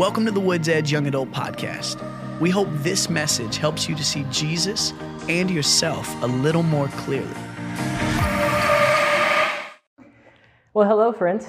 Welcome 0.00 0.24
to 0.24 0.30
the 0.30 0.40
Woods 0.40 0.66
Edge 0.66 0.90
Young 0.90 1.06
Adult 1.08 1.30
Podcast. 1.30 2.00
We 2.40 2.48
hope 2.48 2.68
this 2.76 3.10
message 3.10 3.58
helps 3.58 3.86
you 3.86 3.94
to 3.94 4.02
see 4.02 4.24
Jesus 4.30 4.94
and 5.28 5.50
yourself 5.50 6.10
a 6.22 6.26
little 6.26 6.62
more 6.62 6.88
clearly. 6.88 7.28
Well, 10.72 10.88
hello, 10.88 11.12
friends. 11.12 11.48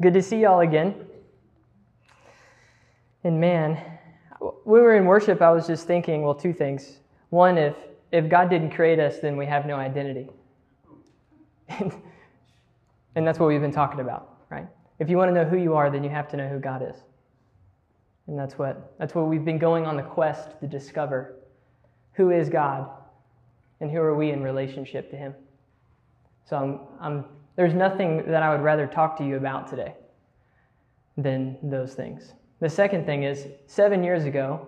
Good 0.00 0.14
to 0.14 0.22
see 0.22 0.42
y'all 0.42 0.60
again. 0.60 1.04
And 3.24 3.40
man, 3.40 3.82
when 4.38 4.52
we 4.64 4.80
were 4.80 4.94
in 4.94 5.04
worship, 5.04 5.42
I 5.42 5.50
was 5.50 5.66
just 5.66 5.84
thinking, 5.88 6.22
well, 6.22 6.36
two 6.36 6.52
things. 6.52 7.00
One, 7.30 7.58
if, 7.58 7.74
if 8.12 8.28
God 8.28 8.48
didn't 8.48 8.70
create 8.70 9.00
us, 9.00 9.18
then 9.18 9.36
we 9.36 9.46
have 9.46 9.66
no 9.66 9.74
identity. 9.74 10.28
and 11.70 11.92
that's 13.16 13.40
what 13.40 13.48
we've 13.48 13.60
been 13.60 13.72
talking 13.72 13.98
about, 13.98 14.44
right? 14.48 14.68
If 15.00 15.10
you 15.10 15.16
want 15.16 15.30
to 15.30 15.34
know 15.34 15.44
who 15.44 15.56
you 15.56 15.74
are, 15.74 15.90
then 15.90 16.04
you 16.04 16.10
have 16.10 16.28
to 16.28 16.36
know 16.36 16.46
who 16.46 16.60
God 16.60 16.88
is. 16.88 16.94
And 18.26 18.38
that's 18.38 18.58
what, 18.58 18.94
that's 18.98 19.14
what 19.14 19.26
we've 19.26 19.44
been 19.44 19.58
going 19.58 19.86
on 19.86 19.96
the 19.96 20.02
quest 20.02 20.58
to 20.60 20.66
discover. 20.66 21.36
Who 22.14 22.30
is 22.30 22.48
God? 22.48 22.90
And 23.80 23.90
who 23.90 23.98
are 23.98 24.16
we 24.16 24.30
in 24.30 24.42
relationship 24.42 25.10
to 25.10 25.16
Him? 25.16 25.34
So 26.48 26.56
I'm, 26.56 26.80
I'm, 27.00 27.24
there's 27.56 27.74
nothing 27.74 28.24
that 28.26 28.42
I 28.42 28.50
would 28.50 28.62
rather 28.62 28.86
talk 28.86 29.16
to 29.18 29.24
you 29.24 29.36
about 29.36 29.68
today 29.68 29.94
than 31.16 31.56
those 31.62 31.94
things. 31.94 32.32
The 32.60 32.68
second 32.68 33.04
thing 33.04 33.22
is, 33.22 33.46
seven 33.66 34.02
years 34.02 34.24
ago, 34.24 34.66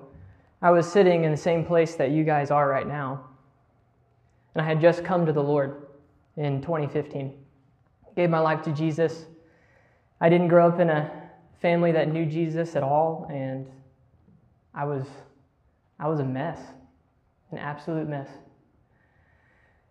I 0.61 0.71
was 0.71 0.91
sitting 0.91 1.25
in 1.25 1.31
the 1.31 1.37
same 1.37 1.65
place 1.65 1.95
that 1.95 2.11
you 2.11 2.25
guys 2.25 2.51
are 2.51 2.69
right 2.69 2.87
now. 2.87 3.25
And 4.55 4.63
I 4.63 4.67
had 4.67 4.81
just 4.81 5.05
come 5.05 5.25
to 5.25 5.33
the 5.33 5.43
Lord 5.43 5.87
in 6.37 6.61
2015. 6.61 7.33
Gave 8.17 8.31
my 8.31 8.41
life 8.41 8.63
to 8.63 8.73
Jesus. 8.73 9.27
I 10.21 10.29
didn't 10.29 10.49
grow 10.49 10.69
up 10.69 10.81
in 10.81 10.91
a 10.91 11.28
family 11.61 11.93
that 11.93 12.09
knew 12.13 12.25
Jesus 12.25 12.77
at 12.77 12.83
all, 12.83 13.27
and 13.31 13.67
I 14.75 14.85
was, 14.85 15.07
I 15.99 16.09
was 16.09 16.21
a 16.21 16.25
mess, 16.25 16.59
an 17.51 17.59
absolute 17.59 18.09
mess. 18.09 18.29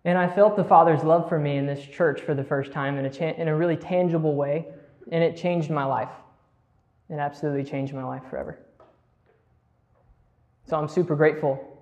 And 0.05 0.17
I 0.17 0.27
felt 0.27 0.55
the 0.55 0.63
Father's 0.63 1.03
love 1.03 1.27
for 1.27 1.37
me 1.37 1.57
in 1.57 1.65
this 1.65 1.83
church 1.85 2.21
for 2.21 2.33
the 2.33 2.43
first 2.43 2.71
time 2.71 2.97
in 2.97 3.05
a, 3.05 3.09
cha- 3.09 3.35
in 3.37 3.49
a 3.49 3.55
really 3.55 3.75
tangible 3.75 4.35
way, 4.35 4.65
and 5.11 5.23
it 5.23 5.35
changed 5.35 5.69
my 5.69 5.83
life. 5.83 6.11
It 7.09 7.15
absolutely 7.15 7.69
changed 7.69 7.93
my 7.93 8.03
life 8.03 8.23
forever. 8.29 8.59
So 10.65 10.77
I'm 10.77 10.87
super 10.87 11.15
grateful. 11.15 11.77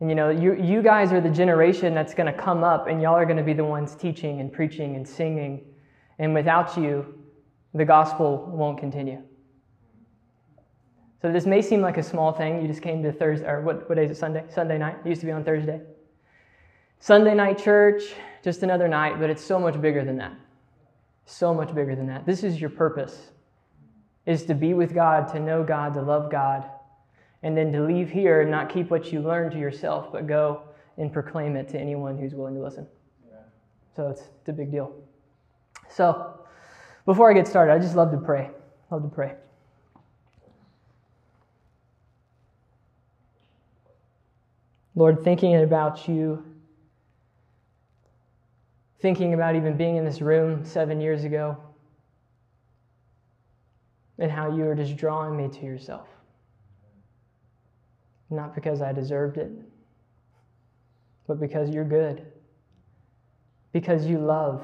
And 0.00 0.08
you 0.08 0.14
know, 0.14 0.30
you, 0.30 0.54
you 0.54 0.82
guys 0.82 1.12
are 1.12 1.20
the 1.20 1.30
generation 1.30 1.94
that's 1.94 2.14
going 2.14 2.32
to 2.32 2.38
come 2.38 2.62
up, 2.62 2.86
and 2.86 3.02
y'all 3.02 3.14
are 3.14 3.24
going 3.24 3.36
to 3.36 3.42
be 3.42 3.52
the 3.52 3.64
ones 3.64 3.94
teaching 3.94 4.40
and 4.40 4.52
preaching 4.52 4.96
and 4.96 5.06
singing. 5.06 5.64
And 6.20 6.34
without 6.34 6.76
you, 6.76 7.17
the 7.78 7.84
gospel 7.84 8.44
won't 8.52 8.78
continue. 8.78 9.22
So 11.22 11.32
this 11.32 11.46
may 11.46 11.62
seem 11.62 11.80
like 11.80 11.96
a 11.96 12.02
small 12.02 12.32
thing. 12.32 12.60
You 12.60 12.68
just 12.68 12.82
came 12.82 13.02
to 13.02 13.12
Thursday, 13.12 13.46
or 13.46 13.62
what, 13.62 13.88
what 13.88 13.96
day 13.96 14.04
is 14.04 14.10
it? 14.10 14.16
Sunday? 14.16 14.44
Sunday 14.48 14.78
night. 14.78 14.96
It 15.04 15.08
used 15.08 15.20
to 15.20 15.26
be 15.26 15.32
on 15.32 15.44
Thursday. 15.44 15.80
Sunday 17.00 17.34
night 17.34 17.58
church, 17.58 18.02
just 18.42 18.62
another 18.62 18.88
night, 18.88 19.18
but 19.20 19.30
it's 19.30 19.42
so 19.42 19.58
much 19.58 19.80
bigger 19.80 20.04
than 20.04 20.16
that. 20.18 20.32
So 21.26 21.54
much 21.54 21.74
bigger 21.74 21.94
than 21.94 22.06
that. 22.08 22.26
This 22.26 22.42
is 22.42 22.60
your 22.60 22.70
purpose, 22.70 23.30
is 24.26 24.44
to 24.46 24.54
be 24.54 24.74
with 24.74 24.94
God, 24.94 25.28
to 25.32 25.40
know 25.40 25.62
God, 25.62 25.94
to 25.94 26.02
love 26.02 26.30
God, 26.30 26.64
and 27.42 27.56
then 27.56 27.72
to 27.72 27.82
leave 27.82 28.10
here 28.10 28.40
and 28.40 28.50
not 28.50 28.68
keep 28.68 28.90
what 28.90 29.12
you 29.12 29.20
learned 29.20 29.52
to 29.52 29.58
yourself, 29.58 30.10
but 30.12 30.26
go 30.26 30.62
and 30.96 31.12
proclaim 31.12 31.54
it 31.54 31.68
to 31.68 31.78
anyone 31.78 32.18
who's 32.18 32.34
willing 32.34 32.54
to 32.54 32.62
listen. 32.62 32.86
So 33.94 34.08
it's, 34.08 34.22
it's 34.40 34.48
a 34.48 34.52
big 34.52 34.70
deal. 34.70 34.92
So 35.88 36.37
before 37.08 37.30
I 37.30 37.32
get 37.32 37.48
started, 37.48 37.72
I 37.72 37.78
just 37.78 37.96
love 37.96 38.10
to 38.10 38.18
pray. 38.18 38.50
Love 38.90 39.00
to 39.02 39.08
pray. 39.08 39.32
Lord, 44.94 45.24
thinking 45.24 45.56
about 45.56 46.06
you, 46.06 46.44
thinking 49.00 49.32
about 49.32 49.56
even 49.56 49.74
being 49.74 49.96
in 49.96 50.04
this 50.04 50.20
room 50.20 50.66
seven 50.66 51.00
years 51.00 51.24
ago, 51.24 51.56
and 54.18 54.30
how 54.30 54.54
you 54.54 54.64
were 54.64 54.74
just 54.74 54.98
drawing 54.98 55.34
me 55.34 55.48
to 55.48 55.64
yourself. 55.64 56.08
Not 58.28 58.54
because 58.54 58.82
I 58.82 58.92
deserved 58.92 59.38
it, 59.38 59.50
but 61.26 61.40
because 61.40 61.70
you're 61.70 61.88
good, 61.88 62.26
because 63.72 64.04
you 64.04 64.18
love 64.18 64.62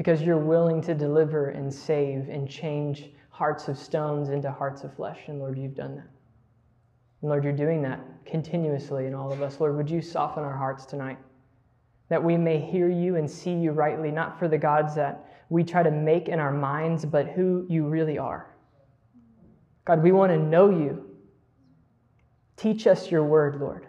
because 0.00 0.22
you're 0.22 0.38
willing 0.38 0.80
to 0.80 0.94
deliver 0.94 1.50
and 1.50 1.70
save 1.70 2.30
and 2.30 2.48
change 2.48 3.10
hearts 3.28 3.68
of 3.68 3.76
stones 3.76 4.30
into 4.30 4.50
hearts 4.50 4.82
of 4.82 4.94
flesh. 4.94 5.18
And 5.26 5.38
Lord, 5.38 5.58
you've 5.58 5.74
done 5.74 5.94
that. 5.94 6.08
And 7.20 7.28
Lord, 7.28 7.44
you're 7.44 7.52
doing 7.52 7.82
that 7.82 8.00
continuously 8.24 9.04
in 9.04 9.14
all 9.14 9.30
of 9.30 9.42
us. 9.42 9.60
Lord, 9.60 9.76
would 9.76 9.90
you 9.90 10.00
soften 10.00 10.42
our 10.42 10.56
hearts 10.56 10.86
tonight 10.86 11.18
that 12.08 12.24
we 12.24 12.38
may 12.38 12.58
hear 12.58 12.88
you 12.88 13.16
and 13.16 13.30
see 13.30 13.52
you 13.52 13.72
rightly, 13.72 14.10
not 14.10 14.38
for 14.38 14.48
the 14.48 14.56
gods 14.56 14.94
that 14.94 15.44
we 15.50 15.62
try 15.62 15.82
to 15.82 15.90
make 15.90 16.30
in 16.30 16.40
our 16.40 16.50
minds, 16.50 17.04
but 17.04 17.26
who 17.26 17.66
you 17.68 17.84
really 17.86 18.16
are. 18.16 18.54
God, 19.84 20.02
we 20.02 20.12
want 20.12 20.32
to 20.32 20.38
know 20.38 20.70
you. 20.70 21.10
Teach 22.56 22.86
us 22.86 23.10
your 23.10 23.24
word, 23.24 23.60
Lord. 23.60 23.86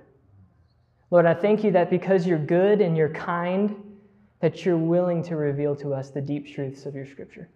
Lord, 1.09 1.25
I 1.25 1.35
thank 1.35 1.63
you 1.63 1.71
that 1.71 1.89
because 1.89 2.27
you're 2.27 2.37
good 2.37 2.81
and 2.81 2.97
you're 2.97 3.13
kind, 3.13 3.90
that 4.41 4.65
you're 4.65 4.77
willing 4.77 5.23
to 5.23 5.35
reveal 5.35 5.75
to 5.75 5.93
us 5.93 6.09
the 6.09 6.21
deep 6.21 6.53
truths 6.53 6.85
of 6.85 6.95
your 6.95 7.05
scripture. 7.05 7.49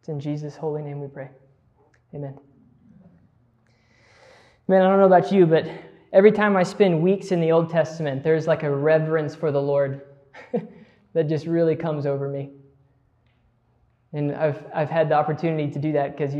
It's 0.00 0.08
in 0.08 0.18
Jesus' 0.18 0.56
holy 0.56 0.82
name 0.82 1.00
we 1.00 1.08
pray. 1.08 1.30
Amen. 2.14 2.36
Man, 4.66 4.82
I 4.82 4.88
don't 4.88 4.98
know 4.98 5.06
about 5.06 5.30
you, 5.30 5.46
but 5.46 5.66
every 6.12 6.32
time 6.32 6.56
I 6.56 6.62
spend 6.64 7.00
weeks 7.00 7.32
in 7.32 7.40
the 7.40 7.52
Old 7.52 7.70
Testament, 7.70 8.22
there's 8.24 8.46
like 8.46 8.62
a 8.62 8.74
reverence 8.74 9.34
for 9.34 9.52
the 9.52 9.60
Lord 9.60 10.02
that 11.12 11.28
just 11.28 11.46
really 11.46 11.76
comes 11.76 12.06
over 12.06 12.28
me. 12.28 12.50
And 14.12 14.34
I've, 14.34 14.64
I've 14.74 14.90
had 14.90 15.08
the 15.08 15.14
opportunity 15.14 15.70
to 15.70 15.78
do 15.78 15.92
that 15.92 16.16
because 16.16 16.32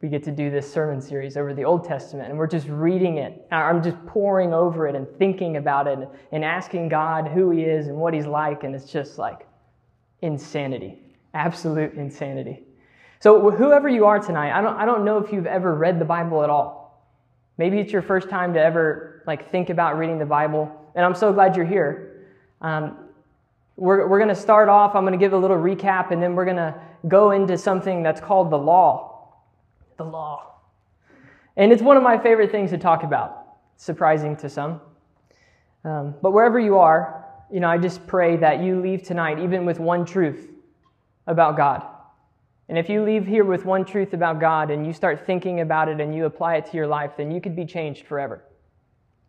we 0.00 0.08
get 0.08 0.22
to 0.24 0.30
do 0.30 0.48
this 0.50 0.72
sermon 0.72 1.00
series 1.00 1.36
over 1.36 1.52
the 1.52 1.64
Old 1.64 1.84
Testament, 1.84 2.28
and 2.28 2.38
we're 2.38 2.46
just 2.46 2.68
reading 2.68 3.18
it. 3.18 3.46
I'm 3.50 3.82
just 3.82 3.96
poring 4.06 4.54
over 4.54 4.86
it 4.86 4.94
and 4.94 5.08
thinking 5.18 5.56
about 5.56 5.88
it 5.88 5.98
and 6.30 6.44
asking 6.44 6.88
God 6.88 7.26
who 7.26 7.50
He 7.50 7.62
is 7.62 7.88
and 7.88 7.96
what 7.96 8.14
He's 8.14 8.26
like, 8.26 8.62
and 8.62 8.74
it's 8.74 8.90
just 8.90 9.18
like 9.18 9.48
insanity, 10.22 10.98
absolute 11.34 11.94
insanity. 11.94 12.64
So, 13.20 13.50
whoever 13.50 13.88
you 13.88 14.04
are 14.06 14.20
tonight, 14.20 14.56
I 14.56 14.62
don't, 14.62 14.76
I 14.76 14.84
don't 14.84 15.04
know 15.04 15.18
if 15.18 15.32
you've 15.32 15.46
ever 15.46 15.74
read 15.74 15.98
the 15.98 16.04
Bible 16.04 16.44
at 16.44 16.50
all. 16.50 17.12
Maybe 17.56 17.80
it's 17.80 17.92
your 17.92 18.02
first 18.02 18.28
time 18.28 18.54
to 18.54 18.60
ever 18.60 19.24
like 19.26 19.50
think 19.50 19.68
about 19.68 19.98
reading 19.98 20.20
the 20.20 20.26
Bible, 20.26 20.70
and 20.94 21.04
I'm 21.04 21.16
so 21.16 21.32
glad 21.32 21.56
you're 21.56 21.66
here. 21.66 22.28
Um, 22.60 23.08
we're, 23.74 24.06
we're 24.06 24.18
going 24.18 24.28
to 24.28 24.40
start 24.40 24.68
off, 24.68 24.94
I'm 24.94 25.02
going 25.02 25.12
to 25.12 25.18
give 25.18 25.32
a 25.32 25.38
little 25.38 25.56
recap, 25.56 26.12
and 26.12 26.22
then 26.22 26.36
we're 26.36 26.44
going 26.44 26.56
to 26.56 26.80
go 27.06 27.32
into 27.32 27.58
something 27.58 28.02
that's 28.02 28.20
called 28.20 28.50
the 28.50 28.58
law. 28.58 29.07
The 29.98 30.04
law. 30.04 30.54
And 31.56 31.72
it's 31.72 31.82
one 31.82 31.96
of 31.96 32.04
my 32.04 32.16
favorite 32.16 32.52
things 32.52 32.70
to 32.70 32.78
talk 32.78 33.02
about, 33.02 33.46
surprising 33.76 34.36
to 34.36 34.48
some. 34.48 34.80
Um, 35.84 36.14
but 36.22 36.30
wherever 36.30 36.58
you 36.60 36.78
are, 36.78 37.24
you 37.50 37.58
know, 37.58 37.68
I 37.68 37.78
just 37.78 38.06
pray 38.06 38.36
that 38.36 38.62
you 38.62 38.80
leave 38.80 39.02
tonight 39.02 39.40
even 39.40 39.66
with 39.66 39.80
one 39.80 40.04
truth 40.04 40.50
about 41.26 41.56
God. 41.56 41.84
And 42.68 42.78
if 42.78 42.88
you 42.88 43.02
leave 43.02 43.26
here 43.26 43.44
with 43.44 43.64
one 43.64 43.84
truth 43.84 44.12
about 44.12 44.38
God 44.38 44.70
and 44.70 44.86
you 44.86 44.92
start 44.92 45.26
thinking 45.26 45.60
about 45.60 45.88
it 45.88 46.00
and 46.00 46.14
you 46.14 46.26
apply 46.26 46.56
it 46.56 46.66
to 46.66 46.76
your 46.76 46.86
life, 46.86 47.12
then 47.16 47.30
you 47.32 47.40
could 47.40 47.56
be 47.56 47.64
changed 47.64 48.06
forever. 48.06 48.44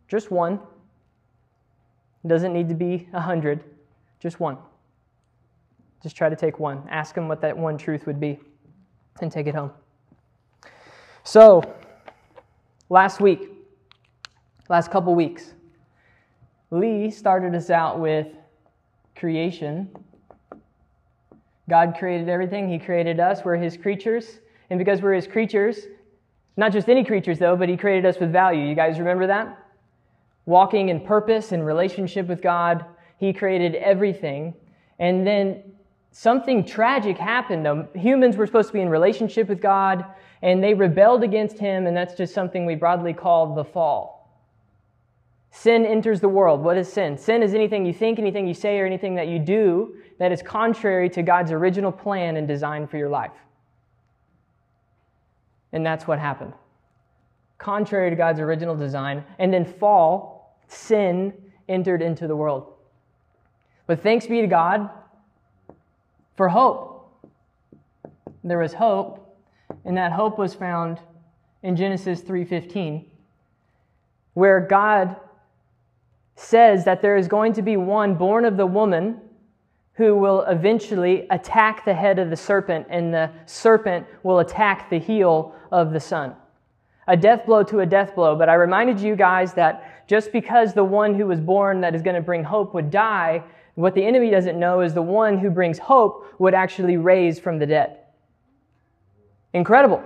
Just 0.06 0.30
one. 0.30 0.60
It 2.24 2.28
doesn't 2.28 2.52
need 2.52 2.68
to 2.68 2.74
be 2.74 3.08
a 3.12 3.20
hundred, 3.20 3.64
just 4.20 4.38
one. 4.38 4.58
Just 6.02 6.16
try 6.16 6.28
to 6.28 6.36
take 6.36 6.60
one. 6.60 6.86
Ask 6.90 7.16
him 7.16 7.26
what 7.26 7.40
that 7.40 7.56
one 7.56 7.76
truth 7.76 8.06
would 8.06 8.20
be 8.20 8.38
and 9.20 9.32
take 9.32 9.46
it 9.46 9.54
home. 9.54 9.72
So, 11.24 11.62
last 12.88 13.20
week, 13.20 13.50
last 14.68 14.90
couple 14.90 15.14
weeks, 15.14 15.52
Lee 16.70 17.10
started 17.10 17.54
us 17.54 17.68
out 17.68 18.00
with 18.00 18.28
creation. 19.16 19.90
God 21.68 21.94
created 21.98 22.28
everything, 22.28 22.68
He 22.68 22.78
created 22.78 23.20
us. 23.20 23.44
We're 23.44 23.56
His 23.56 23.76
creatures. 23.76 24.40
And 24.70 24.78
because 24.78 25.02
we're 25.02 25.12
His 25.12 25.26
creatures, 25.26 25.86
not 26.56 26.72
just 26.72 26.88
any 26.88 27.04
creatures 27.04 27.38
though, 27.38 27.56
but 27.56 27.68
He 27.68 27.76
created 27.76 28.06
us 28.06 28.18
with 28.18 28.32
value. 28.32 28.64
You 28.66 28.74
guys 28.74 28.98
remember 28.98 29.26
that? 29.26 29.58
Walking 30.46 30.88
in 30.88 31.00
purpose 31.00 31.52
and 31.52 31.64
relationship 31.64 32.28
with 32.28 32.40
God, 32.40 32.84
He 33.18 33.32
created 33.32 33.74
everything. 33.74 34.54
And 34.98 35.26
then 35.26 35.62
something 36.12 36.64
tragic 36.64 37.16
happened. 37.16 37.64
Though. 37.64 37.88
Humans 37.94 38.36
were 38.36 38.46
supposed 38.46 38.68
to 38.68 38.72
be 38.72 38.80
in 38.80 38.88
relationship 38.88 39.48
with 39.48 39.60
God, 39.60 40.04
and 40.42 40.62
they 40.62 40.74
rebelled 40.74 41.22
against 41.22 41.58
Him, 41.58 41.86
and 41.86 41.96
that's 41.96 42.14
just 42.14 42.34
something 42.34 42.66
we 42.66 42.74
broadly 42.74 43.12
call 43.12 43.54
the 43.54 43.64
fall. 43.64 44.20
Sin 45.52 45.84
enters 45.84 46.20
the 46.20 46.28
world. 46.28 46.62
What 46.62 46.76
is 46.76 46.92
sin? 46.92 47.18
Sin 47.18 47.42
is 47.42 47.54
anything 47.54 47.84
you 47.84 47.92
think, 47.92 48.18
anything 48.18 48.46
you 48.46 48.54
say, 48.54 48.78
or 48.78 48.86
anything 48.86 49.16
that 49.16 49.28
you 49.28 49.38
do 49.38 49.96
that 50.18 50.30
is 50.30 50.42
contrary 50.42 51.08
to 51.10 51.22
God's 51.22 51.50
original 51.50 51.90
plan 51.90 52.36
and 52.36 52.46
design 52.46 52.86
for 52.86 52.98
your 52.98 53.08
life. 53.08 53.32
And 55.72 55.84
that's 55.84 56.06
what 56.06 56.18
happened. 56.18 56.52
Contrary 57.58 58.10
to 58.10 58.16
God's 58.16 58.40
original 58.40 58.76
design. 58.76 59.24
And 59.38 59.52
then 59.52 59.64
fall, 59.64 60.56
sin 60.68 61.32
entered 61.68 62.00
into 62.00 62.26
the 62.26 62.36
world. 62.36 62.74
But 63.86 64.02
thanks 64.02 64.26
be 64.26 64.40
to 64.40 64.46
God 64.46 64.88
for 66.40 66.48
hope. 66.48 67.20
There 68.42 68.60
was 68.60 68.72
hope, 68.72 69.36
and 69.84 69.94
that 69.98 70.10
hope 70.10 70.38
was 70.38 70.54
found 70.54 70.98
in 71.62 71.76
Genesis 71.76 72.22
3:15, 72.22 73.04
where 74.32 74.58
God 74.58 75.16
says 76.36 76.86
that 76.86 77.02
there 77.02 77.18
is 77.18 77.28
going 77.28 77.52
to 77.52 77.60
be 77.60 77.76
one 77.76 78.14
born 78.14 78.46
of 78.46 78.56
the 78.56 78.64
woman 78.64 79.20
who 79.92 80.16
will 80.16 80.40
eventually 80.44 81.26
attack 81.28 81.84
the 81.84 81.92
head 81.92 82.18
of 82.18 82.30
the 82.30 82.36
serpent, 82.36 82.86
and 82.88 83.12
the 83.12 83.28
serpent 83.44 84.06
will 84.22 84.38
attack 84.38 84.88
the 84.88 84.98
heel 84.98 85.54
of 85.70 85.92
the 85.92 86.00
son. 86.00 86.34
A 87.06 87.18
death 87.18 87.44
blow 87.44 87.62
to 87.64 87.80
a 87.80 87.86
death 87.86 88.14
blow. 88.14 88.34
But 88.34 88.48
I 88.48 88.54
reminded 88.54 88.98
you 88.98 89.14
guys 89.14 89.52
that 89.54 90.06
just 90.06 90.32
because 90.32 90.72
the 90.72 90.84
one 90.84 91.14
who 91.14 91.26
was 91.26 91.38
born 91.38 91.82
that 91.82 91.94
is 91.94 92.00
going 92.00 92.16
to 92.16 92.22
bring 92.22 92.44
hope 92.44 92.72
would 92.72 92.90
die, 92.90 93.44
what 93.80 93.94
the 93.94 94.04
enemy 94.04 94.30
doesn't 94.30 94.58
know 94.58 94.80
is 94.80 94.94
the 94.94 95.02
one 95.02 95.38
who 95.38 95.50
brings 95.50 95.78
hope 95.78 96.26
would 96.38 96.54
actually 96.54 96.96
raise 96.96 97.38
from 97.38 97.58
the 97.58 97.66
dead. 97.66 97.98
Incredible. 99.52 100.02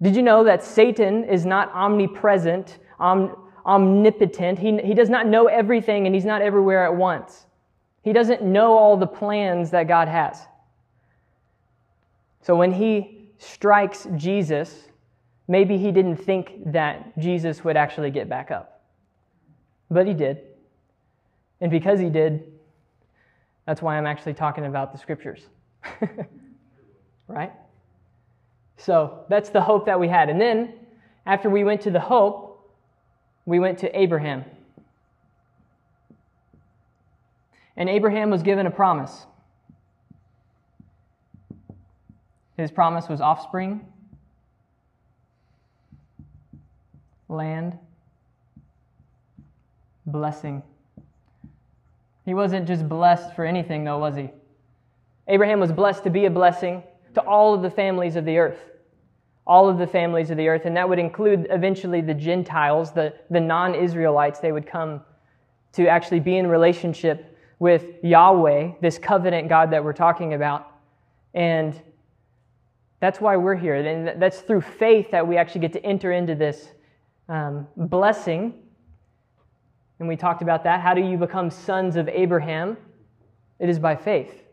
Did 0.00 0.14
you 0.14 0.22
know 0.22 0.44
that 0.44 0.62
Satan 0.62 1.24
is 1.24 1.44
not 1.44 1.72
omnipresent, 1.72 2.78
om- 3.00 3.36
omnipotent? 3.66 4.58
He, 4.58 4.78
he 4.78 4.94
does 4.94 5.10
not 5.10 5.26
know 5.26 5.46
everything 5.46 6.06
and 6.06 6.14
he's 6.14 6.24
not 6.24 6.40
everywhere 6.40 6.84
at 6.84 6.94
once. 6.94 7.46
He 8.02 8.12
doesn't 8.12 8.42
know 8.42 8.78
all 8.78 8.96
the 8.96 9.06
plans 9.06 9.70
that 9.70 9.88
God 9.88 10.08
has. 10.08 10.40
So 12.42 12.56
when 12.56 12.72
he 12.72 13.28
strikes 13.38 14.06
Jesus, 14.16 14.88
maybe 15.48 15.76
he 15.76 15.90
didn't 15.90 16.16
think 16.16 16.72
that 16.72 17.18
Jesus 17.18 17.64
would 17.64 17.76
actually 17.76 18.10
get 18.10 18.28
back 18.28 18.50
up. 18.50 18.82
But 19.90 20.06
he 20.06 20.14
did. 20.14 20.42
And 21.60 21.70
because 21.70 21.98
he 21.98 22.08
did, 22.08 22.44
that's 23.68 23.82
why 23.82 23.98
I'm 23.98 24.06
actually 24.06 24.32
talking 24.32 24.64
about 24.64 24.92
the 24.92 24.98
scriptures. 24.98 25.42
right? 27.28 27.52
So 28.78 29.26
that's 29.28 29.50
the 29.50 29.60
hope 29.60 29.84
that 29.84 30.00
we 30.00 30.08
had. 30.08 30.30
And 30.30 30.40
then, 30.40 30.72
after 31.26 31.50
we 31.50 31.64
went 31.64 31.82
to 31.82 31.90
the 31.90 32.00
hope, 32.00 32.72
we 33.44 33.58
went 33.58 33.76
to 33.80 34.00
Abraham. 34.00 34.46
And 37.76 37.90
Abraham 37.90 38.30
was 38.30 38.42
given 38.42 38.66
a 38.66 38.70
promise. 38.70 39.26
His 42.56 42.70
promise 42.70 43.06
was 43.06 43.20
offspring, 43.20 43.86
land, 47.28 47.78
blessing. 50.06 50.62
He 52.28 52.34
wasn't 52.34 52.68
just 52.68 52.86
blessed 52.86 53.34
for 53.34 53.46
anything, 53.46 53.84
though, 53.84 53.96
was 53.96 54.14
he? 54.14 54.28
Abraham 55.28 55.60
was 55.60 55.72
blessed 55.72 56.04
to 56.04 56.10
be 56.10 56.26
a 56.26 56.30
blessing 56.30 56.82
to 57.14 57.22
all 57.22 57.54
of 57.54 57.62
the 57.62 57.70
families 57.70 58.16
of 58.16 58.26
the 58.26 58.36
earth. 58.36 58.58
All 59.46 59.66
of 59.66 59.78
the 59.78 59.86
families 59.86 60.30
of 60.30 60.36
the 60.36 60.46
earth, 60.46 60.66
and 60.66 60.76
that 60.76 60.86
would 60.86 60.98
include 60.98 61.46
eventually 61.48 62.02
the 62.02 62.12
Gentiles, 62.12 62.92
the, 62.92 63.14
the 63.30 63.40
non 63.40 63.74
Israelites. 63.74 64.40
They 64.40 64.52
would 64.52 64.66
come 64.66 65.00
to 65.72 65.88
actually 65.88 66.20
be 66.20 66.36
in 66.36 66.48
relationship 66.48 67.34
with 67.60 68.04
Yahweh, 68.04 68.72
this 68.82 68.98
covenant 68.98 69.48
God 69.48 69.70
that 69.70 69.82
we're 69.82 69.94
talking 69.94 70.34
about. 70.34 70.70
And 71.32 71.80
that's 73.00 73.22
why 73.22 73.38
we're 73.38 73.56
here. 73.56 73.76
And 73.76 74.20
that's 74.20 74.40
through 74.40 74.60
faith 74.60 75.12
that 75.12 75.26
we 75.26 75.38
actually 75.38 75.62
get 75.62 75.72
to 75.72 75.82
enter 75.82 76.12
into 76.12 76.34
this 76.34 76.68
um, 77.30 77.66
blessing. 77.74 78.52
And 79.98 80.08
we 80.08 80.16
talked 80.16 80.42
about 80.42 80.64
that. 80.64 80.80
How 80.80 80.94
do 80.94 81.00
you 81.00 81.16
become 81.16 81.50
sons 81.50 81.96
of 81.96 82.08
Abraham? 82.08 82.76
It 83.58 83.68
is 83.68 83.78
by 83.78 83.96
faith. 83.96 84.44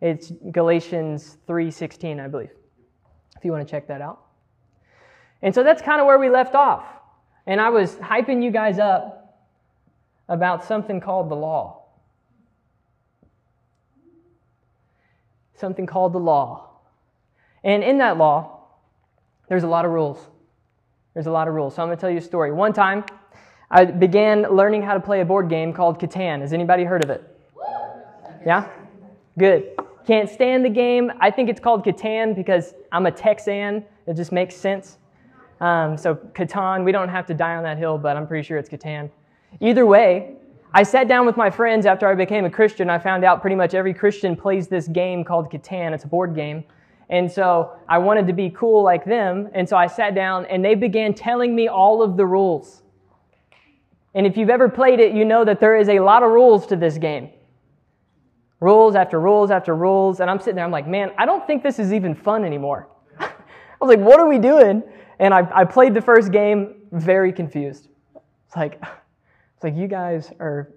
It's 0.00 0.32
Galatians 0.50 1.38
3:16, 1.46 2.20
I 2.20 2.28
believe. 2.28 2.50
If 3.36 3.44
you 3.44 3.52
want 3.52 3.66
to 3.66 3.70
check 3.70 3.86
that 3.88 4.00
out. 4.00 4.20
And 5.42 5.54
so 5.54 5.62
that's 5.62 5.82
kind 5.82 6.00
of 6.00 6.06
where 6.06 6.18
we 6.18 6.30
left 6.30 6.54
off. 6.54 6.84
And 7.46 7.60
I 7.60 7.70
was 7.70 7.96
hyping 7.96 8.42
you 8.42 8.50
guys 8.50 8.78
up 8.78 9.38
about 10.28 10.64
something 10.64 11.00
called 11.00 11.28
the 11.28 11.36
law. 11.36 11.86
something 15.56 15.86
called 15.86 16.12
the 16.12 16.18
law. 16.18 16.68
And 17.64 17.82
in 17.82 17.98
that 17.98 18.16
law, 18.16 18.60
there's 19.48 19.64
a 19.64 19.68
lot 19.68 19.84
of 19.84 19.90
rules. 19.90 20.18
There's 21.14 21.26
a 21.26 21.30
lot 21.30 21.48
of 21.48 21.54
rules. 21.54 21.74
So 21.74 21.82
I'm 21.82 21.88
going 21.88 21.96
to 21.96 22.00
tell 22.00 22.10
you 22.10 22.18
a 22.18 22.22
story. 22.22 22.52
One 22.52 22.72
time, 22.72 23.04
I 23.70 23.84
began 23.84 24.42
learning 24.42 24.82
how 24.82 24.94
to 24.94 25.00
play 25.00 25.20
a 25.20 25.24
board 25.24 25.48
game 25.48 25.72
called 25.72 25.98
Catan. 25.98 26.40
Has 26.40 26.52
anybody 26.52 26.84
heard 26.84 27.02
of 27.02 27.10
it? 27.10 27.22
Yeah? 28.44 28.68
Good. 29.38 29.72
Can't 30.06 30.30
stand 30.30 30.64
the 30.64 30.70
game. 30.70 31.10
I 31.20 31.30
think 31.32 31.48
it's 31.48 31.58
called 31.58 31.84
Catan 31.84 32.36
because 32.36 32.74
I'm 32.92 33.06
a 33.06 33.10
Texan. 33.10 33.84
It 34.06 34.14
just 34.14 34.30
makes 34.30 34.54
sense. 34.54 34.98
Um, 35.60 35.96
so 35.96 36.14
Catan, 36.14 36.84
we 36.84 36.92
don't 36.92 37.08
have 37.08 37.26
to 37.26 37.34
die 37.34 37.56
on 37.56 37.64
that 37.64 37.76
hill, 37.76 37.98
but 37.98 38.16
I'm 38.16 38.26
pretty 38.26 38.46
sure 38.46 38.56
it's 38.56 38.68
Catan. 38.68 39.10
Either 39.60 39.84
way, 39.84 40.36
I 40.72 40.84
sat 40.84 41.08
down 41.08 41.26
with 41.26 41.36
my 41.36 41.50
friends 41.50 41.86
after 41.86 42.06
I 42.06 42.14
became 42.14 42.44
a 42.44 42.50
Christian. 42.50 42.88
I 42.88 42.98
found 42.98 43.24
out 43.24 43.40
pretty 43.40 43.56
much 43.56 43.74
every 43.74 43.94
Christian 43.94 44.36
plays 44.36 44.68
this 44.68 44.86
game 44.86 45.24
called 45.24 45.50
Catan. 45.50 45.92
It's 45.92 46.04
a 46.04 46.08
board 46.08 46.34
game. 46.36 46.62
And 47.08 47.30
so 47.30 47.72
I 47.88 47.98
wanted 47.98 48.26
to 48.28 48.32
be 48.32 48.50
cool 48.50 48.82
like 48.82 49.04
them. 49.04 49.48
And 49.54 49.68
so 49.68 49.76
I 49.76 49.86
sat 49.86 50.14
down 50.14 50.44
and 50.46 50.64
they 50.64 50.74
began 50.74 51.14
telling 51.14 51.54
me 51.54 51.66
all 51.66 52.02
of 52.02 52.16
the 52.16 52.26
rules. 52.26 52.82
And 54.16 54.26
if 54.26 54.38
you've 54.38 54.48
ever 54.48 54.70
played 54.70 54.98
it, 54.98 55.12
you 55.12 55.26
know 55.26 55.44
that 55.44 55.60
there 55.60 55.76
is 55.76 55.90
a 55.90 56.00
lot 56.00 56.22
of 56.22 56.30
rules 56.30 56.66
to 56.68 56.76
this 56.76 56.96
game. 56.96 57.28
Rules 58.60 58.94
after 58.94 59.20
rules 59.20 59.50
after 59.50 59.76
rules. 59.76 60.20
And 60.20 60.30
I'm 60.30 60.38
sitting 60.40 60.56
there, 60.56 60.64
I'm 60.64 60.70
like, 60.70 60.88
man, 60.88 61.12
I 61.18 61.26
don't 61.26 61.46
think 61.46 61.62
this 61.62 61.78
is 61.78 61.92
even 61.92 62.14
fun 62.14 62.42
anymore. 62.42 62.88
I 63.20 63.28
was 63.78 63.94
like, 63.94 64.00
what 64.00 64.18
are 64.18 64.26
we 64.26 64.38
doing? 64.38 64.82
And 65.18 65.34
I, 65.34 65.46
I 65.54 65.64
played 65.66 65.92
the 65.92 66.00
first 66.00 66.32
game 66.32 66.76
very 66.92 67.30
confused. 67.30 67.88
It's 68.46 68.56
like, 68.56 68.80
it's 69.54 69.62
like 69.62 69.76
you 69.76 69.86
guys 69.86 70.32
are 70.40 70.72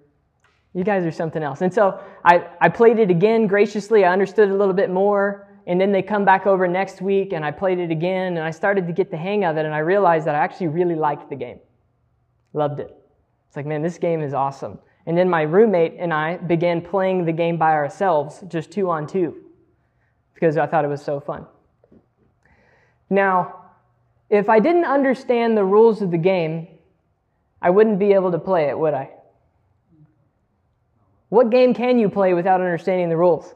you 0.74 0.84
guys 0.84 1.04
are 1.04 1.10
something 1.10 1.42
else. 1.42 1.62
And 1.62 1.72
so 1.72 1.98
I, 2.24 2.46
I 2.60 2.68
played 2.68 3.00
it 3.00 3.10
again 3.10 3.48
graciously. 3.48 4.04
I 4.04 4.12
understood 4.12 4.50
a 4.50 4.54
little 4.54 4.74
bit 4.74 4.88
more. 4.90 5.48
And 5.66 5.80
then 5.80 5.92
they 5.92 6.02
come 6.02 6.24
back 6.24 6.46
over 6.46 6.68
next 6.68 7.00
week 7.00 7.32
and 7.32 7.44
I 7.44 7.50
played 7.50 7.78
it 7.78 7.90
again 7.90 8.36
and 8.36 8.40
I 8.40 8.50
started 8.50 8.86
to 8.86 8.92
get 8.92 9.10
the 9.10 9.16
hang 9.16 9.44
of 9.44 9.56
it 9.56 9.64
and 9.64 9.74
I 9.74 9.78
realized 9.78 10.26
that 10.26 10.34
I 10.34 10.38
actually 10.38 10.68
really 10.68 10.94
liked 10.94 11.28
the 11.28 11.36
game. 11.36 11.58
Loved 12.52 12.80
it. 12.80 12.99
It's 13.50 13.56
like, 13.56 13.66
man, 13.66 13.82
this 13.82 13.98
game 13.98 14.22
is 14.22 14.32
awesome. 14.32 14.78
And 15.06 15.18
then 15.18 15.28
my 15.28 15.42
roommate 15.42 15.96
and 15.98 16.14
I 16.14 16.36
began 16.36 16.80
playing 16.80 17.24
the 17.24 17.32
game 17.32 17.56
by 17.56 17.72
ourselves, 17.72 18.44
just 18.46 18.70
two 18.70 18.88
on 18.88 19.08
two, 19.08 19.42
because 20.34 20.56
I 20.56 20.68
thought 20.68 20.84
it 20.84 20.88
was 20.88 21.02
so 21.02 21.18
fun. 21.18 21.46
Now, 23.10 23.72
if 24.28 24.48
I 24.48 24.60
didn't 24.60 24.84
understand 24.84 25.56
the 25.56 25.64
rules 25.64 26.00
of 26.00 26.12
the 26.12 26.16
game, 26.16 26.68
I 27.60 27.70
wouldn't 27.70 27.98
be 27.98 28.12
able 28.12 28.30
to 28.30 28.38
play 28.38 28.68
it, 28.68 28.78
would 28.78 28.94
I? 28.94 29.10
What 31.28 31.50
game 31.50 31.74
can 31.74 31.98
you 31.98 32.08
play 32.08 32.32
without 32.32 32.60
understanding 32.60 33.08
the 33.08 33.16
rules? 33.16 33.52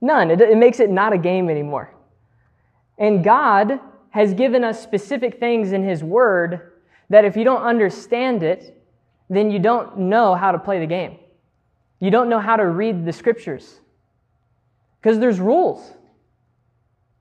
None. 0.00 0.32
It, 0.32 0.40
it, 0.40 0.56
makes 0.56 0.80
it 0.80 0.90
not 0.90 1.12
a 1.12 1.18
game 1.18 1.48
anymore. 1.48 1.94
And 2.98 3.22
God 3.22 3.78
has 4.10 4.34
given 4.34 4.64
us 4.64 4.82
specific 4.82 5.38
things 5.38 5.70
in 5.70 5.84
His 5.84 6.02
Word 6.02 6.72
that 7.10 7.24
if 7.24 7.36
you 7.36 7.44
don't 7.44 7.62
understand 7.62 8.42
it, 8.42 8.82
then 9.30 9.50
you 9.50 9.58
don't 9.58 9.98
know 9.98 10.34
how 10.34 10.52
to 10.52 10.58
play 10.58 10.78
the 10.78 10.86
game. 10.86 11.18
You 12.00 12.10
don't 12.10 12.28
know 12.28 12.40
how 12.40 12.56
to 12.56 12.66
read 12.66 13.04
the 13.04 13.12
Scriptures. 13.12 13.80
Because 15.00 15.18
there's 15.18 15.40
rules. 15.40 15.92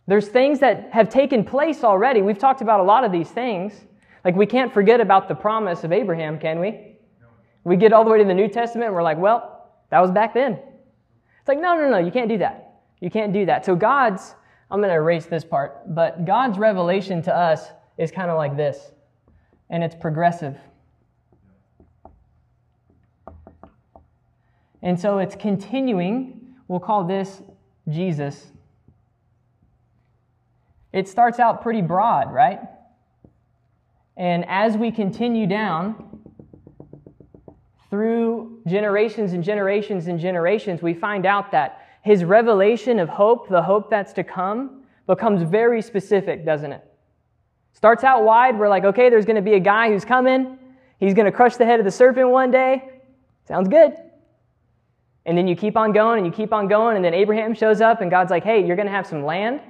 There's 0.07 0.27
things 0.27 0.59
that 0.59 0.89
have 0.91 1.09
taken 1.09 1.43
place 1.43 1.83
already. 1.83 2.21
We've 2.21 2.37
talked 2.37 2.61
about 2.61 2.79
a 2.79 2.83
lot 2.83 3.03
of 3.03 3.11
these 3.11 3.29
things. 3.29 3.73
Like, 4.23 4.35
we 4.35 4.45
can't 4.45 4.73
forget 4.73 5.01
about 5.01 5.27
the 5.27 5.35
promise 5.35 5.83
of 5.83 5.91
Abraham, 5.91 6.39
can 6.39 6.59
we? 6.59 6.97
We 7.63 7.75
get 7.75 7.91
all 7.91 8.03
the 8.05 8.09
way 8.09 8.17
to 8.17 8.23
the 8.23 8.33
New 8.33 8.47
Testament 8.47 8.87
and 8.87 8.95
we're 8.95 9.03
like, 9.03 9.17
well, 9.17 9.69
that 9.89 9.99
was 9.99 10.11
back 10.11 10.33
then. 10.33 10.53
It's 10.53 11.47
like, 11.47 11.59
no, 11.59 11.75
no, 11.75 11.89
no, 11.89 11.97
you 11.97 12.11
can't 12.11 12.29
do 12.29 12.37
that. 12.37 12.79
You 12.99 13.09
can't 13.09 13.33
do 13.33 13.45
that. 13.45 13.65
So, 13.65 13.75
God's, 13.75 14.35
I'm 14.71 14.79
going 14.79 14.89
to 14.89 14.95
erase 14.95 15.25
this 15.25 15.43
part, 15.43 15.93
but 15.93 16.25
God's 16.25 16.57
revelation 16.57 17.21
to 17.23 17.35
us 17.35 17.67
is 17.97 18.11
kind 18.11 18.29
of 18.29 18.37
like 18.37 18.55
this, 18.55 18.91
and 19.69 19.83
it's 19.83 19.95
progressive. 19.95 20.57
And 24.81 24.99
so 24.99 25.17
it's 25.17 25.35
continuing. 25.35 26.55
We'll 26.67 26.79
call 26.79 27.03
this 27.03 27.41
Jesus. 27.89 28.51
It 30.93 31.07
starts 31.07 31.39
out 31.39 31.61
pretty 31.61 31.81
broad, 31.81 32.33
right? 32.33 32.59
And 34.15 34.45
as 34.47 34.77
we 34.77 34.91
continue 34.91 35.45
down, 35.45 36.17
through 37.89 38.61
generations 38.67 39.33
and 39.33 39.43
generations 39.43 40.07
and 40.07 40.19
generations, 40.19 40.81
we 40.81 40.93
find 40.93 41.25
out 41.25 41.51
that 41.51 41.81
his 42.01 42.23
revelation 42.23 42.99
of 42.99 43.09
hope, 43.09 43.49
the 43.49 43.61
hope 43.61 43.89
that's 43.89 44.13
to 44.13 44.23
come, 44.23 44.83
becomes 45.07 45.41
very 45.43 45.81
specific, 45.81 46.45
doesn't 46.45 46.71
it? 46.71 46.86
Starts 47.77 48.03
out 48.03 48.23
wide. 48.23 48.57
We're 48.57 48.69
like, 48.69 48.85
okay, 48.85 49.11
there's 49.11 49.25
going 49.25 49.35
to 49.35 49.41
be 49.43 49.53
a 49.53 49.59
guy 49.59 49.89
who's 49.89 50.03
coming. 50.03 50.57
He's 50.99 51.13
going 51.13 51.27
to 51.27 51.31
crush 51.31 51.57
the 51.57 51.65
head 51.65 51.77
of 51.77 51.85
the 51.85 51.91
serpent 51.91 52.27
one 52.27 52.49
day. 52.49 52.89
Sounds 53.47 53.69
good. 53.69 53.93
And 55.27 55.37
then 55.37 55.47
you 55.47 55.55
keep 55.55 55.77
on 55.77 55.91
going 55.91 56.17
and 56.17 56.25
you 56.25 56.33
keep 56.33 56.51
on 56.53 56.67
going. 56.67 56.95
And 56.95 57.05
then 57.05 57.13
Abraham 57.13 57.53
shows 57.53 57.79
up 57.79 58.01
and 58.01 58.09
God's 58.09 58.31
like, 58.31 58.43
hey, 58.43 58.65
you're 58.65 58.75
going 58.75 58.87
to 58.87 58.91
have 58.91 59.05
some 59.05 59.23
land. 59.23 59.61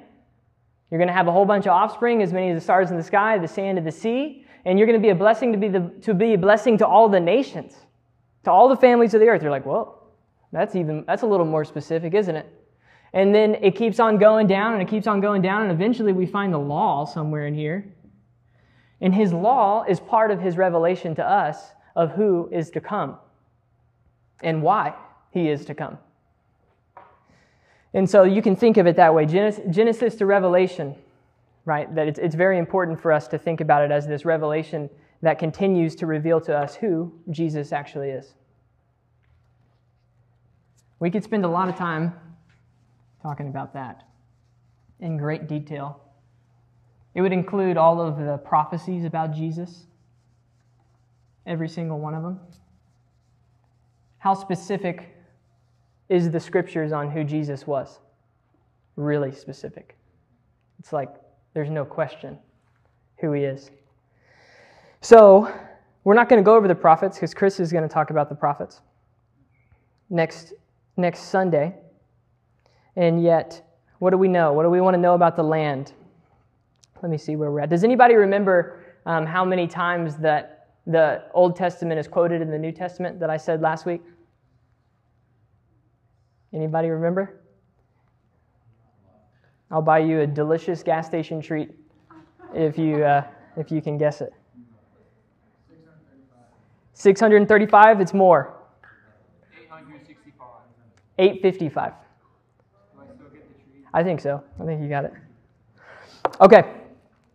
You're 0.90 1.00
going 1.00 1.10
to 1.10 1.14
have 1.14 1.28
a 1.28 1.34
whole 1.34 1.44
bunch 1.44 1.66
of 1.66 1.74
offspring, 1.74 2.22
as 2.22 2.32
many 2.32 2.50
as 2.52 2.56
the 2.56 2.62
stars 2.62 2.92
in 2.92 2.96
the 2.96 3.04
sky, 3.04 3.38
the 3.40 3.46
sand 3.46 3.78
of 3.78 3.84
the 3.84 3.92
sea. 3.92 4.46
And 4.64 4.80
you're 4.80 4.88
going 4.88 4.98
to 4.98 5.06
be 5.06 5.10
a 5.10 5.16
blessing 5.16 5.52
to 5.52 5.58
be, 5.58 5.68
the, 5.68 5.92
to 6.04 6.14
be 6.14 6.34
a 6.36 6.38
blessing 6.38 6.78
to 6.78 6.88
all 6.88 7.10
the 7.10 7.20
nations, 7.20 7.76
to 8.46 8.52
all 8.52 8.70
the 8.70 8.78
families 8.78 9.16
of 9.16 9.20
the 9.20 9.28
earth. 9.28 9.42
You're 9.42 9.52
like, 9.52 9.66
whoa, 9.66 10.02
that's 10.54 10.78
even, 10.78 11.04
that's 11.06 11.24
a 11.24 11.28
little 11.28 11.46
more 11.46 11.66
specific, 11.66 12.14
isn't 12.14 12.38
it? 12.38 12.48
And 13.12 13.36
then 13.36 13.56
it 13.56 13.76
keeps 13.76 14.00
on 14.00 14.18
going 14.18 14.48
down 14.48 14.72
and 14.72 14.82
it 14.82 14.88
keeps 14.88 15.08
on 15.08 15.20
going 15.20 15.42
down. 15.42 15.64
And 15.64 15.72
eventually 15.72 16.14
we 16.14 16.26
find 16.26 16.54
the 16.54 16.58
law 16.58 17.04
somewhere 17.04 17.48
in 17.48 17.54
here. 17.54 17.94
And 19.02 19.14
his 19.14 19.32
law 19.32 19.84
is 19.88 20.00
part 20.00 20.32
of 20.32 20.42
his 20.42 20.58
revelation 20.58 21.16
to 21.16 21.28
us 21.28 21.72
of 21.96 22.12
who 22.12 22.50
is 22.52 22.70
to 22.72 22.82
come 22.82 23.18
and 24.42 24.62
why 24.62 24.94
he 25.32 25.50
is 25.50 25.66
to 25.66 25.76
come. 25.76 25.98
And 27.94 28.10
so 28.10 28.24
you 28.24 28.42
can 28.42 28.56
think 28.56 28.78
of 28.78 28.86
it 28.86 28.96
that 28.98 29.14
way 29.14 29.26
Genesis 29.26 30.16
to 30.16 30.26
Revelation, 30.26 30.96
right? 31.66 31.94
That 31.96 32.08
it's, 32.20 32.36
very 32.36 32.58
important 32.58 33.00
for 33.00 33.12
us 33.12 33.28
to 33.30 33.38
think 33.38 33.62
about 33.62 33.84
it 33.84 33.92
as 33.92 34.08
this 34.08 34.26
revelation 34.26 34.90
that 35.22 35.40
continues 35.40 35.96
to 35.96 36.06
reveal 36.06 36.40
to 36.42 36.56
us 36.56 36.76
who 36.76 37.12
Jesus 37.32 37.72
actually 37.72 38.10
is. 38.10 38.34
We 41.00 41.10
could 41.10 41.24
spend 41.24 41.46
a 41.46 41.48
lot 41.48 41.70
of 41.70 41.76
time 41.76 42.14
talking 43.22 43.48
about 43.48 43.74
that 43.74 44.04
in 45.00 45.18
great 45.18 45.48
detail. 45.48 46.02
It 47.18 47.22
would 47.22 47.34
include 47.34 47.78
all 47.78 48.00
of 48.00 48.20
the 48.20 48.38
prophecies 48.38 49.04
about 49.04 49.34
Jesus, 49.34 49.88
every 51.48 51.68
single 51.68 51.98
one 51.98 52.14
of 52.14 52.22
them. 52.22 52.40
How 54.20 54.36
specific 54.36 55.16
is 56.10 56.30
the 56.30 56.40
scriptures 56.40 56.92
on 56.92 57.10
who 57.10 57.24
Jesus 57.24 57.66
was? 57.66 57.98
Really 58.98 59.32
specific. 59.32 59.98
It's 60.78 60.94
like 60.94 61.10
there's 61.56 61.72
no 61.72 61.86
question 61.86 62.38
who 63.18 63.32
he 63.32 63.46
is. 63.46 63.72
So, 65.02 65.52
we're 66.04 66.14
not 66.14 66.30
going 66.30 66.40
to 66.40 66.46
go 66.46 66.56
over 66.56 66.68
the 66.68 66.76
prophets 66.76 67.18
because 67.18 67.34
Chris 67.34 67.60
is 67.60 67.72
going 67.72 67.84
to 67.84 67.92
talk 67.92 68.12
about 68.12 68.30
the 68.30 68.36
prophets 68.36 68.82
next, 70.12 70.54
next 70.98 71.22
Sunday. 71.32 71.74
And 72.96 73.24
yet, 73.24 73.68
what 73.98 74.12
do 74.12 74.20
we 74.20 74.28
know? 74.28 74.54
What 74.54 74.62
do 74.62 74.70
we 74.70 74.82
want 74.82 74.94
to 74.94 75.02
know 75.02 75.16
about 75.16 75.36
the 75.36 75.44
land? 75.44 75.94
Let 77.02 77.12
me 77.12 77.18
see 77.18 77.36
where 77.36 77.52
we're 77.52 77.62
at. 77.62 77.70
Does 77.70 77.84
anybody 77.84 78.16
remember 78.16 78.84
um, 79.06 79.26
how 79.26 79.46
many 79.46 79.68
times 79.68 80.18
that 80.18 80.70
the 80.86 81.24
Old 81.34 81.56
Testament 81.56 82.00
is 82.00 82.08
quoted 82.08 82.42
in 82.42 82.50
the 82.50 82.58
New 82.58 82.72
Testament 82.72 83.20
that 83.20 83.30
I 83.30 83.38
said 83.38 83.62
last 83.62 83.86
week? 83.86 84.02
Anybody 86.54 86.90
remember? 86.90 87.42
I'll 89.70 89.82
buy 89.82 90.00
you 90.00 90.22
a 90.22 90.28
delicious 90.28 90.82
gas 90.82 91.06
station 91.06 91.42
treat 91.42 91.72
if 92.54 92.78
you, 92.78 93.04
uh, 93.04 93.24
if 93.58 93.70
you 93.70 93.82
can 93.82 93.98
guess 93.98 94.22
it. 94.22 94.34
635, 96.94 98.02
it's 98.02 98.14
more. 98.14 98.56
865. 99.54 100.48
855. 101.20 101.94
I 103.94 104.04
think 104.04 104.20
so. 104.20 104.44
I 104.60 104.66
think 104.66 104.82
you 104.82 104.90
got 104.90 105.06
it. 105.06 105.14
Okay. 106.40 106.77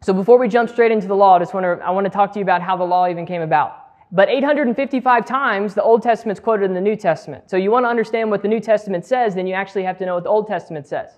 So 0.02 0.12
before 0.12 0.37
we 0.37 0.49
jump 0.49 0.68
straight 0.68 0.90
into 0.90 1.06
the 1.06 1.14
law, 1.14 1.37
I 1.37 1.38
just 1.38 1.54
want 1.54 1.64
to 1.64 1.85
I 1.85 1.90
want 1.90 2.04
to 2.06 2.11
talk 2.11 2.32
to 2.32 2.40
you 2.40 2.42
about 2.42 2.61
how 2.61 2.76
the 2.76 2.85
law 2.85 3.09
even 3.09 3.25
came 3.25 3.42
about. 3.42 3.78
But 4.11 4.28
855 4.28 5.25
times 5.25 5.75
the 5.75 5.82
Old 5.82 6.02
Testament's 6.02 6.40
quoted 6.40 6.64
in 6.64 6.75
the 6.75 6.80
New 6.80 6.97
Testament. 6.97 7.49
So 7.49 7.56
you 7.56 7.71
want 7.71 7.85
to 7.85 7.88
understand 7.88 8.30
what 8.30 8.42
the 8.42 8.49
New 8.49 8.61
Testament 8.61 9.06
says, 9.06 9.35
then 9.35 9.47
you 9.47 9.54
actually 9.54 9.85
have 9.85 9.97
to 9.99 10.06
know 10.06 10.14
what 10.14 10.25
the 10.25 10.28
Old 10.28 10.49
Testament 10.49 10.87
says. 10.87 11.12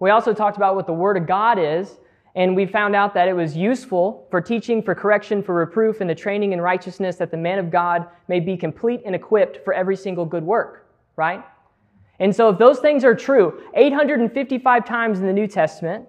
We 0.00 0.10
also 0.10 0.34
talked 0.34 0.58
about 0.58 0.74
what 0.74 0.86
the 0.86 0.92
Word 0.92 1.16
of 1.16 1.26
God 1.26 1.58
is, 1.58 1.98
and 2.34 2.54
we 2.54 2.66
found 2.66 2.94
out 2.94 3.14
that 3.14 3.28
it 3.28 3.32
was 3.32 3.56
useful 3.56 4.26
for 4.30 4.42
teaching, 4.42 4.82
for 4.82 4.94
correction, 4.94 5.42
for 5.42 5.54
reproof, 5.54 6.02
and 6.02 6.10
the 6.10 6.14
training 6.14 6.52
in 6.52 6.60
righteousness 6.60 7.16
that 7.16 7.30
the 7.30 7.38
man 7.38 7.58
of 7.58 7.70
God 7.70 8.06
may 8.28 8.40
be 8.40 8.56
complete 8.56 9.00
and 9.06 9.14
equipped 9.14 9.64
for 9.64 9.72
every 9.72 9.96
single 9.96 10.26
good 10.26 10.44
work, 10.44 10.90
right? 11.16 11.42
And 12.18 12.34
so 12.34 12.50
if 12.50 12.58
those 12.58 12.80
things 12.80 13.04
are 13.04 13.14
true, 13.14 13.62
855 13.74 14.84
times 14.84 15.20
in 15.20 15.26
the 15.26 15.32
New 15.32 15.46
Testament, 15.46 16.06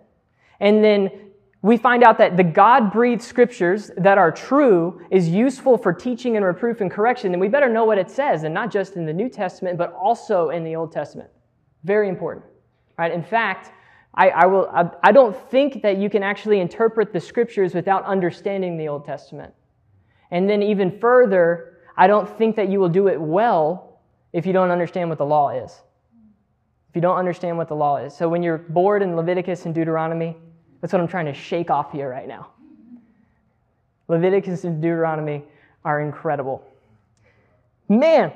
and 0.59 0.83
then 0.83 1.26
we 1.62 1.76
find 1.78 2.04
out 2.04 2.18
that 2.20 2.38
the 2.38 2.44
God 2.44 2.92
breathed 2.92 3.22
scriptures 3.22 3.90
that 3.98 4.18
are 4.18 4.32
true 4.32 5.02
is 5.10 5.28
useful 5.28 5.78
for 5.78 5.92
teaching 5.92 6.36
and 6.36 6.46
reproof 6.46 6.82
and 6.82 6.92
correction, 6.92 7.32
then 7.32 7.40
we 7.40 7.48
better 7.48 7.70
know 7.70 7.84
what 7.84 7.98
it 7.98 8.12
says, 8.12 8.44
and 8.44 8.54
not 8.54 8.72
just 8.72 8.96
in 8.96 9.06
the 9.06 9.14
New 9.14 9.28
Testament, 9.28 9.78
but 9.78 9.94
also 9.94 10.50
in 10.50 10.64
the 10.64 10.76
Old 10.76 10.92
Testament. 10.92 11.30
Very 11.84 12.10
important. 12.10 12.46
Right? 12.98 13.12
In 13.12 13.24
fact, 13.24 13.72
I, 14.14 14.30
I, 14.30 14.46
will, 14.46 14.70
I, 14.74 14.90
I 15.04 15.12
don't 15.12 15.36
think 15.50 15.82
that 15.84 15.98
you 15.98 16.10
can 16.10 16.24
actually 16.24 16.60
interpret 16.60 17.14
the 17.14 17.20
scriptures 17.20 17.74
without 17.74 18.04
understanding 18.06 18.78
the 18.78 18.88
Old 18.88 19.06
Testament. 19.06 19.54
And 20.32 20.50
then, 20.50 20.62
even 20.62 21.00
further, 21.00 21.78
I 21.96 22.08
don't 22.08 22.28
think 22.38 22.56
that 22.58 22.70
you 22.70 22.80
will 22.80 22.90
do 22.90 23.08
it 23.08 23.20
well 23.20 24.02
if 24.34 24.46
you 24.46 24.54
don't 24.54 24.72
understand 24.72 25.10
what 25.10 25.18
the 25.18 25.26
law 25.26 25.50
is. 25.50 25.72
If 26.90 26.96
you 26.96 27.02
don't 27.02 27.18
understand 27.18 27.58
what 27.58 27.68
the 27.68 27.76
law 27.76 27.98
is. 27.98 28.16
So, 28.16 28.28
when 28.28 28.44
you're 28.44 28.58
bored 28.58 29.04
in 29.04 29.16
Leviticus 29.16 29.66
and 29.66 29.74
Deuteronomy, 29.74 30.36
that's 30.88 30.94
what 30.94 31.01
I'm 31.01 31.10
trying 31.10 31.25
to 31.25 31.34
shake 31.34 31.70
off 31.70 31.91
here 31.91 32.10
right 32.10 32.29
now. 32.29 32.48
Leviticus 34.08 34.63
and 34.63 34.82
Deuteronomy 34.82 35.44
are 35.84 36.00
incredible. 36.00 36.65
Man, 37.89 38.32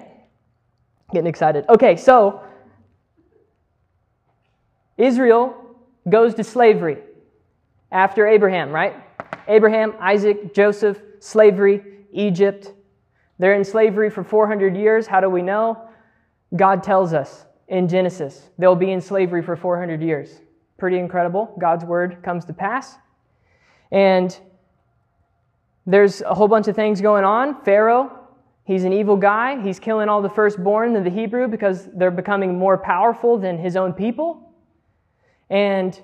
getting 1.13 1.27
excited. 1.27 1.63
Okay, 1.69 1.95
so 1.95 2.43
Israel 4.97 5.55
goes 6.09 6.33
to 6.35 6.43
slavery 6.43 6.97
after 7.89 8.27
Abraham, 8.27 8.73
right? 8.73 8.95
Abraham, 9.47 9.93
Isaac, 10.01 10.53
Joseph, 10.53 11.01
slavery, 11.19 11.81
Egypt. 12.11 12.73
They're 13.39 13.55
in 13.55 13.63
slavery 13.63 14.09
for 14.09 14.25
400 14.25 14.75
years. 14.75 15.07
How 15.07 15.21
do 15.21 15.29
we 15.29 15.41
know? 15.41 15.87
God 16.53 16.83
tells 16.83 17.13
us 17.13 17.45
in 17.69 17.87
Genesis 17.87 18.49
they'll 18.59 18.75
be 18.75 18.91
in 18.91 18.99
slavery 18.99 19.41
for 19.41 19.55
400 19.55 20.01
years. 20.01 20.41
Pretty 20.81 20.97
incredible. 20.97 21.55
God's 21.59 21.85
word 21.85 22.23
comes 22.23 22.43
to 22.45 22.53
pass. 22.53 22.97
And 23.91 24.35
there's 25.85 26.21
a 26.23 26.33
whole 26.33 26.47
bunch 26.47 26.67
of 26.67 26.75
things 26.75 27.01
going 27.01 27.23
on. 27.23 27.63
Pharaoh, 27.63 28.11
he's 28.63 28.83
an 28.83 28.91
evil 28.91 29.15
guy. 29.15 29.61
He's 29.61 29.77
killing 29.77 30.09
all 30.09 30.23
the 30.23 30.29
firstborn 30.29 30.95
of 30.95 31.03
the 31.03 31.11
Hebrew 31.11 31.47
because 31.47 31.87
they're 31.93 32.09
becoming 32.09 32.57
more 32.57 32.79
powerful 32.79 33.37
than 33.37 33.59
his 33.59 33.75
own 33.75 33.93
people. 33.93 34.55
And 35.51 36.01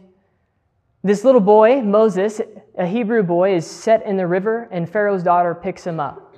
this 1.03 1.23
little 1.23 1.41
boy, 1.41 1.81
Moses, 1.81 2.39
a 2.77 2.85
Hebrew 2.85 3.23
boy, 3.23 3.55
is 3.55 3.65
set 3.65 4.05
in 4.05 4.15
the 4.15 4.27
river, 4.27 4.69
and 4.69 4.87
Pharaoh's 4.87 5.23
daughter 5.23 5.55
picks 5.55 5.87
him 5.87 5.99
up. 5.99 6.35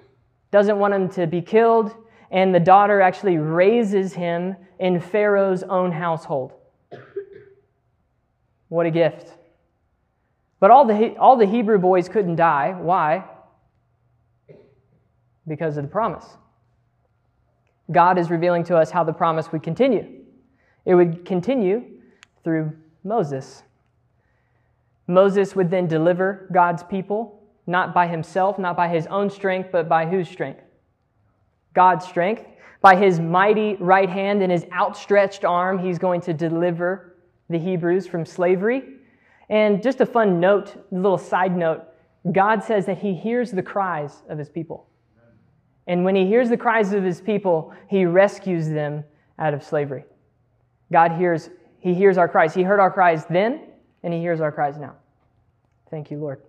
Doesn't 0.51 0.79
want 0.79 0.93
him 0.93 1.09
to 1.09 1.27
be 1.27 1.41
killed, 1.41 1.93
and 2.31 2.55
the 2.55 2.61
daughter 2.61 3.01
actually 3.01 3.37
raises 3.37 4.13
him 4.13 4.55
in 4.79 5.01
Pharaoh's 5.01 5.63
own 5.63 5.91
household. 5.91 6.53
What 8.69 8.85
a 8.85 8.91
gift. 8.91 9.35
But 10.59 10.71
all 10.71 10.85
the, 10.85 11.15
all 11.17 11.37
the 11.37 11.45
Hebrew 11.45 11.77
boys 11.77 12.09
couldn't 12.09 12.35
die. 12.35 12.75
Why? 12.79 13.25
Because 15.47 15.77
of 15.77 15.83
the 15.83 15.89
promise. 15.89 16.25
God 17.91 18.17
is 18.17 18.29
revealing 18.29 18.63
to 18.65 18.77
us 18.77 18.91
how 18.91 19.03
the 19.03 19.13
promise 19.13 19.51
would 19.51 19.63
continue. 19.63 20.07
It 20.85 20.95
would 20.95 21.25
continue 21.25 21.83
through 22.43 22.73
Moses. 23.03 23.63
Moses 25.07 25.55
would 25.55 25.71
then 25.71 25.87
deliver 25.87 26.47
God's 26.53 26.83
people, 26.83 27.41
not 27.65 27.93
by 27.93 28.07
himself, 28.07 28.59
not 28.59 28.77
by 28.77 28.89
his 28.89 29.07
own 29.07 29.29
strength, 29.29 29.69
but 29.71 29.89
by 29.89 30.05
whose 30.05 30.29
strength? 30.29 30.61
God's 31.73 32.05
strength. 32.05 32.43
By 32.81 32.95
his 32.95 33.19
mighty 33.19 33.75
right 33.75 34.09
hand 34.09 34.41
and 34.41 34.51
his 34.51 34.65
outstretched 34.71 35.43
arm, 35.43 35.79
he's 35.79 35.99
going 35.99 36.21
to 36.21 36.33
deliver 36.33 37.08
the 37.49 37.59
Hebrews 37.59 38.07
from 38.07 38.25
slavery. 38.25 38.83
And 39.49 39.81
just 39.81 40.01
a 40.01 40.05
fun 40.05 40.39
note, 40.39 40.75
a 40.91 40.95
little 40.95 41.17
side 41.17 41.55
note 41.55 41.83
God 42.33 42.63
says 42.63 42.85
that 42.85 42.97
He 42.97 43.13
hears 43.13 43.51
the 43.51 43.63
cries 43.63 44.23
of 44.29 44.37
His 44.37 44.49
people. 44.49 44.87
And 45.87 46.03
when 46.03 46.15
He 46.15 46.27
hears 46.27 46.49
the 46.49 46.57
cries 46.57 46.93
of 46.93 47.03
His 47.03 47.21
people, 47.21 47.73
He 47.87 48.05
rescues 48.05 48.67
them 48.67 49.03
out 49.39 49.53
of 49.53 49.63
slavery. 49.63 50.03
God 50.91 51.13
hears, 51.13 51.49
He 51.79 51.93
hears 51.93 52.17
our 52.17 52.27
cries. 52.27 52.53
He 52.53 52.61
heard 52.61 52.79
our 52.79 52.91
cries 52.91 53.25
then, 53.25 53.61
and 54.03 54.13
He 54.13 54.19
hears 54.19 54.41
our 54.41 54.51
cries 54.51 54.77
now. 54.77 54.95
Thank 55.89 56.11
you, 56.11 56.19
Lord. 56.19 56.43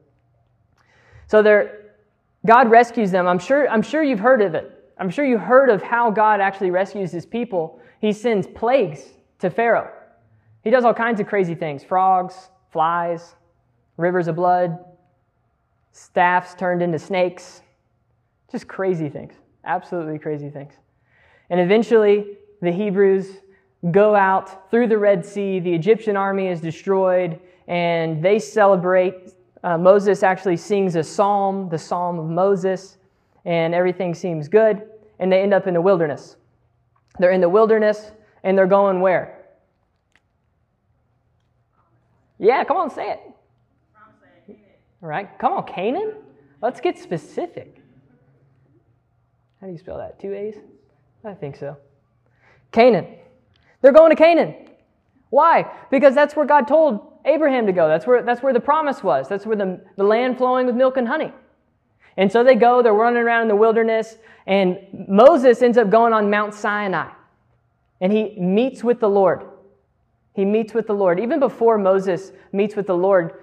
So 1.28 1.42
there, 1.42 1.94
God 2.44 2.68
rescues 2.70 3.10
them. 3.10 3.26
I'm 3.26 3.38
sure, 3.38 3.68
I'm 3.68 3.82
sure 3.82 4.02
you've 4.02 4.20
heard 4.20 4.42
of 4.42 4.54
it 4.54 4.80
I'm 5.00 5.08
sure 5.08 5.24
you 5.24 5.38
heard 5.38 5.70
of 5.70 5.82
how 5.82 6.10
God 6.10 6.40
actually 6.40 6.70
rescues 6.70 7.10
his 7.10 7.24
people. 7.24 7.80
He 8.02 8.12
sends 8.12 8.46
plagues 8.46 9.02
to 9.38 9.48
Pharaoh. 9.48 9.90
He 10.62 10.70
does 10.70 10.84
all 10.84 10.94
kinds 10.94 11.20
of 11.20 11.26
crazy 11.26 11.54
things 11.54 11.82
frogs, 11.82 12.50
flies, 12.70 13.34
rivers 13.96 14.28
of 14.28 14.36
blood, 14.36 14.78
staffs 15.92 16.54
turned 16.54 16.82
into 16.82 16.98
snakes. 16.98 17.62
Just 18.50 18.66
crazy 18.66 19.08
things. 19.08 19.34
Absolutely 19.64 20.18
crazy 20.18 20.50
things. 20.50 20.74
And 21.50 21.60
eventually, 21.60 22.38
the 22.62 22.72
Hebrews 22.72 23.38
go 23.90 24.14
out 24.14 24.70
through 24.70 24.88
the 24.88 24.98
Red 24.98 25.24
Sea. 25.24 25.60
The 25.60 25.72
Egyptian 25.72 26.16
army 26.16 26.48
is 26.48 26.60
destroyed, 26.60 27.40
and 27.68 28.22
they 28.22 28.38
celebrate. 28.38 29.32
Uh, 29.62 29.78
Moses 29.78 30.22
actually 30.22 30.56
sings 30.56 30.96
a 30.96 31.02
psalm, 31.02 31.68
the 31.68 31.78
Psalm 31.78 32.18
of 32.18 32.26
Moses, 32.26 32.98
and 33.44 33.74
everything 33.74 34.14
seems 34.14 34.48
good. 34.48 34.82
And 35.18 35.30
they 35.30 35.42
end 35.42 35.52
up 35.52 35.66
in 35.66 35.74
the 35.74 35.80
wilderness. 35.80 36.36
They're 37.18 37.32
in 37.32 37.40
the 37.40 37.48
wilderness, 37.48 38.12
and 38.42 38.56
they're 38.56 38.66
going 38.66 39.00
where? 39.00 39.39
Yeah, 42.40 42.64
come 42.64 42.78
on, 42.78 42.90
say 42.90 43.10
it. 43.10 43.20
All 45.02 45.08
right, 45.08 45.28
come 45.38 45.52
on, 45.52 45.64
Canaan. 45.64 46.14
Let's 46.62 46.80
get 46.80 46.98
specific. 46.98 47.80
How 49.60 49.66
do 49.66 49.72
you 49.72 49.78
spell 49.78 49.98
that? 49.98 50.18
Two 50.18 50.32
A's? 50.32 50.56
I 51.22 51.34
think 51.34 51.54
so. 51.56 51.76
Canaan. 52.72 53.06
They're 53.82 53.92
going 53.92 54.10
to 54.10 54.16
Canaan. 54.16 54.54
Why? 55.28 55.70
Because 55.90 56.14
that's 56.14 56.34
where 56.34 56.46
God 56.46 56.66
told 56.66 57.12
Abraham 57.26 57.66
to 57.66 57.72
go. 57.72 57.88
That's 57.88 58.06
where, 58.06 58.22
that's 58.22 58.42
where 58.42 58.52
the 58.52 58.60
promise 58.60 59.02
was. 59.02 59.28
That's 59.28 59.44
where 59.44 59.56
the, 59.56 59.80
the 59.96 60.04
land 60.04 60.38
flowing 60.38 60.66
with 60.66 60.74
milk 60.74 60.96
and 60.96 61.06
honey. 61.06 61.32
And 62.16 62.32
so 62.32 62.42
they 62.42 62.54
go, 62.54 62.82
they're 62.82 62.92
running 62.92 63.22
around 63.22 63.42
in 63.42 63.48
the 63.48 63.56
wilderness, 63.56 64.16
and 64.46 64.78
Moses 65.08 65.62
ends 65.62 65.78
up 65.78 65.90
going 65.90 66.12
on 66.12 66.30
Mount 66.30 66.54
Sinai. 66.54 67.10
And 68.00 68.12
he 68.12 68.34
meets 68.38 68.82
with 68.82 68.98
the 68.98 69.08
Lord. 69.08 69.44
He 70.32 70.44
meets 70.44 70.74
with 70.74 70.86
the 70.86 70.92
Lord. 70.94 71.20
Even 71.20 71.40
before 71.40 71.78
Moses 71.78 72.32
meets 72.52 72.76
with 72.76 72.86
the 72.86 72.96
Lord, 72.96 73.34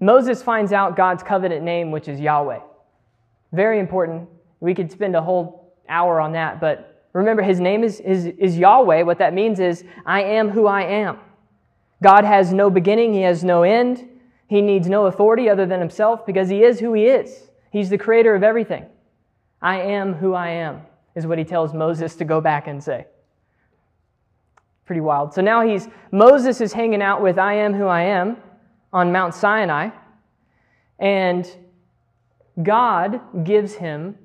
Moses 0.00 0.42
finds 0.42 0.72
out 0.72 0.96
God's 0.96 1.22
covenant 1.22 1.62
name, 1.64 1.90
which 1.90 2.08
is 2.08 2.20
Yahweh. 2.20 2.60
Very 3.52 3.78
important. 3.78 4.28
We 4.60 4.74
could 4.74 4.90
spend 4.90 5.16
a 5.16 5.22
whole 5.22 5.74
hour 5.88 6.20
on 6.20 6.32
that, 6.32 6.60
but 6.60 7.04
remember, 7.12 7.42
his 7.42 7.60
name 7.60 7.82
is, 7.82 8.00
is, 8.00 8.26
is 8.26 8.56
Yahweh. 8.56 9.02
What 9.02 9.18
that 9.18 9.34
means 9.34 9.58
is, 9.58 9.84
I 10.06 10.22
am 10.22 10.50
who 10.50 10.66
I 10.66 10.82
am. 10.82 11.18
God 12.02 12.24
has 12.24 12.52
no 12.52 12.70
beginning, 12.70 13.12
he 13.12 13.22
has 13.22 13.44
no 13.44 13.62
end. 13.62 14.06
He 14.46 14.62
needs 14.62 14.88
no 14.88 15.06
authority 15.06 15.48
other 15.48 15.66
than 15.66 15.78
himself 15.78 16.26
because 16.26 16.48
he 16.48 16.64
is 16.64 16.80
who 16.80 16.92
he 16.92 17.06
is. 17.06 17.50
He's 17.70 17.88
the 17.88 17.98
creator 17.98 18.34
of 18.34 18.42
everything. 18.42 18.86
I 19.62 19.80
am 19.80 20.14
who 20.14 20.34
I 20.34 20.48
am, 20.48 20.82
is 21.14 21.26
what 21.26 21.38
he 21.38 21.44
tells 21.44 21.72
Moses 21.72 22.16
to 22.16 22.24
go 22.24 22.40
back 22.40 22.66
and 22.66 22.82
say. 22.82 23.06
Pretty 24.90 25.00
wild. 25.00 25.32
So 25.32 25.40
now 25.40 25.64
he's, 25.64 25.86
Moses 26.10 26.60
is 26.60 26.72
hanging 26.72 27.00
out 27.00 27.22
with 27.22 27.38
I 27.38 27.54
am 27.54 27.74
who 27.74 27.86
I 27.86 28.02
am 28.02 28.38
on 28.92 29.12
Mount 29.12 29.34
Sinai, 29.34 29.90
and 30.98 31.48
God 32.60 33.20
gives 33.44 33.74
him 33.74 34.18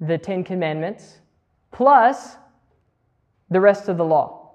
the 0.00 0.18
Ten 0.18 0.42
Commandments 0.42 1.20
plus 1.70 2.38
the 3.48 3.60
rest 3.60 3.88
of 3.88 3.98
the 3.98 4.04
law. 4.04 4.50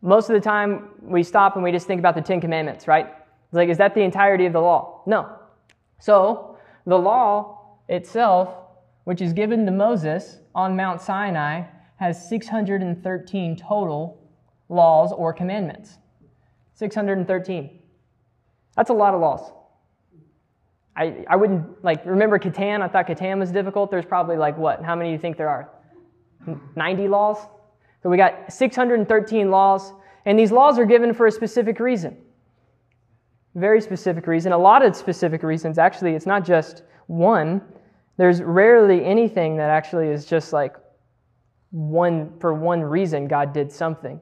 Most 0.00 0.30
of 0.30 0.34
the 0.34 0.40
time, 0.40 0.90
we 1.02 1.24
stop 1.24 1.56
and 1.56 1.64
we 1.64 1.72
just 1.72 1.88
think 1.88 1.98
about 1.98 2.14
the 2.14 2.22
Ten 2.22 2.40
Commandments, 2.40 2.86
right? 2.86 3.06
It's 3.06 3.54
like, 3.54 3.68
is 3.68 3.78
that 3.78 3.96
the 3.96 4.02
entirety 4.02 4.46
of 4.46 4.52
the 4.52 4.60
law? 4.60 5.02
No. 5.06 5.28
So, 5.98 6.56
the 6.86 6.96
law 6.96 7.78
itself, 7.88 8.54
which 9.02 9.20
is 9.20 9.32
given 9.32 9.66
to 9.66 9.72
Moses 9.72 10.38
on 10.54 10.76
Mount 10.76 11.00
Sinai, 11.00 11.64
has 11.98 12.28
613 12.28 13.56
total 13.56 14.20
laws 14.68 15.12
or 15.12 15.32
commandments. 15.32 15.98
613. 16.74 17.78
That's 18.76 18.90
a 18.90 18.94
lot 18.94 19.14
of 19.14 19.20
laws. 19.20 19.52
I, 20.96 21.24
I 21.28 21.36
wouldn't, 21.36 21.84
like, 21.84 22.04
remember 22.06 22.38
Catan? 22.38 22.82
I 22.82 22.88
thought 22.88 23.06
Catan 23.06 23.38
was 23.38 23.50
difficult. 23.50 23.90
There's 23.90 24.04
probably, 24.04 24.36
like, 24.36 24.56
what? 24.56 24.82
How 24.82 24.94
many 24.94 25.10
do 25.10 25.12
you 25.12 25.18
think 25.18 25.36
there 25.36 25.48
are? 25.48 25.70
90 26.76 27.08
laws? 27.08 27.38
So 28.02 28.08
we 28.08 28.16
got 28.16 28.52
613 28.52 29.50
laws, 29.50 29.92
and 30.24 30.38
these 30.38 30.52
laws 30.52 30.78
are 30.78 30.84
given 30.84 31.12
for 31.12 31.26
a 31.26 31.32
specific 31.32 31.80
reason. 31.80 32.16
Very 33.54 33.80
specific 33.80 34.26
reason. 34.26 34.52
A 34.52 34.58
lot 34.58 34.84
of 34.84 34.94
specific 34.94 35.42
reasons. 35.42 35.78
Actually, 35.78 36.14
it's 36.14 36.26
not 36.26 36.44
just 36.44 36.84
one. 37.08 37.60
There's 38.16 38.40
rarely 38.40 39.04
anything 39.04 39.56
that 39.56 39.70
actually 39.70 40.08
is 40.08 40.26
just 40.26 40.52
like 40.52 40.76
one, 41.70 42.32
for 42.40 42.54
one 42.54 42.82
reason, 42.82 43.28
God 43.28 43.52
did 43.52 43.70
something 43.70 44.20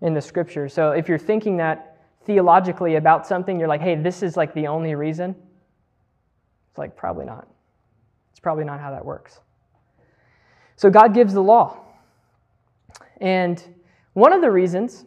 in 0.00 0.14
the 0.14 0.20
scripture. 0.20 0.68
So 0.68 0.92
if 0.92 1.08
you're 1.08 1.18
thinking 1.18 1.56
that 1.58 1.98
theologically 2.24 2.96
about 2.96 3.26
something, 3.26 3.58
you're 3.58 3.68
like, 3.68 3.80
hey, 3.80 3.94
this 3.94 4.22
is 4.22 4.36
like 4.36 4.52
the 4.54 4.66
only 4.66 4.94
reason 4.94 5.34
it's 6.78 6.78
like, 6.78 6.96
probably 6.96 7.24
not. 7.24 7.48
It's 8.30 8.38
probably 8.38 8.64
not 8.64 8.78
how 8.78 8.92
that 8.92 9.04
works. 9.04 9.40
So 10.76 10.90
God 10.90 11.12
gives 11.12 11.34
the 11.34 11.42
law. 11.42 11.80
And 13.20 13.60
one 14.12 14.32
of 14.32 14.40
the 14.40 14.50
reasons, 14.50 15.04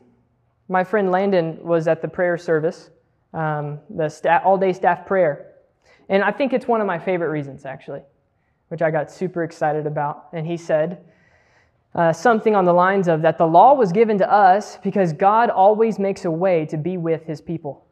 my 0.67 0.83
friend 0.83 1.11
Landon 1.11 1.59
was 1.63 1.87
at 1.87 2.01
the 2.01 2.09
prayer 2.09 2.37
service, 2.37 2.89
um, 3.33 3.79
the 3.89 4.41
all 4.43 4.57
day 4.57 4.73
staff 4.73 5.05
prayer. 5.05 5.53
And 6.09 6.23
I 6.23 6.31
think 6.31 6.51
it's 6.51 6.67
one 6.67 6.81
of 6.81 6.87
my 6.87 6.99
favorite 6.99 7.29
reasons, 7.29 7.65
actually, 7.65 8.01
which 8.67 8.81
I 8.81 8.91
got 8.91 9.09
super 9.09 9.43
excited 9.43 9.87
about. 9.87 10.27
And 10.33 10.45
he 10.45 10.57
said 10.57 11.05
uh, 11.93 12.13
something 12.13 12.55
on 12.55 12.65
the 12.65 12.73
lines 12.73 13.07
of 13.07 13.21
that 13.21 13.37
the 13.37 13.45
law 13.45 13.73
was 13.73 13.91
given 13.91 14.17
to 14.17 14.31
us 14.31 14.77
because 14.83 15.13
God 15.13 15.49
always 15.49 15.99
makes 15.99 16.25
a 16.25 16.31
way 16.31 16.65
to 16.67 16.77
be 16.77 16.97
with 16.97 17.25
his 17.25 17.41
people. 17.41 17.85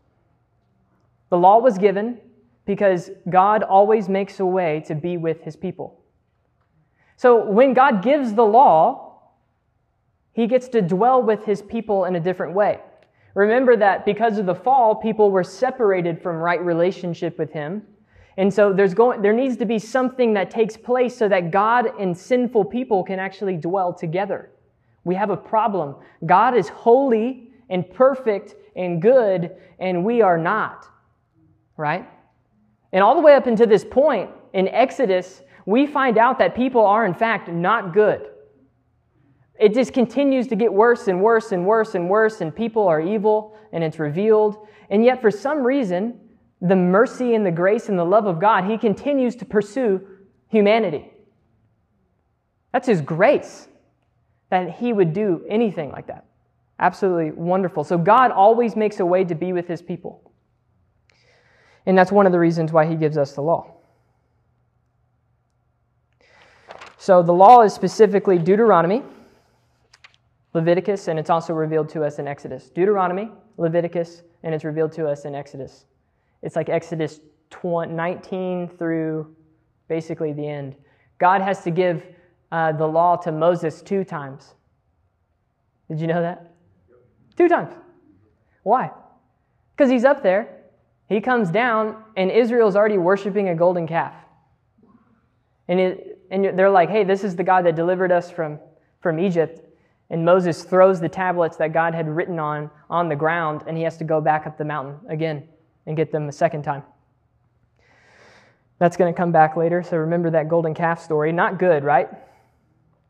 The 1.29 1.37
law 1.37 1.59
was 1.59 1.77
given 1.77 2.19
because 2.65 3.11
God 3.29 3.63
always 3.63 4.07
makes 4.07 4.39
a 4.39 4.45
way 4.45 4.83
to 4.87 4.95
be 4.95 5.17
with 5.17 5.41
his 5.41 5.55
people. 5.55 5.99
So 7.17 7.43
when 7.43 7.73
God 7.73 8.01
gives 8.01 8.33
the 8.33 8.45
law, 8.45 9.17
he 10.33 10.47
gets 10.47 10.69
to 10.69 10.81
dwell 10.81 11.21
with 11.21 11.43
his 11.43 11.61
people 11.61 12.05
in 12.05 12.15
a 12.15 12.19
different 12.19 12.53
way. 12.53 12.79
Remember 13.33 13.75
that 13.75 14.05
because 14.05 14.37
of 14.37 14.45
the 14.45 14.55
fall, 14.55 14.95
people 14.95 15.29
were 15.29 15.43
separated 15.43 16.21
from 16.21 16.37
right 16.37 16.61
relationship 16.61 17.37
with 17.37 17.51
him. 17.51 17.83
And 18.37 18.53
so 18.53 18.71
there's 18.71 18.93
going, 18.93 19.21
there 19.21 19.33
needs 19.33 19.57
to 19.57 19.65
be 19.65 19.79
something 19.79 20.33
that 20.33 20.49
takes 20.49 20.77
place 20.77 21.17
so 21.17 21.27
that 21.27 21.51
God 21.51 21.91
and 21.99 22.17
sinful 22.17 22.65
people 22.65 23.03
can 23.03 23.19
actually 23.19 23.57
dwell 23.57 23.93
together. 23.93 24.51
We 25.03 25.15
have 25.15 25.29
a 25.29 25.37
problem. 25.37 25.95
God 26.25 26.55
is 26.55 26.69
holy 26.69 27.51
and 27.69 27.89
perfect 27.89 28.55
and 28.75 29.01
good, 29.01 29.55
and 29.79 30.05
we 30.05 30.21
are 30.21 30.37
not. 30.37 30.87
Right? 31.75 32.07
And 32.91 33.03
all 33.03 33.15
the 33.15 33.21
way 33.21 33.35
up 33.35 33.47
until 33.47 33.67
this 33.67 33.85
point 33.85 34.29
in 34.53 34.67
Exodus, 34.69 35.41
we 35.65 35.85
find 35.85 36.17
out 36.17 36.39
that 36.39 36.55
people 36.55 36.85
are, 36.85 37.05
in 37.05 37.13
fact, 37.13 37.49
not 37.49 37.93
good. 37.93 38.29
It 39.59 39.73
just 39.73 39.93
continues 39.93 40.47
to 40.47 40.55
get 40.55 40.73
worse 40.73 41.07
and 41.07 41.21
worse 41.21 41.51
and 41.51 41.65
worse 41.65 41.93
and 41.93 42.09
worse, 42.09 42.41
and 42.41 42.55
people 42.55 42.87
are 42.87 43.01
evil, 43.01 43.57
and 43.73 43.83
it's 43.83 43.99
revealed. 43.99 44.67
And 44.89 45.03
yet, 45.03 45.21
for 45.21 45.29
some 45.29 45.59
reason, 45.59 46.19
the 46.61 46.75
mercy 46.75 47.35
and 47.35 47.45
the 47.45 47.51
grace 47.51 47.89
and 47.89 47.97
the 47.97 48.05
love 48.05 48.25
of 48.25 48.39
God, 48.39 48.65
He 48.65 48.77
continues 48.77 49.35
to 49.37 49.45
pursue 49.45 50.05
humanity. 50.47 51.11
That's 52.73 52.87
His 52.87 53.01
grace 53.01 53.67
that 54.49 54.77
He 54.77 54.93
would 54.93 55.13
do 55.13 55.45
anything 55.49 55.91
like 55.91 56.07
that. 56.07 56.25
Absolutely 56.79 57.31
wonderful. 57.31 57.83
So, 57.83 57.97
God 57.97 58.31
always 58.31 58.75
makes 58.75 58.99
a 58.99 59.05
way 59.05 59.23
to 59.23 59.35
be 59.35 59.53
with 59.53 59.67
His 59.67 59.81
people. 59.81 60.29
And 61.85 61.97
that's 61.97 62.11
one 62.11 62.27
of 62.27 62.31
the 62.31 62.39
reasons 62.39 62.71
why 62.71 62.85
he 62.85 62.95
gives 62.95 63.17
us 63.17 63.33
the 63.33 63.41
law. 63.41 63.73
So 66.97 67.23
the 67.23 67.33
law 67.33 67.61
is 67.61 67.73
specifically 67.73 68.37
Deuteronomy, 68.37 69.01
Leviticus, 70.53 71.07
and 71.07 71.17
it's 71.17 71.31
also 71.31 71.53
revealed 71.53 71.89
to 71.89 72.03
us 72.03 72.19
in 72.19 72.27
Exodus. 72.27 72.69
Deuteronomy, 72.69 73.31
Leviticus, 73.57 74.21
and 74.43 74.53
it's 74.53 74.63
revealed 74.63 74.91
to 74.91 75.07
us 75.07 75.25
in 75.25 75.33
Exodus. 75.33 75.85
It's 76.41 76.55
like 76.55 76.69
Exodus 76.69 77.19
19 77.63 78.69
through 78.77 79.35
basically 79.87 80.33
the 80.33 80.47
end. 80.47 80.75
God 81.17 81.41
has 81.41 81.63
to 81.63 81.71
give 81.71 82.03
uh, 82.51 82.71
the 82.71 82.85
law 82.85 83.15
to 83.17 83.31
Moses 83.31 83.81
two 83.81 84.03
times. 84.03 84.53
Did 85.89 85.99
you 85.99 86.07
know 86.07 86.21
that? 86.21 86.53
Two 87.35 87.47
times. 87.47 87.73
Why? 88.63 88.91
Because 89.75 89.89
he's 89.89 90.05
up 90.05 90.23
there 90.23 90.59
he 91.09 91.21
comes 91.21 91.49
down, 91.49 92.03
and 92.15 92.29
Israel's 92.29 92.75
already 92.75 92.99
worshiping 92.99 93.49
a 93.49 93.55
golden 93.55 93.87
calf. 93.87 94.13
And, 95.67 95.79
it, 95.79 96.19
and 96.29 96.57
they're 96.57 96.69
like, 96.69 96.89
hey, 96.89 97.03
this 97.03 97.23
is 97.23 97.35
the 97.35 97.43
God 97.43 97.65
that 97.65 97.75
delivered 97.75 98.11
us 98.11 98.29
from, 98.29 98.59
from 99.01 99.19
Egypt. 99.19 99.59
And 100.11 100.23
Moses 100.23 100.63
throws 100.63 100.99
the 100.99 101.09
tablets 101.09 101.57
that 101.57 101.73
God 101.73 101.95
had 101.95 102.07
written 102.07 102.37
on 102.39 102.69
on 102.91 103.09
the 103.09 103.15
ground, 103.15 103.63
and 103.67 103.75
he 103.75 103.83
has 103.83 103.97
to 103.97 104.03
go 104.03 104.21
back 104.21 104.45
up 104.45 104.57
the 104.57 104.65
mountain 104.65 104.99
again 105.09 105.47
and 105.89 105.97
get 105.97 106.11
them 106.11 106.29
a 106.29 106.31
second 106.31 106.61
time. 106.61 106.83
That's 108.77 108.95
going 108.95 109.11
to 109.11 109.17
come 109.17 109.31
back 109.31 109.57
later, 109.57 109.81
so 109.81 109.97
remember 109.97 110.29
that 110.29 110.47
golden 110.47 110.75
calf 110.75 111.03
story. 111.03 111.31
Not 111.31 111.57
good, 111.57 111.83
right? 111.83 112.07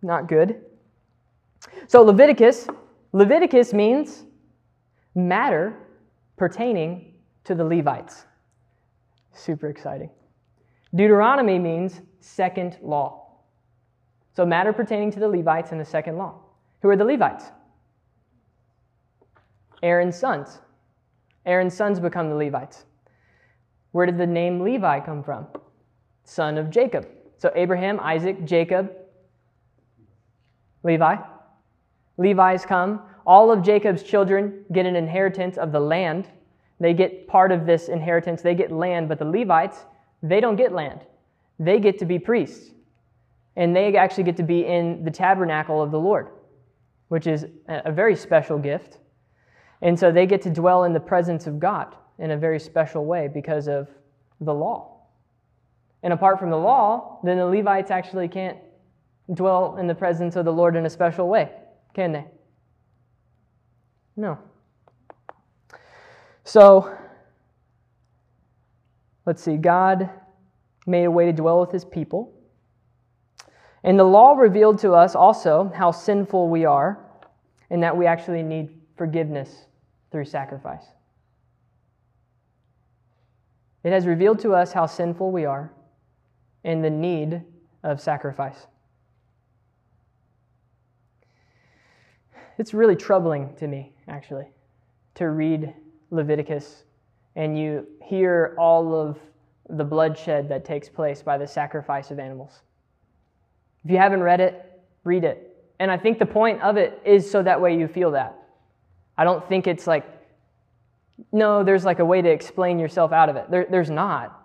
Not 0.02 0.30
good. 0.30 0.62
So 1.88 2.02
Leviticus, 2.02 2.68
Leviticus 3.12 3.74
means 3.74 4.24
matter 5.14 5.76
pertaining 6.38 7.16
to 7.44 7.54
the 7.54 7.66
Levites. 7.66 8.26
Super 9.34 9.68
exciting. 9.68 10.10
Deuteronomy 10.96 11.60
means 11.60 12.00
second 12.22 12.78
law. 12.82 13.28
So 14.34 14.46
matter 14.46 14.72
pertaining 14.72 15.12
to 15.12 15.20
the 15.20 15.28
Levites 15.28 15.72
and 15.72 15.82
the 15.82 15.86
second 15.86 16.18
law. 16.18 16.40
Who 16.82 16.88
are 16.90 16.96
the 16.96 17.04
Levites? 17.04 17.44
Aaron's 19.84 20.18
sons. 20.18 20.60
Aaron's 21.46 21.76
sons 21.76 22.00
become 22.00 22.30
the 22.30 22.36
Levites. 22.36 22.86
Where 23.92 24.06
did 24.06 24.18
the 24.18 24.28
name 24.28 24.62
Levi 24.62 25.00
come 25.00 25.24
from? 25.24 25.48
Son 26.24 26.58
of 26.58 26.70
Jacob. 26.70 27.08
So 27.38 27.52
Abraham, 27.56 28.00
Isaac, 28.02 28.46
Jacob, 28.46 28.92
Levi. 30.84 31.16
Levi's 32.18 32.66
come. 32.66 33.02
All 33.26 33.52
of 33.52 33.64
Jacob's 33.64 34.04
children 34.04 34.66
get 34.72 34.86
an 34.86 34.96
inheritance 34.96 35.58
of 35.58 35.72
the 35.72 35.80
land. 35.80 36.28
They 36.80 36.94
get 36.94 37.28
part 37.28 37.52
of 37.52 37.66
this 37.66 37.90
inheritance. 37.90 38.42
They 38.42 38.56
get 38.56 38.72
land, 38.72 39.10
but 39.10 39.20
the 39.20 39.26
Levites, 39.26 39.86
they 40.22 40.40
don't 40.40 40.56
get 40.56 40.72
land. 40.72 41.02
They 41.60 41.80
get 41.80 42.00
to 42.00 42.06
be 42.06 42.20
priests. 42.20 42.72
And 43.56 43.76
they 43.76 43.96
actually 43.96 44.24
get 44.24 44.38
to 44.38 44.44
be 44.44 44.66
in 44.66 45.04
the 45.04 45.12
tabernacle 45.12 45.82
of 45.82 45.92
the 45.92 46.00
Lord, 46.00 46.30
which 47.10 47.28
is 47.28 47.46
a 47.68 47.92
very 47.92 48.16
special 48.16 48.58
gift. 48.58 48.98
And 49.82 49.98
so 49.98 50.12
they 50.12 50.26
get 50.26 50.42
to 50.44 50.50
dwell 50.50 50.84
in 50.84 50.94
the 50.94 51.00
presence 51.00 51.48
of 51.48 51.60
God 51.60 51.96
in 52.18 52.32
a 52.32 52.38
very 52.38 52.60
special 52.60 53.06
way 53.06 53.30
because 53.34 53.68
of 53.68 53.88
the 54.42 54.54
law. 54.54 54.98
And 56.04 56.14
apart 56.14 56.40
from 56.40 56.50
the 56.50 56.58
law, 56.58 57.20
then 57.24 57.38
the 57.38 57.46
Levites 57.46 57.92
actually 57.92 58.28
can't 58.28 58.58
dwell 59.34 59.78
in 59.78 59.88
the 59.88 59.96
presence 59.96 60.36
of 60.36 60.46
the 60.46 60.54
Lord 60.54 60.76
in 60.76 60.86
a 60.86 60.90
special 60.90 61.28
way, 61.28 61.52
can 61.94 62.12
they? 62.12 62.26
No. 64.16 64.38
So, 66.44 66.94
let's 69.26 69.42
see. 69.42 69.56
God 69.56 70.10
made 70.88 71.06
a 71.06 71.12
way 71.12 71.26
to 71.26 71.34
dwell 71.34 71.62
with 71.62 71.72
his 71.72 71.86
people. 71.86 72.34
And 73.84 73.98
the 73.98 74.04
law 74.04 74.34
revealed 74.34 74.80
to 74.80 74.92
us 74.94 75.16
also 75.16 75.72
how 75.74 75.92
sinful 75.92 76.50
we 76.50 76.66
are 76.66 77.06
and 77.70 77.84
that 77.84 77.96
we 77.96 78.06
actually 78.08 78.44
need 78.44 78.70
forgiveness 78.98 79.68
through 80.12 80.26
sacrifice. 80.26 80.86
It 83.84 83.92
has 83.92 84.06
revealed 84.06 84.40
to 84.40 84.54
us 84.54 84.74
how 84.74 84.86
sinful 84.86 85.32
we 85.32 85.46
are 85.46 85.72
and 86.64 86.84
the 86.84 86.90
need 86.90 87.42
of 87.84 88.02
sacrifice. 88.02 88.68
It's 92.58 92.74
really 92.74 92.96
troubling 92.96 93.56
to 93.56 93.68
me, 93.68 93.94
actually, 94.10 94.48
to 95.16 95.30
read 95.30 95.74
Leviticus 96.12 96.84
and 97.36 97.58
you 97.58 97.88
hear 98.04 98.56
all 98.58 98.94
of 98.94 99.18
the 99.70 99.84
bloodshed 99.84 100.50
that 100.50 100.66
takes 100.66 100.90
place 100.90 101.22
by 101.22 101.38
the 101.38 101.48
sacrifice 101.48 102.12
of 102.12 102.20
animals. 102.20 102.64
If 103.86 103.92
you 103.92 103.98
haven't 103.98 104.24
read 104.24 104.42
it, 104.42 104.82
read 105.06 105.24
it. 105.24 105.56
And 105.80 105.90
I 105.90 105.98
think 105.98 106.20
the 106.20 106.26
point 106.26 106.62
of 106.62 106.76
it 106.76 107.00
is 107.06 107.30
so 107.30 107.42
that 107.44 107.62
way 107.62 107.78
you 107.78 107.88
feel 107.88 108.12
that. 108.12 108.39
I 109.20 109.26
don't 109.26 109.46
think 109.50 109.68
it's 109.68 109.86
like, 109.86 110.06
no, 111.34 111.62
there's 111.62 111.84
like 111.84 112.00
a 112.00 112.06
way 112.06 112.22
to 112.22 112.30
explain 112.30 112.80
yourself 112.80 113.12
out 113.12 113.28
of 113.28 113.36
it. 113.36 113.52
There, 113.52 113.68
there's 113.70 113.90
not. 113.90 114.42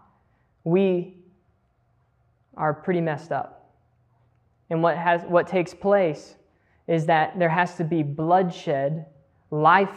We 0.65 1.15
are 2.57 2.75
pretty 2.75 3.01
messed 3.01 3.31
up. 3.31 3.73
And 4.71 4.83
what, 4.83 4.97
has, 4.97 5.23
what 5.29 5.47
takes 5.47 5.73
place 5.73 6.35
is 6.89 7.07
that 7.07 7.39
there 7.39 7.49
has 7.49 7.77
to 7.77 7.85
be 7.85 8.03
bloodshed. 8.03 9.07
Life 9.53 9.95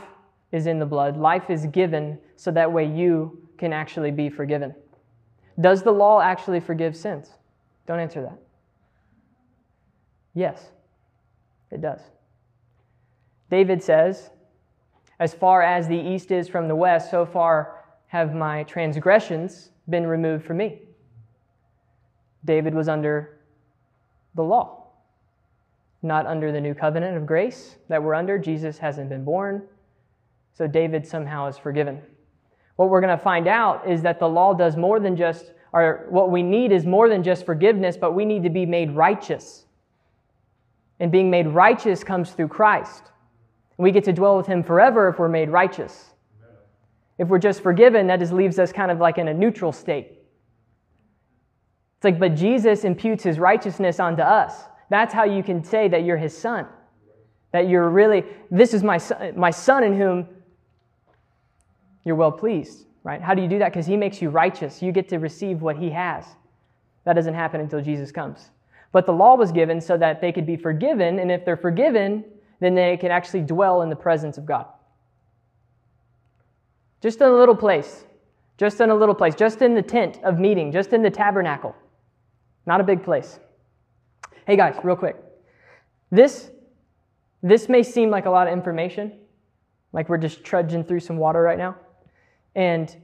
is 0.51 0.67
in 0.67 0.77
the 0.77 0.85
blood, 0.85 1.17
life 1.17 1.49
is 1.49 1.65
given 1.65 2.19
so 2.35 2.51
that 2.51 2.71
way 2.71 2.85
you 2.85 3.49
can 3.57 3.73
actually 3.73 4.11
be 4.11 4.29
forgiven. 4.29 4.75
Does 5.59 5.81
the 5.81 5.91
law 5.91 6.21
actually 6.21 6.59
forgive 6.59 6.95
sins? 6.95 7.31
Don't 7.87 7.99
answer 7.99 8.21
that. 8.21 8.37
Yes, 10.35 10.69
it 11.71 11.81
does. 11.81 12.01
David 13.49 13.81
says, 13.81 14.29
as 15.19 15.33
far 15.33 15.61
as 15.61 15.87
the 15.87 15.97
east 15.97 16.31
is 16.31 16.47
from 16.47 16.67
the 16.67 16.75
west, 16.75 17.09
so 17.09 17.25
far 17.25 17.83
have 18.07 18.33
my 18.33 18.63
transgressions 18.63 19.71
been 19.89 20.05
removed 20.05 20.45
from 20.45 20.57
me. 20.57 20.81
David 22.45 22.73
was 22.73 22.87
under 22.87 23.39
the 24.35 24.43
law, 24.43 24.87
not 26.01 26.25
under 26.25 26.51
the 26.51 26.61
new 26.61 26.73
covenant 26.73 27.17
of 27.17 27.25
grace 27.25 27.77
that 27.89 28.01
we're 28.01 28.13
under. 28.13 28.37
Jesus 28.37 28.77
hasn't 28.77 29.09
been 29.09 29.25
born, 29.25 29.63
so 30.53 30.67
David 30.67 31.05
somehow 31.05 31.47
is 31.47 31.57
forgiven. 31.57 32.01
What 32.75 32.89
we're 32.89 33.01
going 33.01 33.17
to 33.17 33.23
find 33.23 33.47
out 33.47 33.89
is 33.89 34.03
that 34.03 34.19
the 34.19 34.29
law 34.29 34.53
does 34.53 34.77
more 34.77 34.99
than 34.99 35.15
just, 35.15 35.51
or 35.73 36.05
what 36.09 36.29
we 36.29 36.43
need 36.43 36.71
is 36.71 36.85
more 36.85 37.09
than 37.09 37.23
just 37.23 37.45
forgiveness, 37.45 37.97
but 37.97 38.13
we 38.13 38.23
need 38.23 38.43
to 38.43 38.49
be 38.49 38.65
made 38.65 38.91
righteous. 38.91 39.65
And 40.99 41.11
being 41.11 41.29
made 41.29 41.47
righteous 41.47 42.03
comes 42.03 42.31
through 42.31 42.49
Christ. 42.49 43.11
We 43.77 43.91
get 43.91 44.03
to 44.05 44.13
dwell 44.13 44.37
with 44.37 44.47
him 44.47 44.63
forever 44.63 45.07
if 45.09 45.19
we're 45.19 45.29
made 45.29 45.49
righteous. 45.49 46.11
If 47.17 47.27
we're 47.27 47.39
just 47.39 47.61
forgiven, 47.61 48.07
that 48.07 48.19
just 48.19 48.33
leaves 48.33 48.59
us 48.59 48.71
kind 48.71 48.91
of 48.91 48.99
like 48.99 49.17
in 49.17 49.27
a 49.27 49.33
neutral 49.33 49.71
state. 49.71 50.19
It's 51.97 52.03
like, 52.03 52.19
but 52.19 52.35
Jesus 52.35 52.83
imputes 52.83 53.23
his 53.23 53.39
righteousness 53.39 53.99
onto 53.99 54.21
us. 54.21 54.63
That's 54.89 55.13
how 55.13 55.23
you 55.23 55.41
can 55.43 55.63
say 55.63 55.87
that 55.87 56.03
you're 56.03 56.17
his 56.17 56.37
son. 56.37 56.67
That 57.51 57.67
you're 57.69 57.89
really, 57.89 58.23
this 58.51 58.73
is 58.73 58.83
my 58.83 58.97
son, 58.97 59.33
my 59.35 59.51
son 59.51 59.83
in 59.83 59.97
whom 59.97 60.27
you're 62.03 62.15
well 62.15 62.31
pleased, 62.31 62.85
right? 63.03 63.21
How 63.21 63.33
do 63.33 63.41
you 63.41 63.47
do 63.47 63.59
that? 63.59 63.71
Because 63.71 63.85
he 63.85 63.97
makes 63.97 64.21
you 64.21 64.29
righteous. 64.29 64.81
You 64.81 64.91
get 64.91 65.09
to 65.09 65.17
receive 65.17 65.61
what 65.61 65.77
he 65.77 65.89
has. 65.89 66.25
That 67.05 67.13
doesn't 67.13 67.33
happen 67.33 67.61
until 67.61 67.81
Jesus 67.81 68.11
comes. 68.11 68.51
But 68.91 69.05
the 69.05 69.13
law 69.13 69.35
was 69.35 69.51
given 69.51 69.81
so 69.81 69.97
that 69.97 70.21
they 70.21 70.31
could 70.31 70.45
be 70.45 70.55
forgiven, 70.55 71.19
and 71.19 71.31
if 71.31 71.45
they're 71.45 71.57
forgiven, 71.57 72.23
then 72.59 72.75
they 72.75 72.97
can 72.97 73.11
actually 73.11 73.41
dwell 73.41 73.81
in 73.81 73.89
the 73.89 73.95
presence 73.95 74.37
of 74.37 74.45
God. 74.45 74.65
Just 77.01 77.21
in 77.21 77.27
a 77.27 77.33
little 77.33 77.55
place, 77.55 78.05
just 78.57 78.81
in 78.81 78.89
a 78.89 78.95
little 78.95 79.15
place, 79.15 79.35
just 79.35 79.61
in 79.61 79.75
the 79.75 79.81
tent 79.81 80.19
of 80.23 80.39
meeting, 80.39 80.71
just 80.71 80.93
in 80.93 81.03
the 81.03 81.11
tabernacle. 81.11 81.75
Not 82.65 82.81
a 82.81 82.83
big 82.83 83.03
place. 83.03 83.39
Hey 84.45 84.55
guys, 84.55 84.75
real 84.83 84.95
quick. 84.95 85.15
This 86.11 86.51
this 87.43 87.69
may 87.69 87.83
seem 87.83 88.09
like 88.09 88.25
a 88.25 88.29
lot 88.29 88.47
of 88.47 88.53
information, 88.53 89.13
like 89.93 90.09
we're 90.09 90.17
just 90.17 90.43
trudging 90.43 90.83
through 90.83 91.01
some 91.01 91.17
water 91.17 91.41
right 91.41 91.57
now. 91.57 91.75
And 92.55 92.95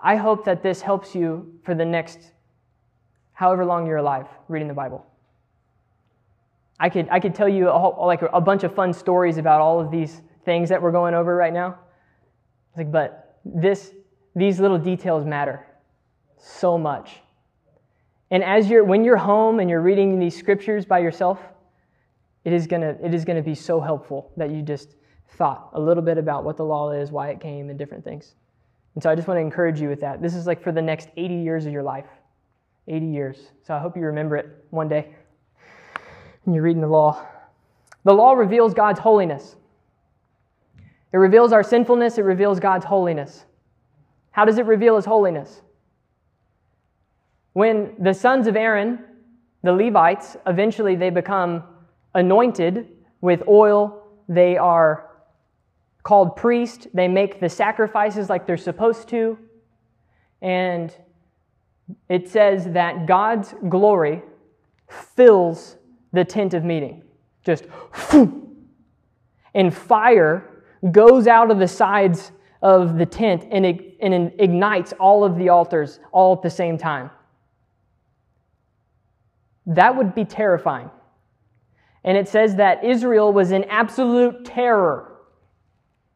I 0.00 0.16
hope 0.16 0.44
that 0.44 0.62
this 0.62 0.80
helps 0.80 1.14
you 1.14 1.54
for 1.62 1.74
the 1.74 1.84
next 1.84 2.18
however 3.32 3.64
long 3.64 3.86
you're 3.86 3.98
alive 3.98 4.26
reading 4.48 4.66
the 4.68 4.74
Bible. 4.74 5.06
I 6.78 6.88
could, 6.88 7.08
I 7.10 7.20
could 7.20 7.34
tell 7.34 7.48
you 7.48 7.68
a 7.68 7.78
whole, 7.78 8.06
like 8.06 8.22
a 8.22 8.40
bunch 8.40 8.64
of 8.64 8.74
fun 8.74 8.92
stories 8.92 9.38
about 9.38 9.60
all 9.60 9.80
of 9.80 9.90
these 9.90 10.20
things 10.44 10.68
that 10.68 10.80
we're 10.80 10.92
going 10.92 11.14
over 11.14 11.34
right 11.34 11.52
now. 11.52 11.78
Like, 12.76 12.92
but 12.92 13.38
this, 13.44 13.92
these 14.34 14.60
little 14.60 14.78
details 14.78 15.24
matter 15.24 15.66
so 16.36 16.76
much. 16.76 17.20
And 18.30 18.44
as 18.44 18.68
you're, 18.68 18.84
when 18.84 19.04
you're 19.04 19.16
home 19.16 19.60
and 19.60 19.70
you're 19.70 19.80
reading 19.80 20.18
these 20.18 20.36
scriptures 20.36 20.84
by 20.84 20.98
yourself, 20.98 21.40
it 22.44 22.52
is 22.52 22.66
gonna, 22.66 22.96
it 23.02 23.14
is 23.14 23.24
gonna 23.24 23.42
be 23.42 23.54
so 23.54 23.80
helpful 23.80 24.32
that 24.36 24.50
you 24.50 24.62
just 24.62 24.96
thought 25.30 25.70
a 25.72 25.80
little 25.80 26.02
bit 26.02 26.18
about 26.18 26.44
what 26.44 26.56
the 26.56 26.64
law 26.64 26.90
is, 26.90 27.10
why 27.10 27.30
it 27.30 27.40
came, 27.40 27.70
and 27.70 27.78
different 27.78 28.04
things. 28.04 28.34
And 28.94 29.02
so 29.02 29.10
I 29.10 29.14
just 29.14 29.28
want 29.28 29.38
to 29.38 29.42
encourage 29.42 29.80
you 29.80 29.88
with 29.88 30.00
that. 30.00 30.22
This 30.22 30.34
is 30.34 30.46
like 30.46 30.62
for 30.62 30.72
the 30.72 30.82
next 30.82 31.08
80 31.16 31.34
years 31.34 31.66
of 31.66 31.72
your 31.72 31.82
life. 31.82 32.06
80 32.88 33.06
years. 33.06 33.50
So 33.62 33.74
I 33.74 33.78
hope 33.78 33.96
you 33.96 34.02
remember 34.02 34.36
it 34.36 34.64
one 34.70 34.88
day 34.88 35.14
and 36.46 36.54
you're 36.54 36.64
reading 36.64 36.80
the 36.80 36.88
law. 36.88 37.26
The 38.04 38.14
law 38.14 38.32
reveals 38.32 38.72
God's 38.72 39.00
holiness. 39.00 39.56
It 41.12 41.16
reveals 41.16 41.52
our 41.52 41.62
sinfulness, 41.62 42.18
it 42.18 42.22
reveals 42.22 42.60
God's 42.60 42.84
holiness. 42.84 43.44
How 44.30 44.44
does 44.44 44.58
it 44.58 44.66
reveal 44.66 44.96
his 44.96 45.04
holiness? 45.04 45.62
When 47.52 47.94
the 47.98 48.12
sons 48.12 48.46
of 48.46 48.56
Aaron, 48.56 48.98
the 49.62 49.72
Levites, 49.72 50.36
eventually 50.46 50.94
they 50.94 51.10
become 51.10 51.64
anointed 52.14 52.88
with 53.20 53.42
oil, 53.48 54.04
they 54.28 54.56
are 54.56 55.10
called 56.02 56.36
priest, 56.36 56.86
they 56.94 57.08
make 57.08 57.40
the 57.40 57.48
sacrifices 57.48 58.28
like 58.28 58.46
they're 58.46 58.56
supposed 58.56 59.08
to, 59.08 59.38
and 60.42 60.94
it 62.08 62.28
says 62.28 62.66
that 62.72 63.06
God's 63.06 63.54
glory 63.68 64.22
fills 64.88 65.76
the 66.16 66.24
tent 66.24 66.54
of 66.54 66.64
meeting. 66.64 67.04
Just, 67.44 67.66
and 69.54 69.72
fire 69.72 70.64
goes 70.90 71.28
out 71.28 71.50
of 71.52 71.60
the 71.60 71.68
sides 71.68 72.32
of 72.62 72.98
the 72.98 73.06
tent 73.06 73.46
and, 73.52 73.64
it, 73.64 73.96
and 74.00 74.32
ignites 74.38 74.92
all 74.98 75.22
of 75.22 75.36
the 75.36 75.48
altars 75.48 76.00
all 76.10 76.32
at 76.34 76.42
the 76.42 76.50
same 76.50 76.76
time. 76.76 77.10
that 79.66 79.96
would 79.96 80.14
be 80.14 80.24
terrifying. 80.24 80.90
And 82.04 82.16
it 82.16 82.28
says 82.28 82.56
that 82.56 82.84
Israel 82.84 83.32
was 83.32 83.50
in 83.50 83.64
absolute 83.64 84.44
terror. 84.44 85.16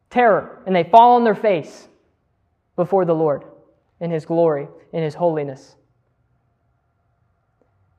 Terror. 0.09 0.63
And 0.65 0.75
they 0.75 0.85
fall 0.85 1.15
on 1.17 1.23
their 1.23 1.35
face 1.35 1.89
before 2.77 3.05
the 3.05 3.13
Lord 3.13 3.43
in 3.99 4.09
His 4.09 4.25
glory, 4.25 4.67
in 4.93 5.03
His 5.03 5.15
holiness. 5.15 5.75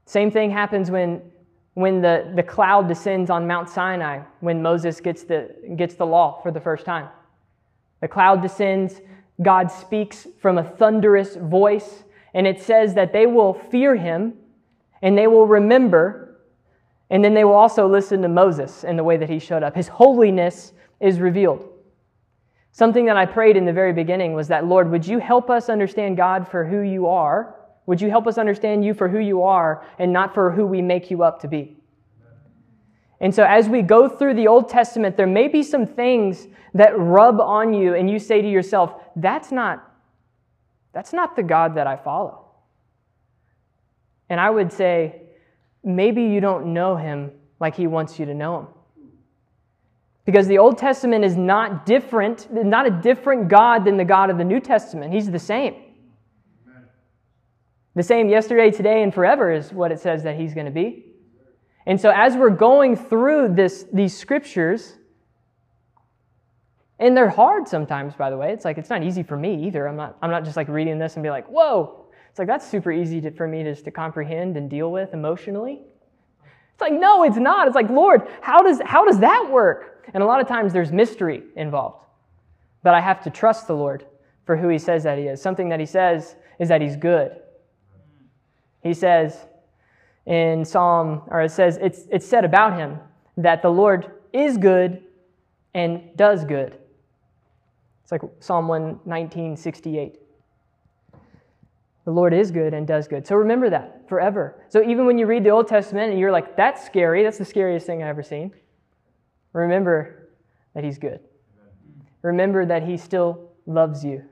Same 0.07 0.31
thing 0.31 0.51
happens 0.51 0.91
when, 0.91 1.21
when 1.75 2.03
the, 2.03 2.31
the 2.35 2.43
cloud 2.43 2.87
descends 2.87 3.31
on 3.31 3.47
Mount 3.47 3.69
Sinai, 3.69 4.21
when 4.41 4.63
Moses 4.63 5.01
gets 5.01 5.25
the, 5.25 5.55
gets 5.77 5.95
the 5.95 6.05
law 6.05 6.41
for 6.43 6.51
the 6.51 6.61
first 6.61 6.85
time. 6.85 7.09
The 8.01 8.09
cloud 8.09 8.43
descends, 8.43 9.01
God 9.41 9.71
speaks 9.71 10.27
from 10.41 10.59
a 10.59 10.65
thunderous 10.65 11.37
voice, 11.37 12.05
and 12.35 12.47
it 12.47 12.61
says 12.61 12.95
that 12.95 13.13
they 13.13 13.27
will 13.27 13.55
fear 13.55 13.97
him 13.97 14.35
and 15.01 15.17
they 15.17 15.27
will 15.27 15.47
remember, 15.47 16.41
and 17.11 17.25
then 17.25 17.35
they 17.35 17.45
will 17.45 17.55
also 17.55 17.89
listen 17.89 18.23
to 18.23 18.29
Moses 18.29 18.85
and 18.85 18.99
the 18.99 19.05
way 19.05 19.17
that 19.17 19.29
he 19.29 19.39
showed 19.39 19.63
up. 19.63 19.75
His 19.75 19.89
holiness 19.89 20.73
is 21.01 21.19
revealed. 21.19 21.69
Something 22.71 23.05
that 23.07 23.17
I 23.17 23.27
prayed 23.27 23.57
in 23.57 23.67
the 23.67 23.73
very 23.73 23.93
beginning 23.93 24.33
was 24.33 24.49
that, 24.49 24.67
Lord, 24.67 24.91
would 24.91 25.07
you 25.07 25.19
help 25.19 25.51
us 25.51 25.69
understand 25.69 26.17
God 26.17 26.49
for 26.49 26.65
who 26.65 26.81
you 26.81 27.07
are? 27.09 27.57
Would 27.87 28.01
you 28.01 28.11
help 28.11 28.27
us 28.27 28.39
understand 28.39 28.85
you 28.85 28.95
for 28.95 29.09
who 29.09 29.19
you 29.19 29.43
are 29.43 29.85
and 29.99 30.13
not 30.13 30.35
for 30.35 30.51
who 30.53 30.67
we 30.67 30.81
make 30.81 31.11
you 31.11 31.23
up 31.23 31.41
to 31.41 31.49
be? 31.49 31.77
And 33.21 33.33
so, 33.33 33.45
as 33.45 33.69
we 33.69 33.83
go 33.83 34.09
through 34.09 34.35
the 34.35 34.49
Old 34.49 34.69
Testament, 34.69 35.17
there 35.17 35.29
may 35.29 35.47
be 35.47 35.63
some 35.63 35.87
things 35.87 36.49
that 36.75 36.99
rub 36.99 37.41
on 37.41 37.73
you, 37.73 37.95
and 37.95 38.11
you 38.11 38.19
say 38.19 38.43
to 38.43 38.49
yourself, 38.49 38.95
That's 39.15 39.53
not, 39.53 39.93
that's 40.93 41.13
not 41.13 41.37
the 41.37 41.43
God 41.43 41.77
that 41.77 41.87
I 41.87 41.97
follow. 41.97 42.43
And 44.29 44.41
I 44.41 44.51
would 44.51 44.73
say, 44.73 45.23
maybe 45.85 46.23
you 46.23 46.41
don't 46.41 46.73
know 46.73 46.97
him 46.97 47.33
like 47.61 47.77
he 47.77 47.87
wants 47.87 48.19
you 48.19 48.27
to 48.27 48.35
know 48.35 48.61
him. 48.61 48.67
Because 50.25 50.47
the 50.47 50.59
Old 50.59 50.79
Testament 50.79 51.25
is 51.25 51.37
not 51.37 51.85
different, 51.85 52.53
not 52.53 52.87
a 52.87 52.91
different 52.91 53.49
God 53.49 53.85
than 53.85 53.97
the 53.97 54.05
God 54.05 54.31
of 54.31 54.39
the 54.39 54.45
New 54.45 54.59
Testament. 54.61 55.13
He's 55.13 55.31
the 55.31 55.39
same. 55.39 55.75
The 57.95 58.03
same 58.03 58.29
yesterday, 58.29 58.71
today, 58.71 59.03
and 59.03 59.13
forever 59.13 59.53
is 59.53 59.73
what 59.73 59.93
it 59.93 60.01
says 60.01 60.23
that 60.23 60.37
he's 60.37 60.55
going 60.55 60.67
to 60.67 60.73
be. 60.73 61.07
And 61.87 62.01
so 62.01 62.11
as 62.11 62.37
we're 62.37 62.51
going 62.51 62.97
through 62.97 63.55
this, 63.55 63.87
these 63.93 64.17
scriptures, 64.17 64.95
and 66.99 67.17
they're 67.17 67.29
hard 67.29 67.67
sometimes, 67.67 68.15
by 68.15 68.31
the 68.31 68.37
way. 68.37 68.53
It's 68.53 68.65
like 68.65 68.79
it's 68.79 68.89
not 68.89 69.03
easy 69.03 69.25
for 69.25 69.37
me 69.37 69.67
either. 69.67 69.89
I'm 69.89 69.97
not, 69.97 70.17
I'm 70.23 70.31
not 70.31 70.45
just 70.45 70.57
like 70.57 70.69
reading 70.69 70.99
this 70.99 71.17
and 71.17 71.23
be 71.23 71.31
like, 71.31 71.47
whoa. 71.49 72.07
It's 72.31 72.39
like 72.39 72.49
that's 72.49 72.67
super 72.67 72.93
easy 72.93 73.21
to, 73.23 73.31
for 73.33 73.49
me 73.49 73.65
just 73.65 73.85
to 73.87 73.91
comprehend 73.91 74.57
and 74.57 74.71
deal 74.71 74.93
with 74.93 75.13
emotionally. 75.13 75.83
It's 76.73 76.81
like, 76.81 76.93
no, 76.93 77.25
it's 77.25 77.37
not. 77.37 77.67
It's 77.67 77.75
like, 77.75 77.91
Lord, 77.91 78.23
how 78.41 78.63
does, 78.63 78.81
how 78.85 79.05
does 79.05 79.19
that 79.19 79.51
work? 79.51 80.09
And 80.15 80.23
a 80.23 80.27
lot 80.27 80.41
of 80.41 80.49
times 80.49 80.73
there's 80.73 80.93
mystery 80.93 81.43
involved. 81.57 82.07
But 82.83 82.95
I 82.95 83.01
have 83.01 83.23
to 83.25 83.31
trust 83.31 83.67
the 83.67 83.75
Lord 83.75 84.07
for 84.47 84.57
who 84.57 84.69
He 84.69 84.79
says 84.79 85.03
that 85.03 85.19
He 85.19 85.25
is. 85.25 85.43
Something 85.43 85.69
that 85.71 85.81
He 85.81 85.87
says 85.87 86.37
is 86.59 86.69
that 86.69 86.81
He's 86.81 86.97
good. 86.97 87.42
He 88.83 88.95
says 88.95 89.47
in 90.27 90.65
Psalm, 90.65 91.23
or 91.29 91.43
it 91.43 91.51
says, 91.51 91.79
it's, 91.81 92.05
it's 92.11 92.27
said 92.27 92.45
about 92.45 92.79
Him 92.79 92.99
that 93.37 93.63
the 93.63 93.71
Lord 93.71 94.11
is 94.33 94.59
good 94.59 95.03
and 95.75 96.17
does 96.17 96.45
good. 96.45 96.79
It's 98.03 98.13
like 98.13 98.23
Psalm 98.41 98.69
119, 98.69 99.57
68. 99.57 100.19
The 102.05 102.11
Lord 102.11 102.35
is 102.35 102.51
good 102.51 102.75
and 102.75 102.87
does 102.87 103.07
good. 103.07 103.27
So 103.27 103.37
remember 103.37 103.71
that 103.71 104.09
forever. 104.09 104.65
So 104.69 104.83
even 104.83 105.07
when 105.07 105.19
you 105.19 105.27
read 105.27 105.45
the 105.45 105.51
Old 105.51 105.69
Testament 105.69 106.11
and 106.11 106.19
you're 106.19 106.33
like, 106.33 106.57
that's 106.57 106.85
scary, 106.85 107.23
that's 107.23 107.39
the 107.39 107.45
scariest 107.45 107.87
thing 107.87 108.03
I've 108.03 108.09
ever 108.09 108.23
seen. 108.23 108.53
Remember 109.53 110.29
that 110.75 110.83
He's 110.83 110.99
good. 110.99 111.21
Remember 112.23 112.67
that 112.67 112.83
He 112.83 112.97
still 112.97 113.51
loves 113.67 114.05
you. 114.05 114.25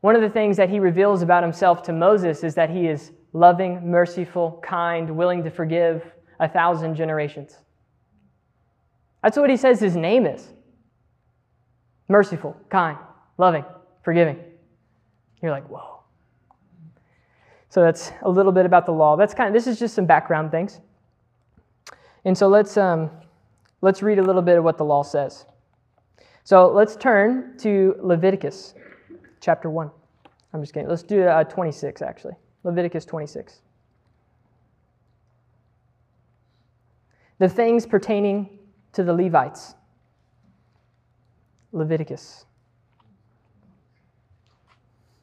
One 0.00 0.14
of 0.14 0.22
the 0.22 0.30
things 0.30 0.56
that 0.56 0.70
He 0.70 0.78
reveals 0.78 1.22
about 1.22 1.42
Himself 1.42 1.82
to 1.84 1.92
Moses 1.92 2.44
is 2.44 2.54
that 2.54 2.70
He 2.70 2.86
is 2.86 3.12
loving, 3.32 3.90
merciful, 3.90 4.60
kind, 4.62 5.16
willing 5.16 5.42
to 5.44 5.50
forgive 5.50 6.02
a 6.40 6.48
thousand 6.48 6.94
generations. 6.94 7.56
That's 9.22 9.36
what 9.36 9.50
He 9.50 9.56
says 9.56 9.80
His 9.80 9.96
name 9.96 10.26
is 10.26 10.48
merciful, 12.08 12.56
kind, 12.70 12.96
loving, 13.36 13.64
forgiving. 14.02 14.38
You're 15.42 15.50
like, 15.50 15.68
whoa. 15.68 16.00
So 17.68 17.82
that's 17.82 18.12
a 18.22 18.30
little 18.30 18.52
bit 18.52 18.64
about 18.64 18.86
the 18.86 18.92
law. 18.92 19.16
That's 19.16 19.34
kind 19.34 19.48
of, 19.48 19.52
this 19.52 19.66
is 19.66 19.78
just 19.78 19.94
some 19.94 20.06
background 20.06 20.50
things. 20.50 20.80
And 22.24 22.36
so 22.36 22.48
let's, 22.48 22.78
um, 22.78 23.10
Let's 23.80 24.02
read 24.02 24.18
a 24.18 24.22
little 24.22 24.42
bit 24.42 24.58
of 24.58 24.64
what 24.64 24.76
the 24.76 24.84
law 24.84 25.02
says. 25.02 25.46
So 26.42 26.68
let's 26.68 26.96
turn 26.96 27.56
to 27.58 27.94
Leviticus 28.00 28.74
chapter 29.40 29.70
1. 29.70 29.90
I'm 30.52 30.62
just 30.62 30.72
kidding. 30.72 30.88
Let's 30.88 31.02
do 31.02 31.22
uh, 31.24 31.44
26, 31.44 32.02
actually. 32.02 32.34
Leviticus 32.64 33.04
26. 33.04 33.60
The 37.38 37.48
things 37.48 37.86
pertaining 37.86 38.58
to 38.92 39.04
the 39.04 39.12
Levites. 39.12 39.74
Leviticus. 41.72 42.46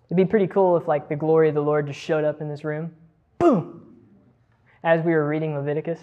It'd 0.06 0.18
be 0.18 0.26
pretty 0.26 0.48
cool 0.48 0.78
if, 0.78 0.88
like, 0.88 1.10
the 1.10 1.16
glory 1.16 1.50
of 1.50 1.56
the 1.56 1.62
Lord 1.62 1.88
just 1.88 2.00
showed 2.00 2.24
up 2.24 2.40
in 2.40 2.48
this 2.48 2.64
room. 2.64 2.94
Boom! 3.40 3.82
As 4.84 5.04
we 5.04 5.14
were 5.14 5.28
reading 5.28 5.56
Leviticus. 5.56 6.00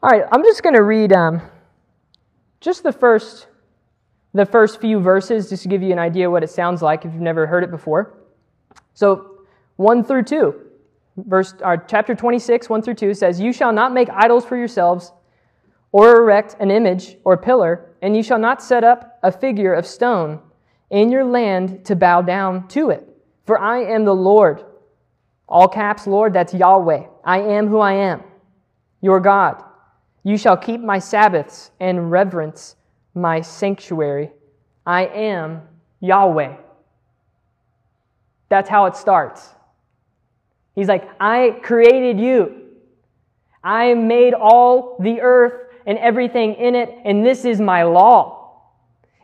All 0.00 0.10
right, 0.10 0.24
I'm 0.30 0.44
just 0.44 0.62
going 0.62 0.76
to 0.76 0.82
read 0.82 1.12
um, 1.12 1.42
just 2.60 2.84
the 2.84 2.92
first, 2.92 3.48
the 4.38 4.46
first 4.46 4.80
few 4.80 5.00
verses 5.00 5.50
just 5.50 5.64
to 5.64 5.68
give 5.68 5.82
you 5.82 5.90
an 5.90 5.98
idea 5.98 6.30
what 6.30 6.44
it 6.44 6.50
sounds 6.50 6.80
like 6.80 7.04
if 7.04 7.12
you've 7.12 7.20
never 7.20 7.44
heard 7.44 7.64
it 7.64 7.72
before. 7.72 8.14
So, 8.94 9.38
1 9.76 10.04
through 10.04 10.22
2, 10.24 10.54
verse, 11.16 11.54
or 11.60 11.72
uh, 11.72 11.76
chapter 11.88 12.14
26, 12.14 12.68
1 12.68 12.82
through 12.82 12.94
2 12.94 13.14
says, 13.14 13.40
You 13.40 13.52
shall 13.52 13.72
not 13.72 13.92
make 13.92 14.08
idols 14.10 14.44
for 14.44 14.56
yourselves, 14.56 15.12
or 15.90 16.18
erect 16.18 16.54
an 16.60 16.70
image 16.70 17.16
or 17.24 17.36
pillar, 17.36 17.96
and 18.00 18.16
you 18.16 18.22
shall 18.22 18.38
not 18.38 18.62
set 18.62 18.84
up 18.84 19.18
a 19.24 19.32
figure 19.32 19.74
of 19.74 19.84
stone 19.84 20.40
in 20.90 21.10
your 21.10 21.24
land 21.24 21.84
to 21.86 21.96
bow 21.96 22.22
down 22.22 22.68
to 22.68 22.90
it. 22.90 23.08
For 23.44 23.58
I 23.58 23.80
am 23.80 24.04
the 24.04 24.14
Lord. 24.14 24.64
All 25.48 25.66
caps, 25.66 26.06
Lord, 26.06 26.32
that's 26.32 26.54
Yahweh. 26.54 27.06
I 27.24 27.40
am 27.40 27.66
who 27.66 27.80
I 27.80 27.94
am, 27.94 28.22
your 29.00 29.18
God. 29.18 29.64
You 30.22 30.38
shall 30.38 30.56
keep 30.56 30.80
my 30.80 31.00
Sabbaths 31.00 31.72
and 31.80 32.12
reverence 32.12 32.76
my 33.18 33.40
sanctuary. 33.40 34.30
I 34.86 35.06
am 35.06 35.62
Yahweh. 36.00 36.56
That's 38.48 38.68
how 38.68 38.86
it 38.86 38.96
starts. 38.96 39.46
He's 40.74 40.88
like, 40.88 41.08
I 41.20 41.58
created 41.62 42.20
you. 42.20 42.68
I 43.62 43.94
made 43.94 44.32
all 44.32 44.96
the 45.00 45.20
earth 45.20 45.74
and 45.84 45.98
everything 45.98 46.54
in 46.54 46.74
it, 46.74 46.94
and 47.04 47.26
this 47.26 47.44
is 47.44 47.60
my 47.60 47.82
law. 47.82 48.62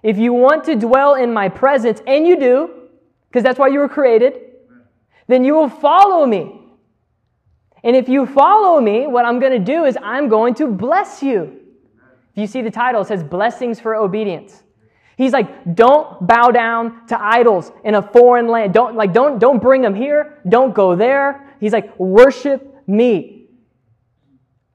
If 0.02 0.18
you 0.18 0.32
want 0.32 0.64
to 0.64 0.74
dwell 0.74 1.14
in 1.14 1.32
my 1.32 1.48
presence, 1.48 2.02
and 2.06 2.26
you 2.26 2.38
do, 2.38 2.70
because 3.28 3.42
that's 3.42 3.58
why 3.58 3.68
you 3.68 3.78
were 3.78 3.88
created, 3.88 4.34
then 5.28 5.44
you 5.44 5.54
will 5.54 5.68
follow 5.68 6.26
me. 6.26 6.60
And 7.82 7.94
if 7.96 8.08
you 8.08 8.26
follow 8.26 8.80
me, 8.80 9.06
what 9.06 9.24
I'm 9.24 9.38
going 9.38 9.52
to 9.52 9.58
do 9.58 9.84
is 9.84 9.96
I'm 10.02 10.28
going 10.28 10.54
to 10.56 10.66
bless 10.66 11.22
you. 11.22 11.60
If 12.34 12.40
you 12.40 12.46
see 12.48 12.62
the 12.62 12.70
title, 12.70 13.02
it 13.02 13.06
says 13.06 13.22
Blessings 13.22 13.78
for 13.78 13.94
Obedience. 13.94 14.64
He's 15.16 15.32
like, 15.32 15.76
don't 15.76 16.26
bow 16.26 16.50
down 16.50 17.06
to 17.06 17.22
idols 17.22 17.70
in 17.84 17.94
a 17.94 18.02
foreign 18.02 18.48
land. 18.48 18.74
Don't 18.74 18.96
like 18.96 19.12
don't 19.12 19.38
don't 19.38 19.62
bring 19.62 19.80
them 19.80 19.94
here. 19.94 20.42
Don't 20.48 20.74
go 20.74 20.96
there. 20.96 21.56
He's 21.60 21.72
like, 21.72 21.96
worship 21.98 22.88
me. 22.88 23.46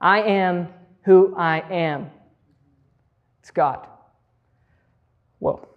I 0.00 0.22
am 0.22 0.68
who 1.02 1.34
I 1.36 1.60
am. 1.70 2.10
It's 3.40 3.50
God. 3.50 3.86
Whoa. 5.38 5.68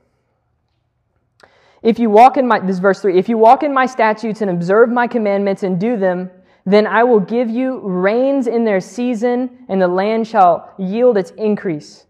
If 1.82 2.00
you 2.00 2.10
walk 2.10 2.38
in 2.38 2.48
my 2.48 2.60
this 2.60 2.80
verse 2.80 3.02
3, 3.02 3.20
if 3.20 3.28
you 3.28 3.38
walk 3.38 3.64
in 3.64 3.74
my 3.74 3.86
statutes 3.86 4.42
and 4.42 4.50
observe 4.50 4.90
my 4.90 5.08
commandments 5.08 5.64
and 5.64 5.78
do 5.78 5.98
them, 5.98 6.32
then 6.66 6.88
I 6.88 7.04
will 7.04 7.20
give 7.20 7.50
you 7.50 7.80
rains 7.80 8.48
in 8.48 8.64
their 8.64 8.80
season, 8.80 9.66
and 9.68 9.82
the 9.82 9.88
land 9.88 10.28
shall 10.28 10.74
yield 10.78 11.18
its 11.18 11.32
increase. 11.32 12.06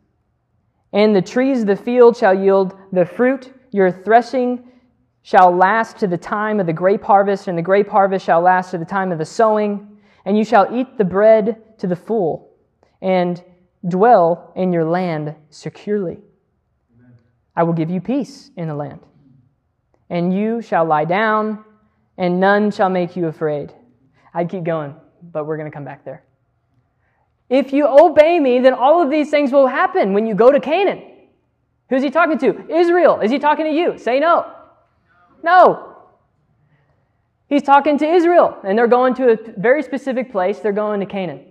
And 0.92 1.16
the 1.16 1.22
trees 1.22 1.62
of 1.62 1.68
the 1.68 1.76
field 1.76 2.16
shall 2.16 2.34
yield 2.36 2.78
the 2.92 3.06
fruit. 3.06 3.52
Your 3.72 3.92
threshing 3.92 4.72
shall 5.24 5.56
last 5.56 5.98
to 5.98 6.08
the 6.08 6.18
time 6.18 6.60
of 6.60 6.68
the 6.68 6.74
grape 6.74 7.04
harvest, 7.04 7.48
and 7.48 7.58
the 7.58 7.64
grape 7.64 7.90
harvest 7.90 8.26
shall 8.26 8.42
last 8.42 8.72
to 8.72 8.78
the 8.78 8.86
time 8.86 9.12
of 9.12 9.18
the 9.18 9.26
sowing. 9.26 9.98
And 10.26 10.38
you 10.38 10.46
shall 10.46 10.74
eat 10.76 10.98
the 10.98 11.04
bread 11.04 11.80
to 11.80 11.88
the 11.88 11.96
full, 11.96 12.52
and 13.02 13.44
dwell 13.88 14.54
in 14.56 14.72
your 14.72 14.86
land 14.86 15.36
securely. 15.50 16.20
I 17.56 17.64
will 17.64 17.74
give 17.74 17.90
you 17.90 18.02
peace 18.02 18.52
in 18.56 18.68
the 18.68 18.76
land. 18.76 19.00
And 20.10 20.34
you 20.34 20.62
shall 20.62 20.86
lie 20.86 21.06
down 21.06 21.64
and 22.18 22.40
none 22.40 22.72
shall 22.72 22.90
make 22.90 23.16
you 23.16 23.28
afraid. 23.28 23.74
I'd 24.34 24.50
keep 24.50 24.64
going, 24.64 24.96
but 25.32 25.46
we're 25.46 25.58
going 25.58 25.70
to 25.70 25.74
come 25.74 25.86
back 25.86 26.04
there. 26.06 26.24
If 27.50 27.72
you 27.72 27.88
obey 27.88 28.40
me, 28.40 28.60
then 28.60 28.74
all 28.74 29.02
of 29.02 29.10
these 29.10 29.30
things 29.30 29.52
will 29.52 29.68
happen 29.68 30.14
when 30.14 30.26
you 30.26 30.34
go 30.34 30.52
to 30.52 30.60
Canaan. 30.60 31.04
Who's 31.90 32.02
he 32.02 32.10
talking 32.10 32.38
to? 32.40 32.74
Israel. 32.74 33.20
Is 33.20 33.30
he 33.30 33.38
talking 33.38 33.66
to 33.66 33.72
you? 33.72 33.98
Say 33.98 34.20
no. 34.20 34.52
No. 35.44 35.96
He's 37.48 37.62
talking 37.62 37.98
to 38.00 38.08
Israel, 38.08 38.58
and 38.64 38.78
they're 38.78 38.88
going 38.88 39.14
to 39.16 39.34
a 39.34 39.38
very 39.58 39.84
specific 39.84 40.32
place. 40.32 40.60
They're 40.60 40.72
going 40.72 41.00
to 41.02 41.06
Canaan. 41.06 41.46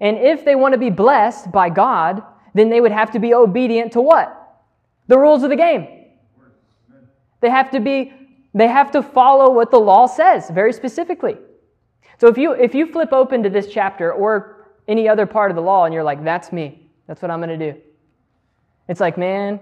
And 0.00 0.18
if 0.18 0.44
they 0.44 0.54
want 0.54 0.72
to 0.72 0.78
be 0.78 0.90
blessed 0.90 1.50
by 1.50 1.70
God, 1.70 2.22
then 2.54 2.68
they 2.68 2.80
would 2.80 2.92
have 2.92 3.10
to 3.12 3.18
be 3.18 3.32
obedient 3.32 3.92
to 3.92 4.00
what? 4.00 4.34
The 5.06 5.18
rules 5.18 5.42
of 5.42 5.50
the 5.50 5.56
game. 5.56 5.86
They 7.40 7.48
have 7.48 7.70
to 7.70 7.80
be 7.80 8.12
they 8.54 8.66
have 8.66 8.90
to 8.92 9.02
follow 9.02 9.52
what 9.52 9.70
the 9.70 9.78
law 9.78 10.06
says 10.06 10.50
very 10.50 10.72
specifically. 10.72 11.36
So 12.18 12.26
if 12.28 12.36
you 12.36 12.52
if 12.52 12.74
you 12.74 12.90
flip 12.90 13.12
open 13.12 13.42
to 13.42 13.50
this 13.50 13.68
chapter 13.68 14.12
or 14.12 14.68
any 14.88 15.08
other 15.08 15.26
part 15.26 15.50
of 15.50 15.54
the 15.54 15.62
law 15.62 15.84
and 15.84 15.94
you're 15.94 16.02
like 16.02 16.24
that's 16.24 16.52
me. 16.52 16.88
That's 17.06 17.22
what 17.22 17.30
I'm 17.30 17.40
going 17.40 17.58
to 17.58 17.72
do. 17.72 17.80
It's 18.88 19.00
like, 19.00 19.16
man, 19.18 19.60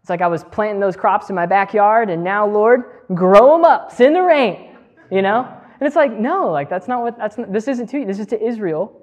it's 0.00 0.10
like 0.10 0.20
I 0.20 0.26
was 0.26 0.44
planting 0.44 0.80
those 0.80 0.96
crops 0.96 1.30
in 1.30 1.36
my 1.36 1.46
backyard 1.46 2.10
and 2.10 2.22
now 2.22 2.46
Lord, 2.46 2.84
grow 3.14 3.52
them 3.52 3.64
up, 3.64 3.92
send 3.92 4.16
the 4.16 4.22
rain, 4.22 4.76
you 5.10 5.22
know? 5.22 5.48
And 5.78 5.86
it's 5.86 5.96
like, 5.96 6.12
no, 6.12 6.50
like 6.50 6.68
that's 6.68 6.88
not 6.88 7.02
what 7.02 7.18
that's 7.18 7.38
not, 7.38 7.52
this 7.52 7.68
isn't 7.68 7.88
to 7.88 7.98
you. 7.98 8.06
This 8.06 8.18
is 8.18 8.26
to 8.28 8.42
Israel. 8.42 9.02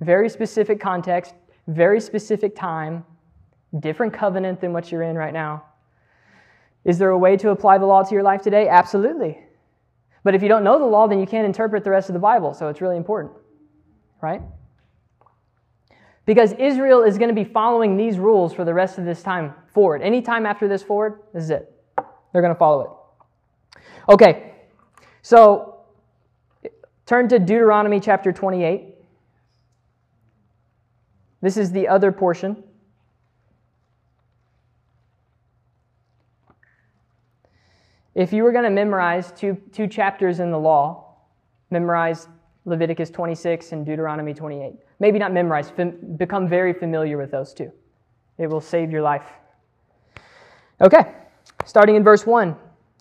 Very 0.00 0.28
specific 0.28 0.80
context, 0.80 1.34
very 1.68 2.00
specific 2.00 2.56
time, 2.56 3.04
different 3.80 4.12
covenant 4.12 4.60
than 4.60 4.72
what 4.72 4.90
you're 4.90 5.02
in 5.02 5.16
right 5.16 5.32
now. 5.32 5.64
Is 6.84 6.98
there 6.98 7.10
a 7.10 7.18
way 7.18 7.36
to 7.36 7.50
apply 7.50 7.78
the 7.78 7.86
law 7.86 8.02
to 8.02 8.12
your 8.12 8.24
life 8.24 8.42
today? 8.42 8.68
Absolutely. 8.68 9.38
But 10.24 10.34
if 10.34 10.42
you 10.42 10.48
don't 10.48 10.64
know 10.64 10.78
the 10.78 10.84
law, 10.84 11.06
then 11.08 11.18
you 11.18 11.26
can't 11.26 11.46
interpret 11.46 11.84
the 11.84 11.90
rest 11.90 12.08
of 12.08 12.12
the 12.12 12.20
Bible, 12.20 12.54
so 12.54 12.68
it's 12.68 12.80
really 12.80 12.96
important, 12.96 13.32
right? 14.20 14.40
Because 16.24 16.52
Israel 16.52 17.02
is 17.02 17.18
going 17.18 17.28
to 17.28 17.34
be 17.34 17.44
following 17.44 17.96
these 17.96 18.18
rules 18.18 18.52
for 18.52 18.64
the 18.64 18.72
rest 18.72 18.98
of 18.98 19.04
this 19.04 19.22
time 19.22 19.54
forward. 19.66 20.02
Any 20.02 20.22
time 20.22 20.46
after 20.46 20.68
this 20.68 20.82
forward, 20.82 21.20
this 21.34 21.44
is 21.44 21.50
it. 21.50 21.72
They're 22.32 22.42
going 22.42 22.54
to 22.54 22.58
follow 22.58 22.82
it. 22.82 23.90
Okay, 24.08 24.52
so 25.22 25.80
turn 27.06 27.28
to 27.28 27.38
Deuteronomy 27.38 27.98
chapter 27.98 28.32
28. 28.32 28.94
This 31.40 31.56
is 31.56 31.72
the 31.72 31.88
other 31.88 32.12
portion. 32.12 32.62
If 38.14 38.32
you 38.32 38.42
were 38.42 38.52
going 38.52 38.64
to 38.64 38.70
memorize 38.70 39.32
two, 39.32 39.56
two 39.72 39.86
chapters 39.86 40.40
in 40.40 40.50
the 40.50 40.58
law, 40.58 41.14
memorize 41.70 42.28
Leviticus 42.64 43.10
26 43.10 43.72
and 43.72 43.86
Deuteronomy 43.86 44.34
28. 44.34 44.74
Maybe 45.00 45.18
not 45.18 45.32
memorize, 45.32 45.70
fam- 45.70 46.16
become 46.16 46.46
very 46.46 46.72
familiar 46.72 47.16
with 47.16 47.30
those 47.30 47.54
two. 47.54 47.72
It 48.38 48.48
will 48.48 48.60
save 48.60 48.90
your 48.90 49.02
life. 49.02 49.24
Okay, 50.80 51.12
starting 51.64 51.96
in 51.96 52.04
verse 52.04 52.26
1, 52.26 52.54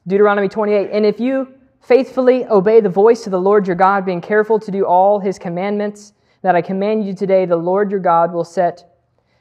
Deuteronomy 0.08 0.48
28. 0.48 0.90
And 0.92 1.06
if 1.06 1.20
you 1.20 1.54
faithfully 1.82 2.46
obey 2.46 2.80
the 2.80 2.90
voice 2.90 3.26
of 3.26 3.32
the 3.32 3.40
Lord 3.40 3.68
your 3.68 3.76
God, 3.76 4.06
being 4.06 4.22
careful 4.22 4.60
to 4.60 4.72
do 4.72 4.86
all 4.86 5.20
his 5.20 5.38
commandments 5.38 6.14
that 6.42 6.56
I 6.56 6.62
command 6.62 7.06
you 7.06 7.14
today, 7.14 7.46
the 7.46 7.56
Lord 7.56 7.92
your 7.92 8.00
God 8.00 8.34
will 8.34 8.44
set, 8.44 8.98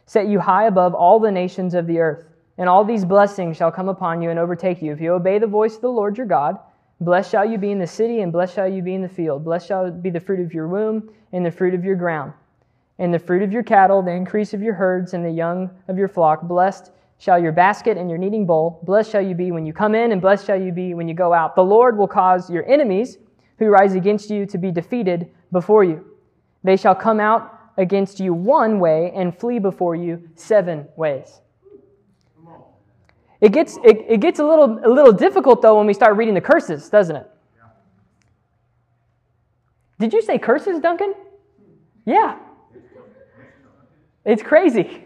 set 0.06 0.26
you 0.26 0.40
high 0.40 0.66
above 0.66 0.94
all 0.94 1.20
the 1.20 1.30
nations 1.30 1.74
of 1.74 1.87
the 1.87 1.98
earth. 1.98 2.29
And 2.61 2.68
all 2.68 2.85
these 2.85 3.07
blessings 3.07 3.57
shall 3.57 3.73
come 3.73 3.88
upon 3.88 4.20
you 4.20 4.29
and 4.29 4.38
overtake 4.38 4.83
you. 4.83 4.92
If 4.92 5.01
you 5.01 5.14
obey 5.14 5.38
the 5.38 5.46
voice 5.46 5.77
of 5.77 5.81
the 5.81 5.88
Lord 5.88 6.18
your 6.18 6.27
God, 6.27 6.59
blessed 7.01 7.31
shall 7.31 7.51
you 7.51 7.57
be 7.57 7.70
in 7.70 7.79
the 7.79 7.87
city, 7.87 8.20
and 8.20 8.31
blessed 8.31 8.55
shall 8.55 8.68
you 8.68 8.83
be 8.83 8.94
in 8.94 9.01
the 9.01 9.09
field. 9.09 9.44
Blessed 9.44 9.66
shall 9.66 9.90
be 9.90 10.11
the 10.11 10.20
fruit 10.20 10.40
of 10.40 10.53
your 10.53 10.68
womb, 10.68 11.11
and 11.33 11.44
the 11.44 11.51
fruit 11.51 11.73
of 11.73 11.87
your 11.87 11.96
ground, 11.96 12.35
and 12.99 13.14
the 13.14 13.18
fruit 13.18 13.42
of 13.42 13.51
your 13.51 13.62
cattle, 13.62 14.03
the 14.03 14.11
increase 14.11 14.53
of 14.53 14.61
your 14.61 14.75
herds, 14.75 15.14
and 15.14 15.25
the 15.25 15.31
young 15.31 15.70
of 15.88 15.96
your 15.96 16.07
flock. 16.07 16.42
Blessed 16.42 16.90
shall 17.16 17.42
your 17.42 17.53
basket 17.53 17.96
and 17.96 18.11
your 18.11 18.18
kneading 18.18 18.44
bowl. 18.44 18.81
Blessed 18.83 19.11
shall 19.11 19.23
you 19.23 19.35
be 19.35 19.53
when 19.53 19.64
you 19.64 19.73
come 19.73 19.94
in, 19.94 20.12
and 20.12 20.20
blessed 20.20 20.44
shall 20.44 20.61
you 20.61 20.70
be 20.70 20.92
when 20.92 21.09
you 21.09 21.14
go 21.14 21.33
out. 21.33 21.57
The 21.57 21.64
Lord 21.64 21.96
will 21.96 22.09
cause 22.09 22.51
your 22.51 22.68
enemies 22.68 23.16
who 23.59 23.68
rise 23.68 23.94
against 23.94 24.29
you 24.29 24.44
to 24.44 24.59
be 24.59 24.70
defeated 24.70 25.31
before 25.51 25.83
you. 25.83 26.05
They 26.62 26.77
shall 26.77 26.94
come 26.94 27.20
out 27.20 27.59
against 27.79 28.20
you 28.20 28.35
one 28.35 28.81
way 28.81 29.12
and 29.14 29.35
flee 29.35 29.61
before 29.61 29.96
you 29.96 30.29
seven 30.35 30.87
ways. 30.94 31.40
It 33.40 33.53
gets, 33.53 33.79
it, 33.85 34.05
it 34.09 34.20
gets 34.20 34.38
a, 34.38 34.44
little, 34.44 34.79
a 34.85 34.88
little 34.88 35.12
difficult, 35.12 35.62
though, 35.62 35.79
when 35.79 35.87
we 35.87 35.94
start 35.94 36.16
reading 36.16 36.35
the 36.35 36.40
curses, 36.40 36.88
doesn't 36.90 37.16
it? 37.16 37.31
Did 39.98 40.12
you 40.12 40.22
say 40.22 40.38
curses, 40.38 40.81
Duncan? 40.81 41.14
Yeah. 42.05 42.38
It's 44.24 44.42
crazy. 44.42 45.05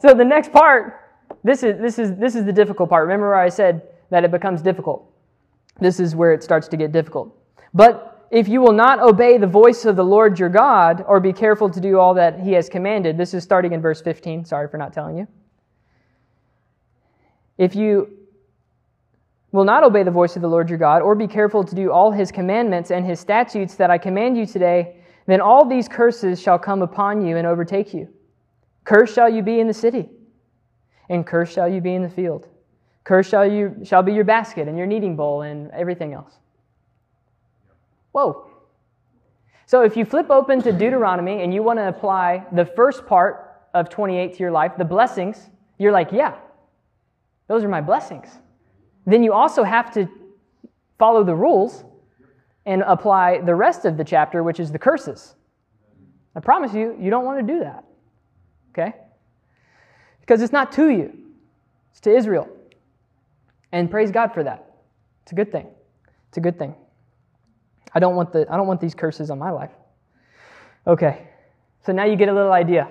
So 0.00 0.14
the 0.14 0.24
next 0.24 0.52
part, 0.52 1.00
this 1.44 1.62
is, 1.62 1.80
this, 1.80 1.98
is, 1.98 2.14
this 2.16 2.34
is 2.34 2.44
the 2.44 2.52
difficult 2.52 2.88
part. 2.88 3.02
Remember 3.02 3.28
where 3.28 3.38
I 3.38 3.48
said 3.48 3.82
that 4.10 4.24
it 4.24 4.30
becomes 4.30 4.62
difficult? 4.62 5.10
This 5.80 6.00
is 6.00 6.14
where 6.14 6.32
it 6.32 6.42
starts 6.42 6.68
to 6.68 6.76
get 6.76 6.92
difficult. 6.92 7.34
But 7.74 8.26
if 8.30 8.48
you 8.48 8.60
will 8.60 8.72
not 8.72 9.00
obey 9.00 9.38
the 9.38 9.46
voice 9.46 9.84
of 9.84 9.96
the 9.96 10.04
Lord 10.04 10.38
your 10.38 10.48
God, 10.48 11.04
or 11.06 11.20
be 11.20 11.32
careful 11.32 11.70
to 11.70 11.80
do 11.80 11.98
all 11.98 12.14
that 12.14 12.40
he 12.40 12.52
has 12.52 12.68
commanded, 12.68 13.16
this 13.16 13.34
is 13.34 13.42
starting 13.42 13.72
in 13.72 13.80
verse 13.80 14.00
15. 14.00 14.44
Sorry 14.44 14.68
for 14.68 14.76
not 14.76 14.92
telling 14.92 15.16
you. 15.16 15.26
If 17.58 17.74
you 17.74 18.18
will 19.52 19.64
not 19.64 19.82
obey 19.82 20.02
the 20.02 20.10
voice 20.10 20.36
of 20.36 20.42
the 20.42 20.48
Lord 20.48 20.68
your 20.68 20.78
God, 20.78 21.02
or 21.02 21.14
be 21.14 21.26
careful 21.26 21.64
to 21.64 21.74
do 21.74 21.90
all 21.90 22.10
his 22.10 22.30
commandments 22.30 22.90
and 22.90 23.04
his 23.04 23.18
statutes 23.18 23.74
that 23.74 23.90
I 23.90 23.98
command 23.98 24.36
you 24.36 24.46
today, 24.46 24.96
then 25.26 25.40
all 25.40 25.64
these 25.64 25.88
curses 25.88 26.40
shall 26.40 26.58
come 26.58 26.82
upon 26.82 27.26
you 27.26 27.36
and 27.36 27.46
overtake 27.46 27.92
you. 27.92 28.08
Cursed 28.84 29.14
shall 29.14 29.28
you 29.28 29.42
be 29.42 29.60
in 29.60 29.66
the 29.66 29.74
city, 29.74 30.08
and 31.08 31.26
cursed 31.26 31.52
shall 31.52 31.68
you 31.68 31.80
be 31.80 31.94
in 31.94 32.02
the 32.02 32.08
field. 32.08 32.46
Cursed 33.04 33.30
shall, 33.30 33.50
you, 33.50 33.76
shall 33.84 34.02
be 34.02 34.12
your 34.12 34.24
basket 34.24 34.68
and 34.68 34.76
your 34.76 34.86
kneading 34.86 35.16
bowl 35.16 35.42
and 35.42 35.70
everything 35.72 36.12
else. 36.12 36.32
Whoa. 38.12 38.50
So 39.66 39.82
if 39.82 39.96
you 39.96 40.04
flip 40.04 40.30
open 40.30 40.62
to 40.62 40.72
Deuteronomy 40.72 41.42
and 41.42 41.52
you 41.52 41.62
want 41.62 41.78
to 41.78 41.88
apply 41.88 42.44
the 42.52 42.64
first 42.64 43.06
part 43.06 43.62
of 43.74 43.88
28 43.88 44.34
to 44.34 44.38
your 44.38 44.50
life, 44.50 44.72
the 44.76 44.84
blessings, 44.84 45.50
you're 45.78 45.92
like, 45.92 46.12
yeah, 46.12 46.36
those 47.48 47.64
are 47.64 47.68
my 47.68 47.80
blessings. 47.80 48.28
Then 49.06 49.22
you 49.22 49.32
also 49.32 49.64
have 49.64 49.92
to 49.94 50.06
follow 50.98 51.24
the 51.24 51.34
rules 51.34 51.84
and 52.66 52.82
apply 52.82 53.40
the 53.40 53.54
rest 53.54 53.86
of 53.86 53.96
the 53.96 54.04
chapter, 54.04 54.42
which 54.42 54.60
is 54.60 54.70
the 54.70 54.78
curses. 54.78 55.34
I 56.36 56.40
promise 56.40 56.74
you, 56.74 56.96
you 57.00 57.10
don't 57.10 57.24
want 57.24 57.44
to 57.44 57.52
do 57.52 57.60
that. 57.60 57.84
Okay? 58.70 58.94
Because 60.20 60.42
it's 60.42 60.52
not 60.52 60.70
to 60.72 60.90
you, 60.90 61.18
it's 61.90 62.00
to 62.00 62.14
Israel. 62.14 62.48
And 63.72 63.90
praise 63.90 64.10
God 64.10 64.34
for 64.34 64.44
that. 64.44 64.74
It's 65.22 65.32
a 65.32 65.34
good 65.34 65.50
thing. 65.50 65.66
It's 66.28 66.36
a 66.36 66.40
good 66.40 66.58
thing. 66.58 66.74
I 67.94 68.00
don't 68.00 68.14
want, 68.14 68.32
the, 68.32 68.46
I 68.50 68.56
don't 68.56 68.66
want 68.66 68.80
these 68.80 68.94
curses 68.94 69.30
on 69.30 69.38
my 69.38 69.50
life. 69.50 69.70
Okay, 70.86 71.28
so 71.84 71.92
now 71.92 72.04
you 72.04 72.16
get 72.16 72.28
a 72.28 72.32
little 72.32 72.52
idea. 72.52 72.88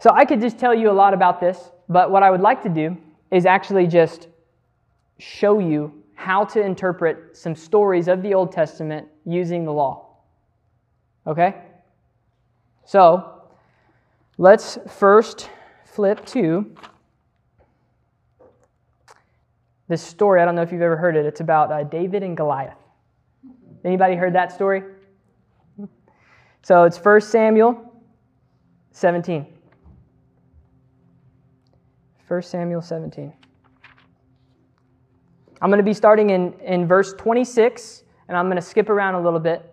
So 0.00 0.10
I 0.12 0.24
could 0.24 0.40
just 0.40 0.58
tell 0.58 0.74
you 0.74 0.90
a 0.90 0.92
lot 0.92 1.14
about 1.14 1.40
this, 1.40 1.70
but 1.88 2.10
what 2.10 2.24
I 2.24 2.30
would 2.30 2.40
like 2.40 2.62
to 2.64 2.68
do 2.68 2.96
is 3.32 3.46
actually 3.46 3.86
just 3.88 4.28
show 5.18 5.58
you 5.58 6.04
how 6.14 6.44
to 6.44 6.60
interpret 6.60 7.36
some 7.36 7.56
stories 7.56 8.06
of 8.06 8.22
the 8.22 8.34
Old 8.34 8.52
Testament 8.52 9.08
using 9.24 9.64
the 9.64 9.72
law. 9.72 10.18
Okay? 11.26 11.56
So, 12.84 13.42
let's 14.38 14.78
first 14.88 15.50
flip 15.84 16.24
to 16.26 16.72
this 19.88 20.02
story. 20.02 20.40
I 20.40 20.44
don't 20.44 20.54
know 20.54 20.62
if 20.62 20.70
you've 20.70 20.82
ever 20.82 20.96
heard 20.96 21.16
it. 21.16 21.26
It's 21.26 21.40
about 21.40 21.72
uh, 21.72 21.84
David 21.84 22.22
and 22.22 22.36
Goliath. 22.36 22.76
Anybody 23.84 24.14
heard 24.14 24.34
that 24.34 24.52
story? 24.52 24.82
So 26.62 26.84
it's 26.84 26.96
1 26.96 27.20
Samuel 27.22 27.92
17. 28.92 29.46
1 32.32 32.40
Samuel 32.40 32.80
17. 32.80 33.30
I'm 35.60 35.68
going 35.68 35.76
to 35.76 35.84
be 35.84 35.92
starting 35.92 36.30
in, 36.30 36.54
in 36.60 36.86
verse 36.86 37.12
26, 37.12 38.04
and 38.26 38.34
I'm 38.38 38.46
going 38.46 38.56
to 38.56 38.62
skip 38.62 38.88
around 38.88 39.16
a 39.16 39.20
little 39.20 39.38
bit, 39.38 39.70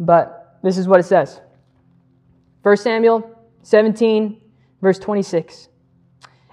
but 0.00 0.58
this 0.64 0.76
is 0.76 0.88
what 0.88 0.98
it 0.98 1.04
says 1.04 1.40
1 2.64 2.76
Samuel 2.78 3.30
17, 3.62 4.40
verse 4.82 4.98
26. 4.98 5.68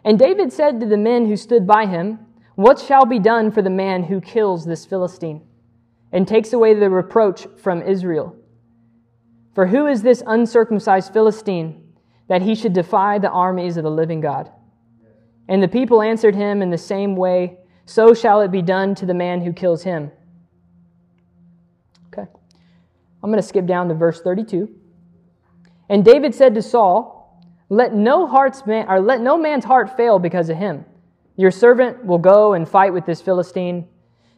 And 0.04 0.20
David 0.20 0.54
said 0.54 0.80
to 0.80 0.86
the 0.86 0.96
men 0.96 1.26
who 1.26 1.36
stood 1.36 1.66
by 1.66 1.88
him, 1.88 2.20
What 2.54 2.78
shall 2.78 3.08
be 3.08 3.18
done 3.18 3.52
for 3.52 3.64
the 3.64 3.72
man 3.72 4.04
who 4.04 4.22
kills 4.22 4.64
this 4.64 4.86
Philistine 4.86 5.42
and 6.12 6.28
takes 6.28 6.54
away 6.54 6.76
the 6.76 6.92
reproach 6.92 7.48
from 7.58 7.82
Israel? 7.82 8.36
For 9.56 9.66
who 9.66 9.88
is 9.88 10.04
this 10.04 10.22
uncircumcised 10.28 11.12
Philistine 11.12 11.96
that 12.28 12.44
he 12.44 12.54
should 12.54 12.74
defy 12.74 13.18
the 13.18 13.32
armies 13.32 13.76
of 13.76 13.84
the 13.84 13.90
living 13.90 14.22
God? 14.22 14.52
And 15.48 15.62
the 15.62 15.68
people 15.68 16.02
answered 16.02 16.36
him 16.36 16.62
in 16.62 16.70
the 16.70 16.78
same 16.78 17.16
way 17.16 17.60
So 17.86 18.14
shall 18.14 18.42
it 18.42 18.52
be 18.52 18.62
done 18.62 18.96
to 18.96 19.06
the 19.06 19.14
man 19.14 19.42
who 19.42 19.54
kills 19.54 19.84
him. 19.84 20.12
Okay. 22.08 22.28
I'm 23.24 23.30
going 23.30 23.42
to 23.42 23.48
skip 23.48 23.66
down 23.66 23.88
to 23.90 23.94
verse 23.94 24.22
32. 24.22 24.70
And 25.88 26.04
David 26.04 26.34
said 26.34 26.56
to 26.56 26.64
Saul, 26.64 27.44
"Let 27.70 27.94
no 27.94 28.26
heart's 28.26 28.66
man, 28.66 28.88
or 28.90 29.00
let 29.00 29.22
no 29.22 29.38
man's 29.38 29.66
heart 29.66 29.96
fail 29.96 30.18
because 30.18 30.50
of 30.50 30.58
him. 30.58 30.86
Your 31.36 31.52
servant 31.52 32.06
will 32.06 32.18
go 32.18 32.54
and 32.54 32.68
fight 32.68 32.92
with 32.92 33.06
this 33.06 33.22
Philistine." 33.22 33.88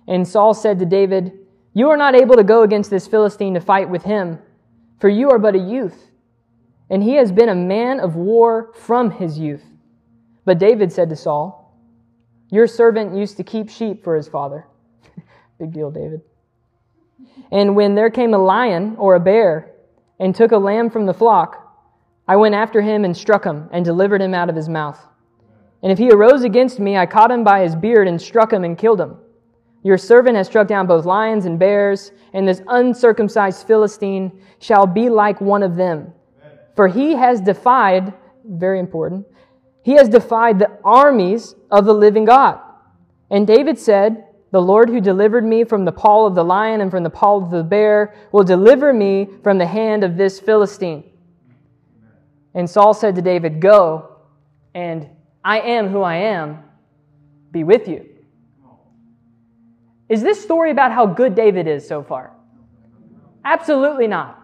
And 0.07 0.27
Saul 0.27 0.53
said 0.53 0.77
to 0.79 0.85
David, 0.85 1.31
"You 1.73 1.89
are 1.89 1.97
not 1.97 2.15
able 2.15 2.35
to 2.35 2.43
go 2.43 2.63
against 2.63 2.89
this 2.89 3.07
Philistine 3.07 3.53
to 3.53 3.61
fight 3.61 3.89
with 3.89 4.03
him, 4.03 4.39
for 4.99 5.07
you 5.07 5.29
are 5.29 5.39
but 5.39 5.55
a 5.55 5.59
youth, 5.59 6.11
and 6.89 7.01
he 7.01 7.15
has 7.15 7.31
been 7.31 7.49
a 7.49 7.55
man 7.55 8.01
of 8.01 8.17
war 8.17 8.71
from 8.73 9.11
his 9.11 9.39
youth." 9.39 9.66
But 10.47 10.59
David 10.59 10.93
said 10.93 11.09
to 11.09 11.17
Saul, 11.17 11.75
"Your 12.51 12.67
servant 12.67 13.13
used 13.13 13.35
to 13.35 13.43
keep 13.43 13.67
sheep 13.67 14.01
for 14.01 14.15
his 14.15 14.29
father." 14.29 14.65
Big 15.59 15.73
deal, 15.73 15.91
David. 15.91 16.21
And 17.51 17.75
when 17.75 17.95
there 17.95 18.09
came 18.09 18.33
a 18.33 18.37
lion 18.37 18.95
or 18.97 19.15
a 19.15 19.19
bear 19.19 19.73
and 20.21 20.33
took 20.33 20.53
a 20.53 20.57
lamb 20.57 20.89
from 20.89 21.05
the 21.05 21.13
flock, 21.13 21.83
I 22.29 22.37
went 22.37 22.55
after 22.55 22.79
him 22.79 23.03
and 23.03 23.15
struck 23.15 23.43
him 23.43 23.67
and 23.73 23.83
delivered 23.83 24.21
him 24.21 24.33
out 24.33 24.49
of 24.49 24.55
his 24.55 24.69
mouth. 24.69 24.97
And 25.83 25.91
if 25.91 25.97
he 25.97 26.11
arose 26.11 26.43
against 26.43 26.79
me, 26.79 26.95
I 26.95 27.05
caught 27.05 27.29
him 27.29 27.43
by 27.43 27.63
his 27.63 27.75
beard 27.75 28.07
and 28.07 28.21
struck 28.21 28.53
him 28.53 28.63
and 28.63 28.77
killed 28.77 29.01
him. 29.01 29.17
Your 29.83 29.97
servant 29.97 30.37
has 30.37 30.47
struck 30.47 30.69
down 30.69 30.87
both 30.87 31.03
lions 31.03 31.45
and 31.45 31.59
bears, 31.59 32.13
and 32.31 32.47
this 32.47 32.61
uncircumcised 32.69 33.67
Philistine 33.67 34.41
shall 34.59 34.87
be 34.87 35.09
like 35.09 35.41
one 35.41 35.61
of 35.61 35.75
them. 35.75 36.13
For 36.77 36.87
he 36.87 37.15
has 37.15 37.41
defied, 37.41 38.13
very 38.45 38.79
important, 38.79 39.25
he 39.87 39.93
has 39.93 40.09
defied 40.09 40.59
the 40.59 40.77
armies 40.83 41.55
of 41.71 41.85
the 41.85 41.93
living 41.93 42.25
God. 42.25 42.59
And 43.31 43.47
David 43.47 43.79
said, 43.79 44.25
the 44.51 44.61
Lord 44.61 44.89
who 44.89 44.99
delivered 44.99 45.45
me 45.45 45.63
from 45.63 45.85
the 45.85 45.93
paw 45.93 46.25
of 46.25 46.35
the 46.35 46.43
lion 46.43 46.81
and 46.81 46.91
from 46.91 47.03
the 47.03 47.09
paw 47.09 47.37
of 47.37 47.51
the 47.51 47.63
bear 47.63 48.13
will 48.33 48.43
deliver 48.43 48.91
me 48.91 49.29
from 49.43 49.57
the 49.57 49.65
hand 49.65 50.03
of 50.03 50.17
this 50.17 50.41
Philistine. 50.41 51.05
And 52.53 52.69
Saul 52.69 52.93
said 52.93 53.15
to 53.15 53.21
David, 53.21 53.61
Go, 53.61 54.17
and 54.75 55.07
I 55.41 55.61
am 55.61 55.87
who 55.87 56.01
I 56.01 56.15
am, 56.15 56.65
be 57.51 57.63
with 57.63 57.87
you. 57.87 58.09
Is 60.09 60.21
this 60.21 60.43
story 60.43 60.71
about 60.71 60.91
how 60.91 61.05
good 61.05 61.33
David 61.33 61.65
is 61.65 61.87
so 61.87 62.03
far? 62.03 62.33
Absolutely 63.45 64.07
not. 64.07 64.37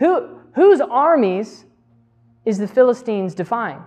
Who, 0.00 0.40
whose 0.56 0.80
armies 0.80 1.64
is 2.44 2.58
the 2.58 2.66
Philistines 2.66 3.36
defying? 3.36 3.80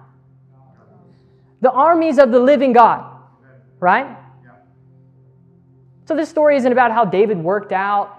The 1.61 1.71
armies 1.71 2.17
of 2.17 2.31
the 2.31 2.39
living 2.39 2.73
God, 2.73 3.19
right? 3.79 4.17
So 6.05 6.15
this 6.15 6.29
story 6.29 6.55
isn't 6.55 6.71
about 6.71 6.91
how 6.91 7.03
David 7.03 7.37
worked 7.37 7.71
out, 7.71 8.13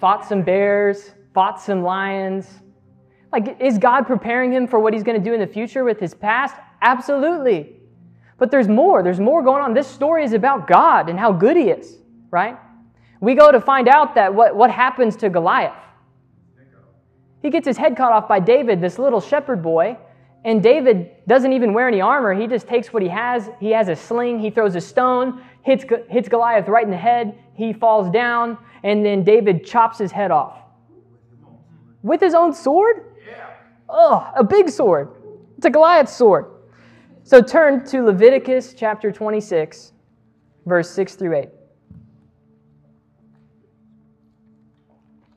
fought 0.00 0.26
some 0.26 0.42
bears, 0.42 1.10
fought 1.34 1.60
some 1.60 1.82
lions. 1.82 2.48
Like, 3.30 3.60
is 3.60 3.76
God 3.76 4.06
preparing 4.06 4.52
him 4.52 4.66
for 4.66 4.78
what 4.78 4.94
he's 4.94 5.02
going 5.02 5.18
to 5.18 5.24
do 5.24 5.34
in 5.34 5.40
the 5.40 5.46
future 5.46 5.84
with 5.84 6.00
his 6.00 6.14
past? 6.14 6.54
Absolutely. 6.80 7.76
But 8.38 8.50
there's 8.50 8.68
more. 8.68 9.02
There's 9.02 9.20
more 9.20 9.42
going 9.42 9.62
on. 9.62 9.74
This 9.74 9.86
story 9.86 10.24
is 10.24 10.32
about 10.32 10.66
God 10.66 11.08
and 11.08 11.18
how 11.18 11.32
good 11.32 11.56
he 11.56 11.64
is, 11.64 11.98
right? 12.30 12.56
We 13.20 13.34
go 13.34 13.50
to 13.50 13.60
find 13.60 13.88
out 13.88 14.14
that 14.14 14.34
what, 14.34 14.54
what 14.54 14.70
happens 14.70 15.16
to 15.16 15.28
Goliath. 15.28 15.76
He 17.42 17.50
gets 17.50 17.66
his 17.66 17.76
head 17.76 17.96
cut 17.96 18.12
off 18.12 18.28
by 18.28 18.40
David, 18.40 18.80
this 18.80 18.98
little 18.98 19.20
shepherd 19.20 19.62
boy, 19.62 19.96
and 20.46 20.62
David 20.62 21.10
doesn't 21.26 21.52
even 21.52 21.74
wear 21.74 21.88
any 21.88 22.00
armor. 22.00 22.32
He 22.32 22.46
just 22.46 22.68
takes 22.68 22.92
what 22.92 23.02
he 23.02 23.08
has. 23.08 23.50
He 23.58 23.72
has 23.72 23.88
a 23.88 23.96
sling. 23.96 24.38
He 24.38 24.48
throws 24.48 24.76
a 24.76 24.80
stone, 24.80 25.42
hits, 25.62 25.84
hits 26.08 26.28
Goliath 26.28 26.68
right 26.68 26.84
in 26.84 26.90
the 26.90 26.96
head. 26.96 27.36
He 27.54 27.72
falls 27.72 28.08
down, 28.12 28.56
and 28.84 29.04
then 29.04 29.24
David 29.24 29.66
chops 29.66 29.98
his 29.98 30.12
head 30.12 30.30
off. 30.30 30.56
With 32.04 32.20
his 32.20 32.32
own 32.32 32.54
sword? 32.54 33.16
Yeah. 33.28 33.50
Oh, 33.88 34.30
a 34.36 34.44
big 34.44 34.70
sword. 34.70 35.08
It's 35.56 35.66
a 35.66 35.70
Goliath 35.70 36.08
sword. 36.08 36.46
So 37.24 37.42
turn 37.42 37.84
to 37.86 38.02
Leviticus 38.02 38.72
chapter 38.72 39.10
26, 39.10 39.94
verse 40.64 40.88
6 40.90 41.16
through 41.16 41.38
8. 41.38 41.48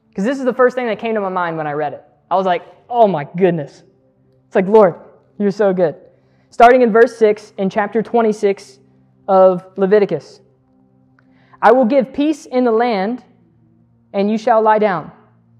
Because 0.09 0.23
this 0.23 0.37
is 0.37 0.45
the 0.45 0.53
first 0.53 0.75
thing 0.75 0.85
that 0.85 0.99
came 0.99 1.15
to 1.15 1.21
my 1.21 1.29
mind 1.29 1.57
when 1.57 1.65
I 1.65 1.71
read 1.71 1.93
it. 1.93 2.03
I 2.29 2.35
was 2.35 2.45
like, 2.45 2.61
oh 2.87 3.07
my 3.07 3.23
goodness. 3.23 3.81
It's 4.49 4.55
like, 4.55 4.65
Lord, 4.65 4.95
you're 5.37 5.51
so 5.51 5.73
good. 5.73 5.93
Starting 6.49 6.81
in 6.81 6.91
verse 6.91 7.15
6 7.19 7.53
in 7.59 7.69
chapter 7.69 8.01
26 8.01 8.79
of 9.27 9.63
Leviticus 9.77 10.41
I 11.61 11.71
will 11.71 11.85
give 11.85 12.13
peace 12.13 12.47
in 12.47 12.63
the 12.63 12.71
land, 12.71 13.23
and 14.11 14.31
you 14.31 14.39
shall 14.39 14.63
lie 14.63 14.79
down. 14.79 15.11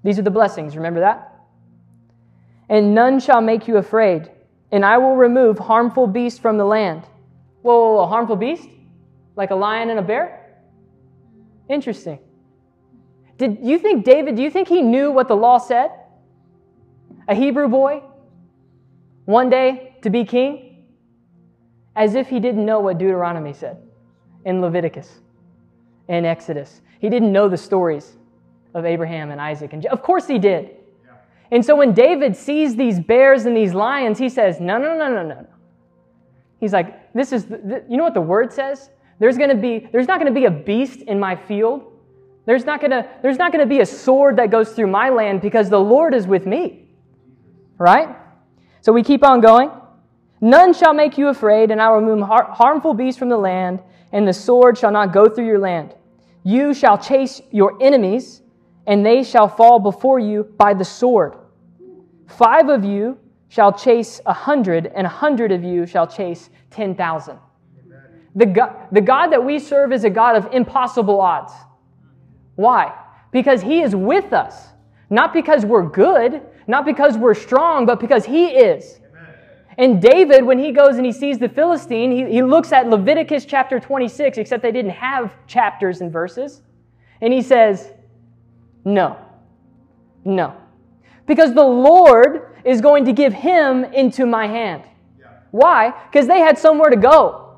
These 0.02 0.18
are 0.18 0.22
the 0.22 0.30
blessings. 0.30 0.74
Remember 0.74 0.98
that? 1.00 1.40
And 2.68 2.92
none 2.92 3.20
shall 3.20 3.40
make 3.40 3.68
you 3.68 3.76
afraid, 3.76 4.28
and 4.72 4.84
I 4.84 4.98
will 4.98 5.14
remove 5.14 5.60
harmful 5.60 6.08
beasts 6.08 6.40
from 6.40 6.58
the 6.58 6.64
land. 6.64 7.04
Whoa, 7.62 7.78
whoa, 7.78 7.94
whoa, 7.94 8.06
harmful 8.08 8.34
beast? 8.34 8.68
Like 9.36 9.52
a 9.52 9.54
lion 9.54 9.90
and 9.90 10.00
a 10.00 10.02
bear? 10.02 10.56
Interesting. 11.68 12.18
Did 13.36 13.58
you 13.62 13.78
think 13.78 14.04
David, 14.04 14.34
do 14.34 14.42
you 14.42 14.50
think 14.50 14.66
he 14.66 14.82
knew 14.82 15.12
what 15.12 15.28
the 15.28 15.36
law 15.36 15.58
said? 15.58 15.92
A 17.28 17.36
Hebrew 17.36 17.68
boy 17.68 18.02
one 19.30 19.48
day 19.48 19.96
to 20.02 20.10
be 20.10 20.24
king? 20.24 20.86
As 21.96 22.14
if 22.14 22.28
he 22.28 22.40
didn't 22.40 22.64
know 22.64 22.80
what 22.80 22.98
Deuteronomy 22.98 23.52
said 23.52 23.78
in 24.44 24.60
Leviticus 24.60 25.20
and 26.08 26.26
Exodus. 26.26 26.80
He 27.00 27.08
didn't 27.08 27.32
know 27.32 27.48
the 27.48 27.56
stories 27.56 28.16
of 28.74 28.84
Abraham 28.84 29.30
and 29.30 29.40
Isaac. 29.40 29.72
And 29.72 29.84
of 29.86 30.02
course 30.02 30.26
he 30.26 30.38
did. 30.38 30.76
And 31.50 31.64
so 31.64 31.74
when 31.74 31.92
David 31.92 32.36
sees 32.36 32.76
these 32.76 33.00
bears 33.00 33.46
and 33.46 33.56
these 33.56 33.74
lions, 33.74 34.18
he 34.18 34.28
says, 34.28 34.60
No, 34.60 34.78
no, 34.78 34.96
no, 34.96 35.08
no, 35.08 35.22
no. 35.22 35.46
He's 36.60 36.72
like, 36.72 37.12
This 37.12 37.32
is, 37.32 37.46
the, 37.46 37.84
you 37.88 37.96
know 37.96 38.04
what 38.04 38.14
the 38.14 38.20
word 38.20 38.52
says? 38.52 38.90
There's 39.18 39.36
going 39.36 39.50
to 39.50 39.56
be, 39.56 39.88
there's 39.92 40.06
not 40.06 40.20
going 40.20 40.32
to 40.32 40.38
be 40.40 40.46
a 40.46 40.50
beast 40.50 41.02
in 41.02 41.18
my 41.18 41.36
field. 41.36 41.92
There's 42.46 42.64
not 42.64 42.80
going 42.80 42.92
to, 42.92 43.08
there's 43.22 43.36
not 43.36 43.52
going 43.52 43.62
to 43.62 43.68
be 43.68 43.80
a 43.80 43.86
sword 43.86 44.36
that 44.36 44.50
goes 44.50 44.72
through 44.72 44.86
my 44.86 45.10
land 45.10 45.42
because 45.42 45.68
the 45.68 45.80
Lord 45.80 46.14
is 46.14 46.26
with 46.26 46.46
me. 46.46 46.88
Right? 47.78 48.16
So 48.80 48.92
we 48.92 49.02
keep 49.02 49.22
on 49.24 49.40
going. 49.40 49.70
None 50.40 50.72
shall 50.72 50.94
make 50.94 51.18
you 51.18 51.28
afraid, 51.28 51.70
and 51.70 51.82
I 51.82 51.90
will 51.90 52.00
remove 52.00 52.26
har- 52.26 52.50
harmful 52.50 52.94
beasts 52.94 53.18
from 53.18 53.28
the 53.28 53.36
land, 53.36 53.82
and 54.12 54.26
the 54.26 54.32
sword 54.32 54.78
shall 54.78 54.90
not 54.90 55.12
go 55.12 55.28
through 55.28 55.46
your 55.46 55.58
land. 55.58 55.94
You 56.44 56.72
shall 56.72 56.96
chase 56.96 57.42
your 57.50 57.76
enemies, 57.82 58.40
and 58.86 59.04
they 59.04 59.22
shall 59.22 59.48
fall 59.48 59.78
before 59.78 60.18
you 60.18 60.44
by 60.56 60.72
the 60.72 60.84
sword. 60.84 61.34
Five 62.26 62.70
of 62.70 62.84
you 62.84 63.18
shall 63.48 63.72
chase 63.72 64.20
a 64.24 64.32
hundred, 64.32 64.86
and 64.86 65.06
a 65.06 65.10
hundred 65.10 65.52
of 65.52 65.62
you 65.62 65.84
shall 65.84 66.06
chase 66.06 66.48
ten 66.70 66.94
thousand. 66.94 67.38
The 68.34 68.46
the 68.92 69.00
God 69.00 69.28
that 69.28 69.44
we 69.44 69.58
serve 69.58 69.92
is 69.92 70.04
a 70.04 70.10
God 70.10 70.36
of 70.36 70.54
impossible 70.54 71.20
odds. 71.20 71.52
Why? 72.54 72.94
Because 73.32 73.60
He 73.60 73.82
is 73.82 73.94
with 73.94 74.32
us. 74.32 74.68
Not 75.10 75.32
because 75.32 75.66
we're 75.66 75.86
good, 75.86 76.40
not 76.70 76.84
because 76.84 77.18
we're 77.18 77.34
strong, 77.34 77.84
but 77.84 78.00
because 78.00 78.24
He 78.24 78.46
is. 78.46 79.00
And 79.80 80.02
David, 80.02 80.44
when 80.44 80.58
he 80.58 80.72
goes 80.72 80.96
and 80.96 81.06
he 81.06 81.12
sees 81.12 81.38
the 81.38 81.48
Philistine, 81.48 82.12
he, 82.12 82.30
he 82.30 82.42
looks 82.42 82.70
at 82.70 82.90
Leviticus 82.90 83.46
chapter 83.46 83.80
26, 83.80 84.36
except 84.36 84.62
they 84.62 84.72
didn't 84.72 84.90
have 84.90 85.32
chapters 85.46 86.02
and 86.02 86.12
verses. 86.12 86.60
And 87.22 87.32
he 87.32 87.40
says, 87.40 87.90
No, 88.84 89.16
no. 90.22 90.54
Because 91.26 91.54
the 91.54 91.64
Lord 91.64 92.56
is 92.62 92.82
going 92.82 93.06
to 93.06 93.14
give 93.14 93.32
him 93.32 93.84
into 93.84 94.26
my 94.26 94.46
hand. 94.46 94.82
Yeah. 95.18 95.28
Why? 95.50 95.94
Because 96.10 96.26
they 96.26 96.40
had 96.40 96.58
somewhere 96.58 96.90
to 96.90 96.96
go. 96.96 97.56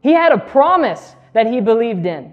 He 0.00 0.12
had 0.12 0.32
a 0.32 0.38
promise 0.38 1.14
that 1.32 1.46
he 1.46 1.60
believed 1.60 2.06
in. 2.06 2.32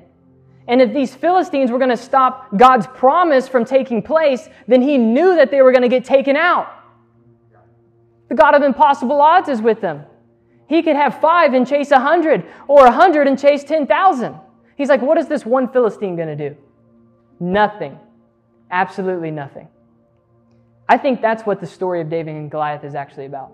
And 0.67 0.81
if 0.81 0.93
these 0.93 1.13
Philistines 1.13 1.71
were 1.71 1.77
going 1.77 1.91
to 1.91 1.97
stop 1.97 2.55
God's 2.57 2.87
promise 2.87 3.47
from 3.47 3.65
taking 3.65 4.01
place, 4.01 4.49
then 4.67 4.81
he 4.81 4.97
knew 4.97 5.35
that 5.35 5.51
they 5.51 5.61
were 5.61 5.71
going 5.71 5.83
to 5.83 5.89
get 5.89 6.05
taken 6.05 6.35
out. 6.35 6.67
The 8.29 8.35
God 8.35 8.55
of 8.55 8.63
impossible 8.63 9.21
odds 9.21 9.49
is 9.49 9.61
with 9.61 9.81
them. 9.81 10.03
He 10.67 10.81
could 10.81 10.95
have 10.95 11.21
five 11.21 11.53
and 11.53 11.67
chase 11.67 11.91
a 11.91 11.99
hundred, 11.99 12.43
or 12.67 12.87
a 12.87 12.91
hundred 12.91 13.27
and 13.27 13.37
chase 13.37 13.63
10,000. 13.63 14.35
He's 14.75 14.89
like, 14.89 15.01
what 15.01 15.17
is 15.19 15.27
this 15.27 15.45
one 15.45 15.71
Philistine 15.71 16.15
going 16.15 16.35
to 16.35 16.49
do? 16.49 16.57
Nothing. 17.39 17.99
Absolutely 18.71 19.29
nothing. 19.29 19.67
I 20.89 20.97
think 20.97 21.21
that's 21.21 21.43
what 21.43 21.59
the 21.59 21.67
story 21.67 22.01
of 22.01 22.09
David 22.09 22.35
and 22.35 22.49
Goliath 22.49 22.83
is 22.83 22.95
actually 22.95 23.25
about. 23.25 23.53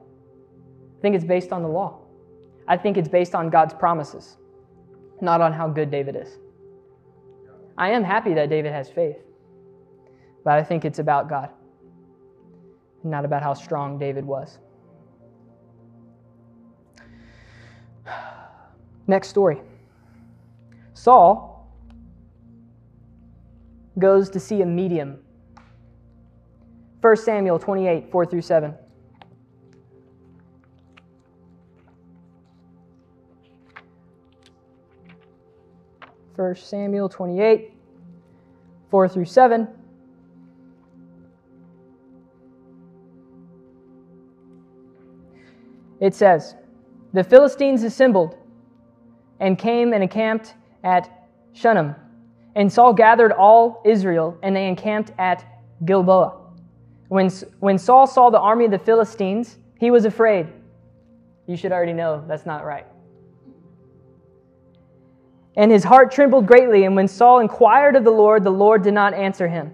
I 0.98 1.02
think 1.02 1.16
it's 1.16 1.26
based 1.26 1.52
on 1.52 1.62
the 1.64 1.68
law. 1.68 2.00
I 2.68 2.78
think 2.78 2.98
it's 2.98 3.10
based 3.10 3.36
on 3.36 3.50
God's 3.50 3.74
promises, 3.74 4.38
not 5.20 5.42
on 5.42 5.52
how 5.52 5.68
good 5.68 5.92
David 5.92 6.16
is. 6.16 6.38
I 7.78 7.90
am 7.90 8.04
happy 8.04 8.34
that 8.34 8.50
David 8.50 8.72
has 8.72 8.90
faith, 8.90 9.18
but 10.44 10.54
I 10.54 10.64
think 10.64 10.86
it's 10.86 11.00
about 11.00 11.30
God, 11.30 11.50
not 13.04 13.26
about 13.26 13.42
how 13.42 13.54
strong 13.54 13.98
David 13.98 14.26
was. 14.26 14.60
Next 19.08 19.30
story 19.30 19.62
Saul 20.94 21.68
goes 23.98 24.30
to 24.30 24.40
see 24.40 24.62
a 24.62 24.66
medium 24.66 25.20
1 27.02 27.18
Samuel 27.18 27.58
28, 27.58 28.12
4 28.12 28.26
through 28.28 28.42
7. 28.42 28.76
First 36.42 36.70
Samuel 36.72 37.08
28, 37.08 37.72
4 38.90 39.08
through 39.08 39.26
7. 39.26 39.68
It 46.00 46.16
says, 46.16 46.56
The 47.14 47.24
Philistines 47.24 47.84
assembled 47.84 48.38
and 49.40 49.56
came 49.56 49.94
and 49.94 50.02
encamped 50.02 50.56
at 50.84 51.28
Shunem. 51.54 51.94
And 52.56 52.74
Saul 52.74 52.94
gathered 52.94 53.34
all 53.34 53.84
Israel, 53.86 54.36
and 54.42 54.56
they 54.56 54.68
encamped 54.68 55.12
at 55.20 55.46
Gilboa. 55.86 56.40
When, 57.10 57.30
when 57.60 57.78
Saul 57.78 58.08
saw 58.08 58.32
the 58.32 58.40
army 58.40 58.66
of 58.66 58.72
the 58.72 58.80
Philistines, 58.80 59.60
he 59.80 59.92
was 59.92 60.06
afraid. 60.06 60.48
You 61.46 61.56
should 61.56 61.72
already 61.72 61.94
know 61.94 62.26
that's 62.28 62.48
not 62.48 62.66
right. 62.66 62.88
And 65.56 65.72
his 65.72 65.84
heart 65.84 66.12
trembled 66.12 66.48
greatly. 66.48 66.86
And 66.86 66.96
when 66.96 67.08
Saul 67.08 67.40
inquired 67.40 67.96
of 67.96 68.04
the 68.04 68.12
Lord, 68.12 68.44
the 68.44 68.52
Lord 68.52 68.84
did 68.84 68.94
not 68.94 69.14
answer 69.14 69.48
him, 69.48 69.74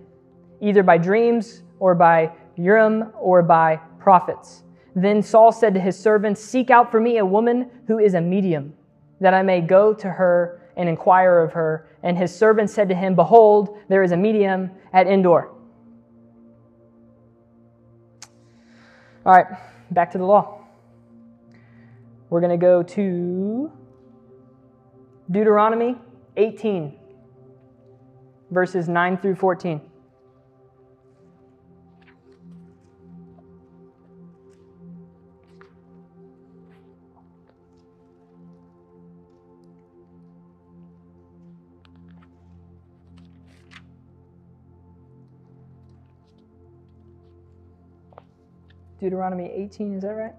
either 0.62 0.84
by 0.84 0.98
dreams 0.98 1.64
or 1.80 1.94
by 1.94 2.32
Urim 2.56 3.12
or 3.20 3.44
by 3.44 3.80
prophets. 4.00 4.64
Then 4.96 5.22
Saul 5.22 5.52
said 5.52 5.76
to 5.76 5.80
his 5.80 5.98
servants, 5.98 6.42
Seek 6.42 6.72
out 6.72 6.90
for 6.90 7.00
me 7.00 7.18
a 7.18 7.26
woman 7.26 7.70
who 7.86 8.00
is 8.00 8.16
a 8.16 8.22
medium, 8.22 8.74
that 9.20 9.34
I 9.34 9.44
may 9.44 9.62
go 9.62 9.94
to 9.94 10.10
her 10.10 10.62
and 10.76 10.90
inquire 10.90 11.40
of 11.40 11.54
her. 11.54 11.88
And 12.02 12.18
his 12.18 12.34
servant 12.34 12.70
said 12.70 12.90
to 12.90 12.96
him, 12.96 13.16
Behold, 13.16 13.78
there 13.90 14.02
is 14.02 14.12
a 14.12 14.18
medium 14.18 14.72
at 14.94 15.06
Endor. 15.06 15.52
All 19.26 19.34
right, 19.34 19.46
back 19.92 20.12
to 20.14 20.18
the 20.18 20.26
law. 20.26 20.62
We're 22.30 22.42
going 22.42 22.58
to 22.58 22.66
go 22.66 22.82
to 22.82 23.72
Deuteronomy 25.30 25.98
18, 26.38 26.94
verses 28.50 28.88
9 28.88 29.18
through 29.18 29.36
14. 29.36 29.82
Deuteronomy 49.00 49.52
18, 49.54 49.94
is 49.94 50.02
that 50.04 50.10
right? 50.10 50.34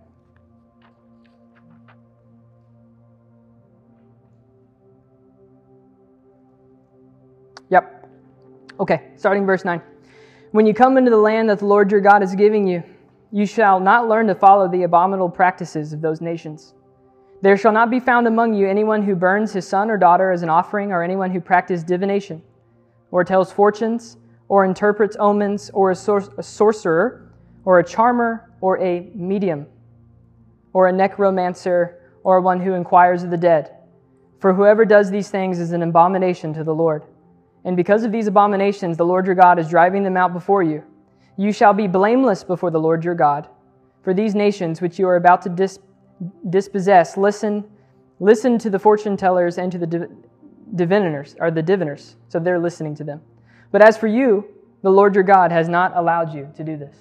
Yep. 7.71 8.09
Okay, 8.81 9.11
starting 9.17 9.45
verse 9.45 9.65
9. 9.65 9.81
When 10.53 10.67
you 10.67 10.73
come 10.73 10.97
into 10.97 11.11
the 11.11 11.17
land 11.17 11.51
that 11.51 11.59
the 11.59 11.67
Lord 11.67 11.91
your 11.91 12.01
God 12.01 12.23
is 12.23 12.35
giving 12.35 12.67
you, 12.67 12.83
you 13.31 13.45
shall 13.45 13.79
not 13.79 14.09
learn 14.09 14.27
to 14.29 14.35
follow 14.35 14.69
the 14.69 14.85
abominable 14.85 15.29
practices 15.29 15.93
of 15.93 16.01
those 16.01 16.21
nations. 16.21 16.75
There 17.43 17.57
shall 17.57 17.73
not 17.73 17.91
be 17.91 18.01
found 18.01 18.27
among 18.27 18.55
you 18.55 18.69
anyone 18.69 19.03
who 19.03 19.15
burns 19.15 19.53
his 19.53 19.69
son 19.69 19.91
or 19.91 19.99
daughter 19.99 20.33
as 20.33 20.43
an 20.43 20.49
offering, 20.49 20.91
or 20.91 21.03
anyone 21.03 21.31
who 21.31 21.41
practices 21.41 21.85
divination, 21.85 22.43
or 23.11 23.23
tells 23.23 23.53
fortunes, 23.53 24.17
or 24.49 24.65
interprets 24.65 25.17
omens, 25.21 25.71
or 25.75 25.91
a, 25.91 25.95
sor- 25.95 26.33
a 26.39 26.43
sorcerer, 26.43 27.31
or 27.65 27.79
a 27.79 27.85
charmer, 27.85 28.51
or 28.61 28.79
a 28.81 29.11
medium, 29.15 29.67
or 30.73 30.89
a 30.89 30.93
necromancer, 30.93 32.01
or 32.25 32.41
one 32.41 32.61
who 32.61 32.73
inquires 32.73 33.23
of 33.23 33.31
the 33.31 33.37
dead. 33.37 33.75
For 34.41 34.55
whoever 34.55 34.85
does 34.85 35.11
these 35.11 35.31
things 35.31 35.61
is 35.61 35.73
an 35.73 35.83
abomination 35.83 36.55
to 36.55 36.65
the 36.65 36.75
Lord. 36.75 37.05
And 37.69 37.77
because 37.77 38.03
of 38.03 38.13
these 38.13 38.29
abominations, 38.29 38.97
the 38.97 39.05
Lord 39.05 39.27
your 39.27 39.35
God 39.35 39.59
is 39.59 39.69
driving 39.69 40.03
them 40.03 40.17
out 40.17 40.33
before 40.33 40.63
you. 40.63 40.83
You 41.37 41.53
shall 41.53 41.75
be 41.75 41.87
blameless 41.87 42.43
before 42.43 42.71
the 42.71 42.81
Lord 42.81 43.05
your 43.05 43.15
God. 43.15 43.47
For 44.03 44.15
these 44.15 44.35
nations 44.35 44.81
which 44.81 44.99
you 44.99 45.07
are 45.07 45.17
about 45.17 45.43
to 45.43 45.51
dis- 45.51 45.79
dispossess, 46.49 47.19
listen, 47.19 47.63
listen 48.21 48.57
to 48.57 48.71
the 48.71 48.79
fortune 48.79 49.19
tellers 49.19 49.59
and 49.59 49.71
to 49.71 49.77
the 49.77 49.87
div- 49.87 50.09
diviners, 50.77 51.37
or 51.41 51.51
the 51.51 51.61
diviners. 51.61 52.17
So 52.31 52.39
they're 52.39 52.59
listening 52.59 52.95
to 52.95 53.05
them. 53.05 53.21
But 53.71 53.83
as 53.83 53.99
for 53.99 54.07
you, 54.07 54.49
the 54.83 54.89
Lord 54.89 55.15
your 55.15 55.25
God 55.25 55.53
has 55.53 55.69
not 55.69 55.95
allowed 55.95 56.33
you 56.33 56.51
to 56.57 56.65
do 56.65 56.79
this. 56.79 56.97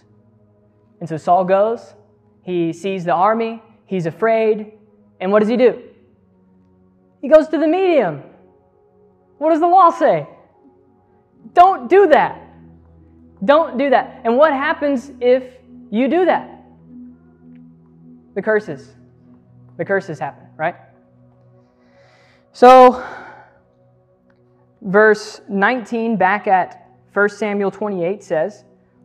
And 0.99 1.07
so 1.07 1.15
Saul 1.15 1.45
goes, 1.45 1.93
he 2.41 2.73
sees 2.73 3.05
the 3.05 3.13
army, 3.13 3.63
he's 3.85 4.05
afraid, 4.05 4.73
and 5.21 5.31
what 5.31 5.39
does 5.39 5.47
he 5.47 5.55
do? 5.55 5.81
He 7.21 7.29
goes 7.29 7.47
to 7.47 7.57
the 7.57 7.67
medium. 7.67 8.21
What 9.37 9.51
does 9.51 9.61
the 9.61 9.67
law 9.67 9.91
say? 9.91 10.27
Don't 11.53 11.89
do 11.89 12.07
that. 12.07 12.41
Don't 13.45 13.77
do 13.77 13.89
that. 13.89 14.21
And 14.23 14.37
what 14.37 14.51
happens 14.53 15.11
if 15.19 15.43
you 15.91 16.07
do 16.07 16.25
that? 16.25 16.63
The 18.35 18.41
curses. 18.41 18.93
The 19.77 19.85
curses 19.85 20.19
happen, 20.19 20.47
right? 20.55 20.75
So, 22.51 23.05
verse 24.81 25.41
19 25.47 26.17
back 26.17 26.47
at 26.47 26.89
1 27.13 27.29
Samuel 27.29 27.71
28 27.71 28.23
says, 28.23 28.63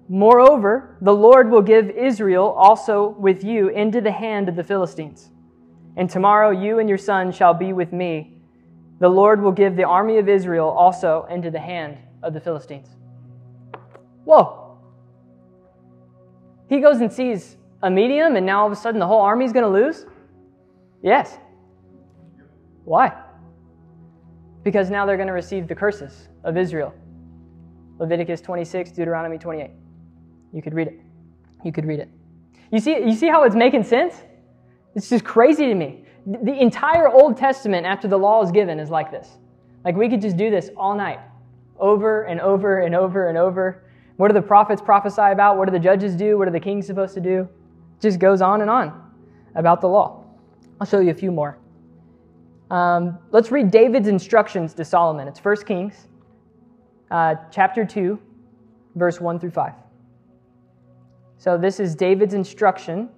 Moreover, 0.08 0.96
the 1.00 1.14
Lord 1.14 1.50
will 1.50 1.62
give 1.62 1.90
Israel 1.90 2.50
also 2.50 3.10
with 3.18 3.44
you 3.44 3.68
into 3.68 4.00
the 4.00 4.10
hand 4.10 4.48
of 4.48 4.56
the 4.56 4.64
Philistines. 4.64 5.30
And 5.96 6.08
tomorrow 6.08 6.50
you 6.50 6.78
and 6.78 6.88
your 6.88 6.98
son 6.98 7.32
shall 7.32 7.54
be 7.54 7.72
with 7.72 7.92
me. 7.92 8.38
The 8.98 9.08
Lord 9.08 9.42
will 9.42 9.52
give 9.52 9.76
the 9.76 9.84
army 9.84 10.18
of 10.18 10.28
Israel 10.28 10.68
also 10.68 11.26
into 11.30 11.50
the 11.50 11.60
hand 11.60 11.98
of 12.22 12.34
the 12.34 12.40
Philistines. 12.40 12.88
Whoa. 14.24 14.78
He 16.68 16.80
goes 16.80 17.00
and 17.00 17.12
sees 17.12 17.56
a 17.82 17.90
medium, 17.90 18.36
and 18.36 18.46
now 18.46 18.60
all 18.60 18.66
of 18.66 18.72
a 18.72 18.76
sudden 18.76 19.00
the 19.00 19.06
whole 19.06 19.20
army 19.20 19.44
is 19.44 19.52
going 19.52 19.64
to 19.64 19.70
lose? 19.70 20.06
Yes. 21.02 21.38
Why? 22.84 23.12
Because 24.62 24.90
now 24.90 25.04
they're 25.04 25.16
going 25.16 25.28
to 25.28 25.34
receive 25.34 25.66
the 25.66 25.74
curses 25.74 26.28
of 26.44 26.56
Israel. 26.56 26.94
Leviticus 27.98 28.40
26, 28.40 28.92
Deuteronomy 28.92 29.38
28. 29.38 29.70
You 30.52 30.62
could 30.62 30.74
read 30.74 30.88
it. 30.88 31.00
You 31.64 31.72
could 31.72 31.84
read 31.84 32.00
it. 32.00 32.08
You 32.70 32.78
see, 32.78 32.92
you 32.92 33.14
see 33.14 33.28
how 33.28 33.44
it's 33.44 33.54
making 33.54 33.84
sense? 33.84 34.14
It's 34.94 35.08
just 35.08 35.24
crazy 35.24 35.66
to 35.66 35.74
me. 35.74 36.04
The 36.26 36.60
entire 36.60 37.08
Old 37.08 37.36
Testament 37.36 37.86
after 37.86 38.08
the 38.08 38.16
law 38.16 38.42
is 38.42 38.50
given 38.50 38.78
is 38.78 38.90
like 38.90 39.10
this. 39.10 39.28
Like 39.84 39.96
we 39.96 40.08
could 40.08 40.20
just 40.20 40.36
do 40.36 40.50
this 40.50 40.70
all 40.76 40.94
night, 40.94 41.18
over 41.82 42.22
and 42.22 42.40
over 42.40 42.78
and 42.78 42.94
over 42.94 43.28
and 43.28 43.36
over. 43.36 43.82
What 44.16 44.28
do 44.28 44.34
the 44.34 44.40
prophets 44.40 44.80
prophesy 44.80 45.20
about? 45.20 45.58
What 45.58 45.66
do 45.66 45.72
the 45.72 45.78
judges 45.78 46.14
do? 46.14 46.38
What 46.38 46.48
are 46.48 46.52
the 46.52 46.60
kings 46.60 46.86
supposed 46.86 47.12
to 47.14 47.20
do? 47.20 47.40
It 47.40 48.00
just 48.00 48.18
goes 48.18 48.40
on 48.40 48.62
and 48.62 48.70
on 48.70 49.12
about 49.56 49.80
the 49.80 49.88
law. 49.88 50.24
I'll 50.80 50.86
show 50.86 51.00
you 51.00 51.10
a 51.10 51.14
few 51.14 51.32
more. 51.32 51.58
Um, 52.70 53.18
let's 53.32 53.50
read 53.50 53.70
David's 53.70 54.08
instructions 54.08 54.72
to 54.74 54.84
Solomon. 54.84 55.28
It's 55.28 55.44
1 55.44 55.56
Kings, 55.66 56.08
uh, 57.10 57.34
chapter 57.50 57.84
2, 57.84 58.18
verse 58.94 59.20
1 59.20 59.38
through 59.38 59.50
5. 59.50 59.72
So 61.36 61.58
this 61.58 61.80
is 61.80 61.94
David's 61.94 62.32
instruction. 62.32 63.08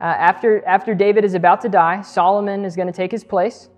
Uh, 0.00 0.04
after, 0.04 0.64
after 0.64 0.94
David 0.94 1.24
is 1.24 1.34
about 1.34 1.60
to 1.62 1.68
die, 1.68 2.00
Solomon 2.02 2.64
is 2.64 2.76
going 2.76 2.86
to 2.86 2.92
take 2.92 3.10
his 3.10 3.24
place. 3.24 3.68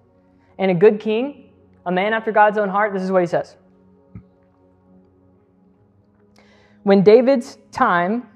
And 0.59 0.71
a 0.71 0.75
good 0.75 1.01
king, 1.01 1.51
a 1.87 1.91
man 1.91 2.13
after 2.13 2.31
God's 2.31 2.59
own 2.59 2.69
heart, 2.69 2.93
this 2.93 3.03
is 3.03 3.11
what 3.11 3.23
he 3.23 3.27
says. 3.27 3.57
When 6.89 7.03
David's 7.03 7.59
time 7.71 8.27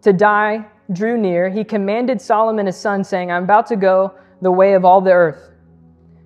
to 0.00 0.12
die 0.12 0.66
drew 0.92 1.16
near, 1.16 1.48
he 1.48 1.62
commanded 1.62 2.20
Solomon 2.20 2.66
his 2.66 2.76
son, 2.76 3.04
saying, 3.04 3.30
I'm 3.30 3.44
about 3.44 3.68
to 3.68 3.76
go 3.76 4.14
the 4.40 4.50
way 4.50 4.72
of 4.72 4.84
all 4.84 5.00
the 5.00 5.12
earth. 5.12 5.52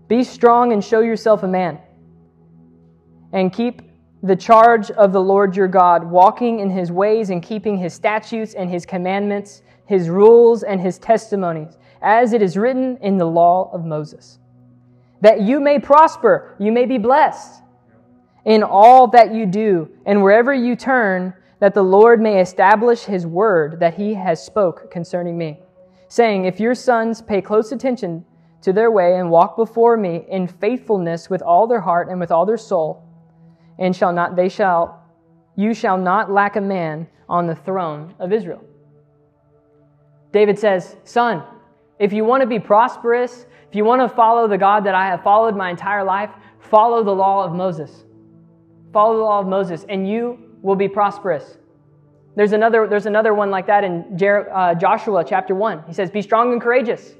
Be 0.09 0.25
strong 0.25 0.73
and 0.73 0.83
show 0.83 1.01
yourself 1.01 1.43
a 1.43 1.47
man, 1.47 1.79
and 3.35 3.53
keep 3.53 3.83
the 4.23 4.35
charge 4.35 4.91
of 4.93 5.13
the 5.13 5.21
Lord 5.21 5.55
your 5.55 5.69
God, 5.69 6.03
walking 6.03 6.61
in 6.61 6.71
his 6.71 6.91
ways 6.91 7.29
and 7.29 7.43
keeping 7.43 7.77
his 7.77 7.93
statutes 7.93 8.55
and 8.55 8.71
his 8.71 8.87
commandments, 8.87 9.61
his 9.85 10.09
rules 10.09 10.63
and 10.63 10.81
his 10.81 10.99
testimonies, 10.99 11.77
as 12.01 12.33
it 12.33 12.41
is 12.41 12.57
written 12.57 12.97
in 13.03 13.19
the 13.19 13.27
law 13.27 13.71
of 13.75 13.85
Moses. 13.85 14.39
That 15.21 15.43
you 15.43 15.61
may 15.61 15.79
prosper, 15.79 16.57
you 16.59 16.73
may 16.73 16.87
be 16.87 16.97
blessed 16.97 17.61
in 18.47 18.63
all 18.63 19.09
that 19.09 19.35
you 19.35 19.45
do, 19.45 19.91
and 20.07 20.23
wherever 20.23 20.55
you 20.55 20.75
turn, 20.75 21.35
that 21.61 21.75
the 21.75 21.83
Lord 21.83 22.21
may 22.21 22.41
establish 22.41 23.05
his 23.05 23.27
word 23.27 23.81
that 23.81 23.95
he 23.95 24.15
has 24.15 24.45
spoke 24.45 24.91
concerning 24.91 25.39
me, 25.39 25.61
saying, 26.09 26.45
If 26.45 26.61
your 26.61 26.75
sons 26.75 27.23
pay 27.23 27.41
close 27.41 27.73
attention 27.73 28.25
to 28.63 28.73
their 28.73 28.91
way 28.91 29.19
and 29.19 29.31
walk 29.31 29.57
before 29.57 29.97
me 29.97 30.27
in 30.29 30.47
faithfulness 30.47 31.31
with 31.31 31.43
all 31.43 31.67
their 31.67 31.81
heart 31.81 32.09
and 32.09 32.21
with 32.21 32.31
all 32.31 32.45
their 32.45 32.57
soul, 32.57 33.03
and 33.79 33.95
shall 33.95 34.13
not 34.13 34.37
they 34.37 34.49
shall 34.49 35.03
you 35.55 35.73
shall 35.73 35.97
not 35.97 36.31
lack 36.31 36.57
a 36.57 36.61
man 36.61 37.07
on 37.29 37.47
the 37.47 37.55
throne 37.55 38.15
of 38.19 38.33
Israel. 38.33 38.63
David 40.33 40.59
says, 40.59 40.97
Son, 41.05 41.43
if 41.99 42.13
you 42.13 42.25
want 42.25 42.43
to 42.43 42.47
be 42.47 42.59
prosperous, 42.59 43.47
if 43.69 43.75
you 43.75 43.85
want 43.85 44.03
to 44.03 44.15
follow 44.15 44.47
the 44.47 44.59
God 44.59 44.85
that 44.85 44.95
I 44.95 45.07
have 45.07 45.23
followed 45.23 45.57
my 45.57 45.71
entire 45.71 46.05
life, 46.05 46.31
follow 46.59 47.03
the 47.03 47.11
law 47.11 47.45
of 47.45 47.53
Moses. 47.53 48.05
Follow 48.93 49.17
the 49.17 49.23
law 49.23 49.41
of 49.41 49.47
Moses, 49.47 49.87
and 49.89 50.09
you 50.09 50.46
will 50.67 50.75
be 50.75 50.89
prosperous. 50.89 51.59
There's 52.35 52.51
another, 52.51 52.89
there's 52.89 53.07
another 53.07 53.33
one 53.33 53.53
like 53.53 53.69
that 53.69 53.85
in 53.85 54.19
Jer- 54.19 54.53
uh, 54.53 54.75
Joshua 54.75 55.25
chapter 55.25 55.55
1. 55.55 55.85
He 55.87 55.93
says, 55.93 56.11
Be 56.11 56.21
strong 56.21 56.53
and 56.53 56.61
courageous. 56.61 57.13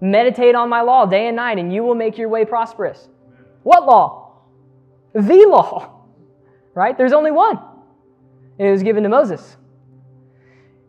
Meditate 0.00 0.56
on 0.56 0.68
my 0.68 0.80
law 0.80 1.06
day 1.06 1.28
and 1.28 1.36
night, 1.36 1.58
and 1.58 1.72
you 1.72 1.84
will 1.84 1.94
make 1.94 2.18
your 2.18 2.28
way 2.28 2.44
prosperous. 2.44 3.08
What 3.62 3.86
law? 3.86 4.32
The 5.14 5.46
law, 5.48 6.02
right? 6.74 6.98
There's 6.98 7.12
only 7.12 7.30
one. 7.30 7.58
And 8.58 8.66
it 8.68 8.72
was 8.72 8.82
given 8.82 9.04
to 9.04 9.08
Moses. 9.08 9.56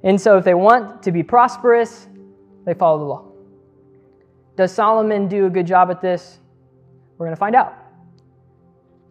And 0.04 0.20
so, 0.20 0.38
if 0.38 0.44
they 0.44 0.56
want 0.56 1.04
to 1.04 1.12
be 1.12 1.22
prosperous, 1.22 2.08
they 2.66 2.74
follow 2.74 2.98
the 2.98 3.06
law. 3.06 3.32
Does 4.56 4.72
Solomon 4.72 5.28
do 5.28 5.46
a 5.46 5.50
good 5.50 5.68
job 5.68 5.92
at 5.92 6.02
this? 6.02 6.40
We're 7.18 7.28
going 7.28 7.36
to 7.36 7.40
find 7.40 7.56
out. 7.56 7.76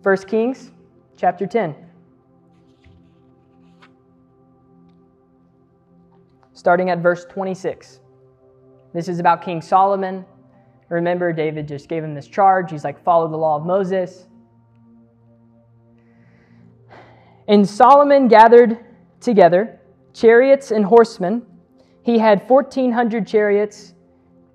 1 0.03 0.17
Kings 0.27 0.73
chapter 1.17 1.47
10. 1.47 1.90
Starting 6.61 6.91
at 6.91 6.99
verse 6.99 7.25
26. 7.25 8.01
This 8.93 9.09
is 9.09 9.19
about 9.19 9.43
King 9.43 9.63
Solomon. 9.63 10.27
Remember, 10.91 11.33
David 11.33 11.67
just 11.67 11.89
gave 11.89 12.05
him 12.05 12.15
this 12.15 12.27
charge. 12.27 12.71
He's 12.71 12.85
like, 12.85 13.03
follow 13.03 13.29
the 13.29 13.37
law 13.39 13.57
of 13.57 13.65
Moses. 13.65 14.29
And 17.49 17.67
Solomon 17.67 18.29
gathered 18.29 18.79
together 19.21 19.81
chariots 20.13 20.71
and 20.71 20.85
horsemen. 20.85 21.47
He 22.03 22.19
had 22.19 22.47
1,400 22.47 23.27
chariots, 23.27 23.95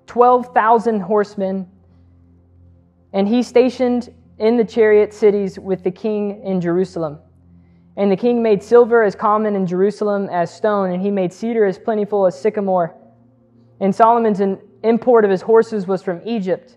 12,000 0.06 1.00
horsemen, 1.00 1.68
and 3.14 3.26
he 3.26 3.42
stationed 3.42 4.14
in 4.38 4.56
the 4.56 4.64
chariot 4.64 5.12
cities 5.12 5.58
with 5.58 5.82
the 5.82 5.90
king 5.90 6.40
in 6.44 6.60
Jerusalem. 6.60 7.18
And 7.96 8.12
the 8.12 8.16
king 8.16 8.42
made 8.42 8.62
silver 8.62 9.02
as 9.02 9.14
common 9.14 9.56
in 9.56 9.66
Jerusalem 9.66 10.28
as 10.30 10.54
stone, 10.54 10.92
and 10.92 11.02
he 11.02 11.10
made 11.10 11.32
cedar 11.32 11.64
as 11.64 11.78
plentiful 11.78 12.26
as 12.26 12.38
sycamore. 12.38 12.94
And 13.80 13.94
Solomon's 13.94 14.40
import 14.82 15.24
of 15.24 15.30
his 15.30 15.42
horses 15.42 15.86
was 15.86 16.02
from 16.02 16.20
Egypt. 16.24 16.76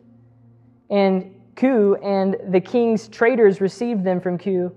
And 0.89 1.35
Kue 1.55 1.97
and 2.03 2.37
the 2.53 2.61
king's 2.61 3.09
traders 3.09 3.59
received 3.59 4.03
them 4.03 4.21
from 4.21 4.37
Kue 4.37 4.73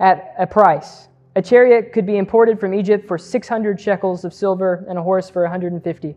at 0.00 0.34
a 0.38 0.46
price. 0.46 1.08
A 1.36 1.42
chariot 1.42 1.92
could 1.92 2.06
be 2.06 2.16
imported 2.16 2.58
from 2.58 2.74
Egypt 2.74 3.06
for 3.06 3.16
600 3.16 3.80
shekels 3.80 4.24
of 4.24 4.34
silver 4.34 4.84
and 4.88 4.98
a 4.98 5.02
horse 5.02 5.30
for 5.30 5.42
150. 5.42 6.16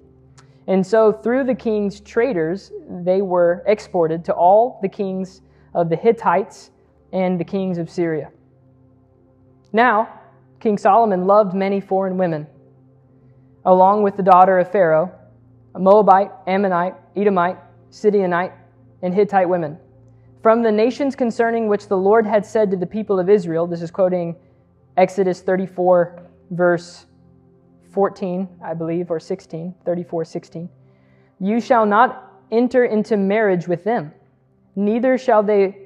And 0.67 0.85
so, 0.85 1.11
through 1.11 1.43
the 1.43 1.53
king's 1.53 1.99
traders, 1.99 2.71
they 2.89 3.21
were 3.21 3.63
exported 3.67 4.25
to 4.25 4.33
all 4.33 4.79
the 4.81 4.89
kings 4.89 5.41
of 5.75 5.89
the 5.89 5.95
Hittites 5.95 6.71
and 7.13 7.39
the 7.39 7.43
kings 7.43 7.77
of 7.77 7.89
Syria. 7.89 8.31
Now, 9.73 10.19
King 10.59 10.77
Solomon 10.77 11.25
loved 11.25 11.53
many 11.53 11.79
foreign 11.79 12.17
women, 12.17 12.47
along 13.65 14.03
with 14.03 14.17
the 14.17 14.23
daughter 14.23 14.59
of 14.59 14.71
Pharaoh, 14.71 15.11
a 15.75 15.79
Moabite, 15.79 16.31
Ammonite, 16.47 16.95
Edomite, 17.15 17.57
Sidonite, 17.89 18.53
and 19.01 19.13
Hittite 19.13 19.47
women. 19.47 19.77
From 20.43 20.63
the 20.63 20.71
nations 20.71 21.15
concerning 21.15 21.67
which 21.67 21.87
the 21.87 21.97
Lord 21.97 22.25
had 22.25 22.45
said 22.45 22.71
to 22.71 22.77
the 22.77 22.85
people 22.85 23.19
of 23.19 23.29
Israel, 23.29 23.67
this 23.67 23.81
is 23.81 23.91
quoting 23.91 24.35
Exodus 24.97 25.41
34, 25.41 26.21
verse 26.51 27.05
14, 27.91 28.49
I 28.63 28.73
believe, 28.73 29.11
or 29.11 29.19
16, 29.19 29.73
34, 29.85 30.25
16. 30.25 30.69
You 31.39 31.59
shall 31.61 31.85
not 31.85 32.33
enter 32.51 32.85
into 32.85 33.17
marriage 33.17 33.67
with 33.67 33.83
them, 33.83 34.11
neither 34.75 35.17
shall 35.17 35.43
they 35.43 35.77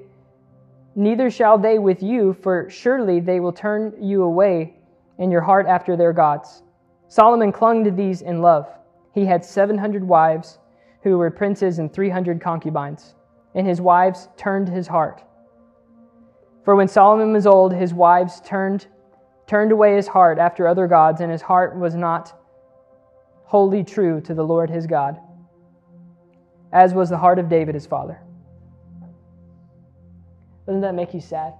neither 0.96 1.30
shall 1.30 1.58
they 1.58 1.78
with 1.78 2.02
you, 2.02 2.34
for 2.34 2.70
surely 2.70 3.20
they 3.20 3.40
will 3.40 3.54
turn 3.54 3.94
you 4.00 4.24
away 4.24 4.76
in 5.18 5.32
your 5.32 5.42
heart 5.42 5.68
after 5.68 5.96
their 5.96 6.14
gods. 6.14 6.64
Solomon 7.08 7.52
clung 7.52 7.84
to 7.84 7.92
these 7.92 8.22
in 8.22 8.42
love. 8.42 8.68
He 9.14 9.26
had 9.26 9.46
700 9.46 10.04
wives 10.04 10.60
who 11.04 11.18
were 11.18 11.30
princes 11.30 11.80
and 11.80 11.94
300 11.94 12.42
concubines, 12.42 13.16
and 13.54 13.68
his 13.68 13.80
wives 13.80 14.28
turned 14.38 14.68
his 14.68 14.88
heart. 14.88 15.24
For 16.64 16.76
when 16.76 16.88
Solomon 16.88 17.32
was 17.32 17.46
old, 17.46 17.74
his 17.74 17.94
wives 17.94 18.42
turned 18.42 18.88
turned 19.48 19.72
away 19.72 19.96
his 19.96 20.08
heart 20.08 20.40
after 20.40 20.68
other 20.68 20.88
gods, 20.88 21.22
and 21.22 21.32
his 21.32 21.44
heart 21.44 21.78
was 21.78 21.94
not 21.94 22.34
wholly 23.44 23.84
true 23.84 24.20
to 24.22 24.34
the 24.34 24.44
Lord 24.44 24.72
his 24.72 24.88
God, 24.88 25.20
as 26.74 26.96
was 26.96 27.10
the 27.10 27.18
heart 27.18 27.38
of 27.38 27.48
David 27.48 27.76
his 27.76 27.86
father. 27.86 28.20
Doesn't 30.66 30.82
that 30.82 30.96
make 30.96 31.14
you 31.14 31.22
sad? 31.22 31.54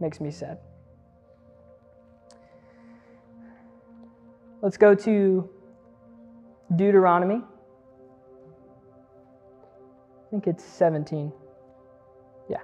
Makes 0.00 0.20
me 0.20 0.30
sad. 0.30 0.58
Let's 4.62 4.76
go 4.76 4.94
to 4.94 5.48
Deuteronomy. 6.76 7.42
I 10.20 10.30
think 10.30 10.46
it's 10.46 10.64
17. 10.64 11.32
Yeah. 12.48 12.58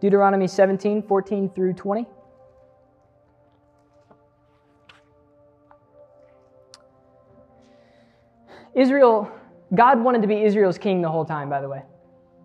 Deuteronomy 0.00 0.46
17, 0.48 1.02
14 1.02 1.50
through 1.50 1.74
20. 1.74 2.06
Israel, 8.74 9.30
God 9.74 10.02
wanted 10.02 10.22
to 10.22 10.28
be 10.28 10.42
Israel's 10.42 10.78
king 10.78 11.02
the 11.02 11.10
whole 11.10 11.24
time, 11.24 11.50
by 11.50 11.60
the 11.60 11.68
way. 11.68 11.82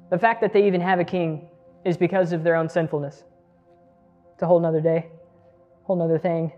The 0.10 0.18
fact 0.18 0.42
that 0.42 0.54
they 0.54 0.66
even 0.68 0.82
have 0.82 1.00
a 1.00 1.04
king 1.04 1.50
is 1.84 1.98
because 1.98 2.32
of 2.32 2.44
their 2.44 2.56
own 2.56 2.70
sinfulness. 2.70 3.24
It's 4.34 4.44
a 4.44 4.48
whole 4.48 4.60
nother 4.60 4.82
day, 4.82 5.08
whole 5.84 5.96
nother 5.96 6.20
thing. 6.20 6.52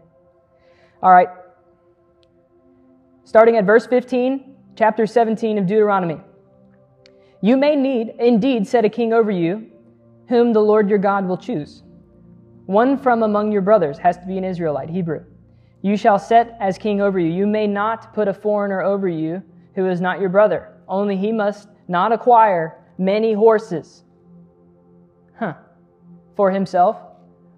All 1.02 1.12
right. 1.12 1.30
Starting 3.24 3.56
at 3.58 3.66
verse 3.66 3.88
15, 3.88 4.56
chapter 4.76 5.06
17 5.06 5.58
of 5.58 5.66
Deuteronomy. 5.66 6.20
You 7.42 7.58
may 7.58 7.76
need, 7.76 8.16
indeed, 8.20 8.68
set 8.68 8.86
a 8.86 8.90
king 8.90 9.14
over 9.14 9.32
you 9.32 9.72
whom 10.28 10.52
the 10.52 10.60
Lord 10.60 10.90
your 10.90 11.00
God 11.00 11.28
will 11.28 11.38
choose. 11.38 11.84
One 12.66 12.98
from 12.98 13.24
among 13.24 13.52
your 13.52 13.62
brothers 13.62 13.98
has 13.98 14.18
to 14.18 14.26
be 14.28 14.38
an 14.38 14.44
Israelite, 14.44 14.90
Hebrew. 14.90 15.24
You 15.82 15.96
shall 15.96 16.20
set 16.20 16.58
as 16.60 16.78
king 16.78 17.02
over 17.02 17.18
you. 17.18 17.32
You 17.32 17.48
may 17.48 17.66
not 17.66 18.14
put 18.14 18.28
a 18.28 18.34
foreigner 18.34 18.82
over 18.82 19.08
you 19.08 19.42
who 19.76 19.88
is 19.88 20.02
not 20.02 20.20
your 20.20 20.30
brother. 20.30 20.76
Only 20.88 21.16
he 21.16 21.32
must 21.32 21.70
not 21.88 22.12
acquire 22.12 22.79
many 23.00 23.34
horses 23.34 24.04
huh, 25.40 25.56
for 26.36 26.52
himself 26.52 26.98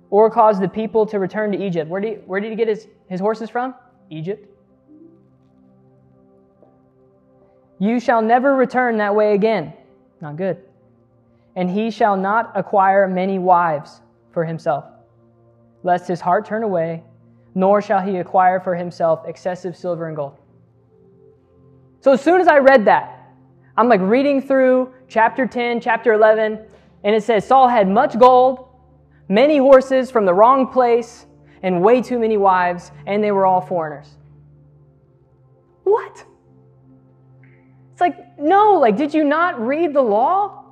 or 0.10 0.32
cause 0.32 0.58
the 0.58 0.70
people 0.70 1.06
to 1.08 1.20
return 1.20 1.52
to 1.52 1.62
Egypt. 1.62 1.89
Where 1.89 2.00
did 2.00 2.08
he, 2.08 2.16
where 2.26 2.39
did 2.39 2.52
he 2.52 2.56
get 2.56 2.70
his, 2.70 2.88
his 3.10 3.20
horses 3.20 3.50
from? 3.50 3.76
Egypt. 4.10 4.48
You 7.80 8.00
shall 8.00 8.22
never 8.22 8.56
return 8.56 8.98
that 8.98 9.14
way 9.14 9.34
again. 9.34 9.74
Not 10.22 10.38
good 10.38 10.64
and 11.56 11.70
he 11.70 11.92
shall 11.92 12.16
not 12.16 12.52
acquire 12.56 13.08
many 13.08 13.39
wives 13.39 14.02
for 14.32 14.46
himself, 14.46 14.86
lest 15.84 16.08
his 16.08 16.22
heart 16.22 16.46
turn 16.46 16.64
away, 16.64 17.04
nor 17.56 17.82
shall 17.82 18.02
he 18.02 18.18
acquire 18.18 18.60
for 18.60 18.76
himself 18.76 19.28
excessive 19.28 19.76
silver 19.76 20.08
and 20.08 20.16
gold. 20.16 20.38
So 22.00 22.14
as 22.14 22.22
soon 22.22 22.39
as 22.39 22.48
I 22.48 22.58
read 22.60 22.86
that, 22.86 23.34
I'm 23.78 23.89
like 23.89 24.02
reading 24.02 24.42
through 24.42 24.94
chapter 25.12 25.45
10, 25.45 25.82
chapter 25.82 26.14
11, 26.14 26.57
and 27.03 27.16
it 27.16 27.22
says 27.22 27.45
Saul 27.45 27.68
had 27.68 27.88
much 27.88 28.18
gold, 28.18 28.70
many 29.28 29.57
horses 29.57 30.09
from 30.09 30.26
the 30.26 30.34
wrong 30.34 30.68
place, 30.68 31.26
and 31.64 31.82
way 31.82 32.01
too 32.01 32.18
many 32.18 32.38
wives, 32.38 32.91
and 33.05 33.22
they 33.22 33.32
were 33.32 33.45
all 33.45 33.59
foreigners. 33.59 34.07
What? 35.84 36.26
It's 37.91 37.99
like, 37.99 38.39
no, 38.39 38.80
like, 38.80 38.95
did 38.95 39.14
you 39.14 39.26
not 39.26 39.59
read 39.59 39.93
the 39.93 40.01
law? 40.01 40.64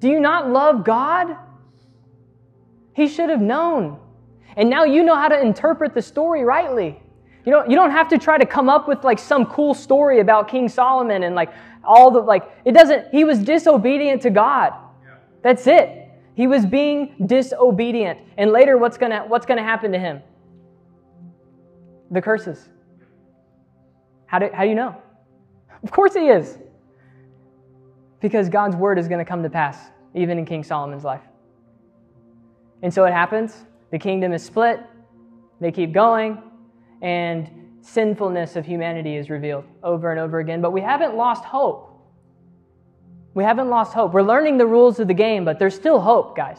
Do 0.00 0.08
you 0.08 0.18
not 0.18 0.50
love 0.50 0.84
God? 0.84 1.36
He 2.94 3.06
should 3.06 3.30
have 3.30 3.40
known. 3.40 3.98
And 4.56 4.68
now 4.68 4.84
you 4.84 5.04
know 5.04 5.14
how 5.14 5.28
to 5.28 5.40
interpret 5.40 5.94
the 5.94 6.02
story 6.02 6.44
rightly. 6.44 7.00
You 7.44 7.52
know, 7.52 7.64
you 7.64 7.76
don't 7.76 7.90
have 7.90 8.08
to 8.08 8.18
try 8.18 8.38
to 8.38 8.46
come 8.46 8.68
up 8.68 8.86
with 8.86 9.02
like 9.02 9.18
some 9.18 9.46
cool 9.46 9.74
story 9.74 10.20
about 10.20 10.48
King 10.48 10.68
Solomon 10.68 11.22
and 11.22 11.34
like 11.34 11.52
all 11.84 12.10
the 12.10 12.20
like 12.20 12.50
it 12.64 12.72
doesn't 12.72 13.08
he 13.10 13.24
was 13.24 13.38
disobedient 13.38 14.22
to 14.22 14.30
God. 14.30 14.72
That's 15.42 15.66
it. 15.66 16.08
He 16.34 16.46
was 16.46 16.64
being 16.64 17.14
disobedient. 17.26 18.18
And 18.38 18.52
later 18.52 18.78
what's 18.78 18.96
to 19.12 19.24
what's 19.26 19.46
to 19.58 19.64
happen 19.64 19.92
to 19.92 19.98
him? 19.98 20.22
The 22.10 22.22
curses. 22.22 22.68
How 24.26 24.38
do, 24.38 24.48
how 24.52 24.62
do 24.62 24.68
you 24.68 24.74
know? 24.74 24.96
Of 25.82 25.90
course 25.90 26.14
he 26.14 26.28
is. 26.28 26.56
Because 28.20 28.48
God's 28.48 28.76
word 28.76 28.98
is 28.98 29.08
to 29.18 29.24
come 29.24 29.42
to 29.42 29.50
pass 29.50 29.78
even 30.14 30.38
in 30.38 30.46
King 30.46 30.62
Solomon's 30.62 31.04
life. 31.04 31.22
And 32.82 32.92
so 32.92 33.04
it 33.04 33.12
happens. 33.12 33.64
The 33.90 33.98
kingdom 33.98 34.32
is 34.32 34.42
split. 34.42 34.80
They 35.60 35.70
keep 35.70 35.92
going. 35.92 36.42
And 37.02 37.61
sinfulness 37.82 38.56
of 38.56 38.64
humanity 38.64 39.16
is 39.16 39.28
revealed 39.28 39.64
over 39.82 40.10
and 40.10 40.20
over 40.20 40.38
again. 40.38 40.60
But 40.60 40.70
we 40.70 40.80
haven't 40.80 41.16
lost 41.16 41.44
hope. 41.44 41.88
We 43.34 43.44
haven't 43.44 43.68
lost 43.68 43.92
hope. 43.92 44.12
We're 44.12 44.22
learning 44.22 44.58
the 44.58 44.66
rules 44.66 45.00
of 45.00 45.08
the 45.08 45.14
game, 45.14 45.44
but 45.44 45.58
there's 45.58 45.74
still 45.74 46.00
hope, 46.00 46.36
guys. 46.36 46.58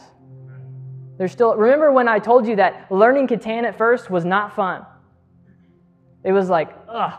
There's 1.16 1.32
still, 1.32 1.54
remember 1.54 1.92
when 1.92 2.08
I 2.08 2.18
told 2.18 2.46
you 2.46 2.56
that 2.56 2.90
learning 2.90 3.28
Catan 3.28 3.62
at 3.62 3.78
first 3.78 4.10
was 4.10 4.24
not 4.24 4.54
fun? 4.54 4.84
It 6.24 6.32
was 6.32 6.48
like, 6.48 6.70
ugh. 6.88 7.12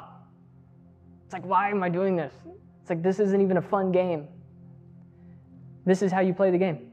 It's 1.24 1.34
like, 1.34 1.46
why 1.46 1.70
am 1.70 1.82
I 1.82 1.90
doing 1.90 2.16
this? 2.16 2.34
It's 2.82 2.90
like, 2.90 3.02
this 3.02 3.20
isn't 3.20 3.42
even 3.42 3.58
a 3.58 3.62
fun 3.62 3.92
game. 3.92 4.28
This 5.86 6.02
is 6.02 6.12
how 6.12 6.20
you 6.20 6.34
play 6.34 6.52
the 6.52 6.58
game. 6.58 6.92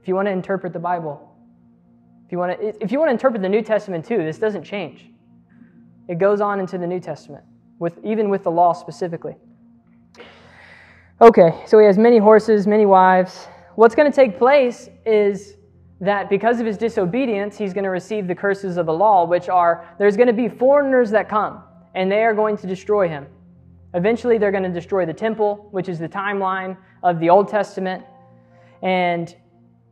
If 0.00 0.08
you 0.08 0.14
want 0.14 0.26
to 0.26 0.32
interpret 0.32 0.72
the 0.72 0.78
Bible, 0.78 1.36
if 2.26 2.32
you 2.32 2.38
want 2.38 2.60
to, 2.60 2.82
if 2.82 2.92
you 2.92 2.98
want 2.98 3.08
to 3.08 3.12
interpret 3.12 3.42
the 3.42 3.48
New 3.48 3.62
Testament 3.62 4.04
too, 4.04 4.18
this 4.18 4.38
doesn't 4.38 4.62
change. 4.62 5.10
It 6.08 6.18
goes 6.18 6.40
on 6.40 6.60
into 6.60 6.78
the 6.78 6.86
New 6.86 7.00
Testament, 7.00 7.44
with, 7.78 7.98
even 8.04 8.28
with 8.28 8.44
the 8.44 8.50
law 8.50 8.72
specifically. 8.72 9.36
Okay, 11.20 11.62
so 11.66 11.78
he 11.78 11.86
has 11.86 11.98
many 11.98 12.18
horses, 12.18 12.66
many 12.66 12.86
wives. 12.86 13.48
What's 13.74 13.94
going 13.94 14.10
to 14.10 14.14
take 14.14 14.38
place 14.38 14.88
is 15.04 15.56
that 16.00 16.28
because 16.28 16.60
of 16.60 16.66
his 16.66 16.76
disobedience, 16.76 17.56
he's 17.56 17.72
going 17.72 17.84
to 17.84 17.90
receive 17.90 18.26
the 18.26 18.34
curses 18.34 18.76
of 18.76 18.86
the 18.86 18.92
law, 18.92 19.24
which 19.24 19.48
are 19.48 19.88
there's 19.98 20.16
going 20.16 20.26
to 20.26 20.34
be 20.34 20.48
foreigners 20.48 21.10
that 21.10 21.28
come, 21.28 21.62
and 21.94 22.12
they 22.12 22.22
are 22.22 22.34
going 22.34 22.56
to 22.58 22.66
destroy 22.66 23.08
him. 23.08 23.26
Eventually, 23.94 24.36
they're 24.36 24.50
going 24.50 24.62
to 24.62 24.68
destroy 24.68 25.06
the 25.06 25.14
temple, 25.14 25.68
which 25.70 25.88
is 25.88 25.98
the 25.98 26.08
timeline 26.08 26.76
of 27.02 27.18
the 27.18 27.30
Old 27.30 27.48
Testament. 27.48 28.04
And 28.82 29.34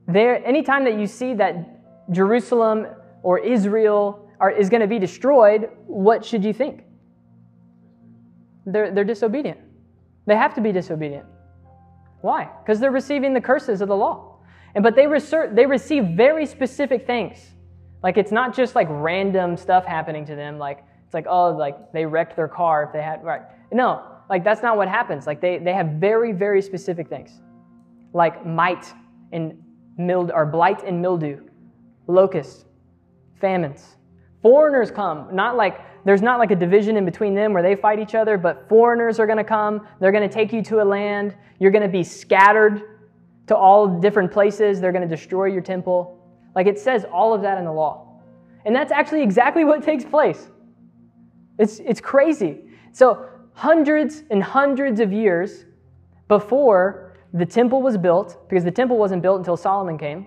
there, 0.07 0.47
anytime 0.47 0.85
that 0.85 0.99
you 0.99 1.07
see 1.07 1.33
that 1.35 2.11
Jerusalem 2.11 2.87
or 3.23 3.39
Israel 3.39 4.24
are, 4.45 4.51
is 4.51 4.68
going 4.68 4.82
to 4.82 4.86
be 4.86 4.99
destroyed, 4.99 5.70
what 5.86 6.22
should 6.22 6.45
you 6.45 6.53
think? 6.53 6.84
They're, 8.66 8.90
they're 8.90 9.05
disobedient. 9.05 9.59
They 10.26 10.36
have 10.36 10.55
to 10.55 10.61
be 10.61 10.70
disobedient. 10.70 11.26
Why? 12.20 12.51
Because 12.61 12.78
they're 12.78 12.90
receiving 12.90 13.32
the 13.32 13.40
curses 13.40 13.80
of 13.80 13.88
the 13.88 13.97
law. 13.97 14.38
And 14.74 14.82
but 14.82 14.97
they, 14.97 15.05
reser- 15.05 15.55
they 15.55 15.64
receive 15.64 16.05
very 16.09 16.45
specific 16.45 17.07
things. 17.07 17.38
Like 18.03 18.18
it's 18.18 18.32
not 18.32 18.55
just 18.55 18.74
like 18.74 18.88
random 18.90 19.57
stuff 19.57 19.86
happening 19.86 20.26
to 20.26 20.34
them. 20.34 20.59
Like 20.59 20.84
it's 21.07 21.14
like, 21.14 21.26
oh, 21.26 21.51
like 21.51 21.92
they 21.92 22.05
wrecked 22.05 22.36
their 22.36 22.49
car 22.49 22.84
if 22.84 22.92
they 22.92 23.03
had 23.03 23.24
right. 23.24 23.42
No, 23.72 24.03
like 24.28 24.45
that's 24.45 24.62
not 24.62 24.76
what 24.76 24.88
happens. 24.88 25.26
Like 25.26 25.40
they, 25.40 25.57
they 25.57 25.72
have 25.72 25.86
very, 26.09 26.32
very 26.32 26.61
specific 26.61 27.09
things. 27.09 27.30
Like 28.12 28.45
mite 28.45 28.92
and 29.32 29.59
mild 29.97 30.30
or 30.34 30.45
blight 30.45 30.84
and 30.84 31.01
mildew, 31.01 31.40
locusts, 32.07 32.66
famines. 33.40 33.97
Foreigners 34.45 34.90
come, 34.90 35.34
not 35.34 35.57
like 35.57 35.80
there's 36.05 36.20
not 36.20 36.38
like 36.38 36.51
a 36.51 36.55
division 36.55 36.99
in 36.99 37.07
between 37.07 37.34
them 37.34 37.55
where 37.55 37.62
they 37.62 37.74
fight 37.74 37.99
each 37.99 38.14
other, 38.14 38.36
but 38.36 38.68
foreigners 38.68 39.18
are 39.18 39.24
going 39.24 39.38
to 39.38 39.45
come. 39.45 39.88
They're 40.01 40.12
going 40.12 40.28
to 40.28 40.32
take 40.32 40.53
you 40.53 40.61
to 40.64 40.82
a 40.82 40.84
land. 40.84 41.34
You're 41.59 41.70
going 41.70 41.82
to 41.82 41.88
be 41.88 42.05
scattered 42.05 42.82
to 43.47 43.57
all 43.57 43.99
different 44.01 44.30
places. 44.30 44.82
They're 44.82 44.92
going 44.92 45.09
to 45.09 45.16
destroy 45.16 45.47
your 45.47 45.62
temple. 45.62 46.20
Like 46.55 46.66
it 46.66 46.78
says 46.78 47.07
all 47.11 47.32
of 47.32 47.40
that 47.40 47.57
in 47.57 47.64
the 47.64 47.72
law. 47.72 48.20
And 48.66 48.76
that's 48.76 48.92
actually 48.92 49.22
exactly 49.22 49.64
what 49.64 49.82
takes 49.82 50.05
place. 50.05 50.51
It's, 51.59 51.78
it's 51.78 52.03
crazy. 52.03 52.64
So 52.92 53.26
hundreds 53.55 54.24
and 54.30 54.42
hundreds 54.42 55.01
of 55.01 55.11
years 55.11 55.64
before 56.28 57.16
the 57.32 57.47
temple 57.47 57.80
was 57.80 57.97
built, 57.97 58.47
because 58.51 58.62
the 58.62 58.70
temple 58.70 58.99
wasn't 58.99 59.22
built 59.22 59.38
until 59.38 59.57
Solomon 59.57 59.97
came, 59.97 60.26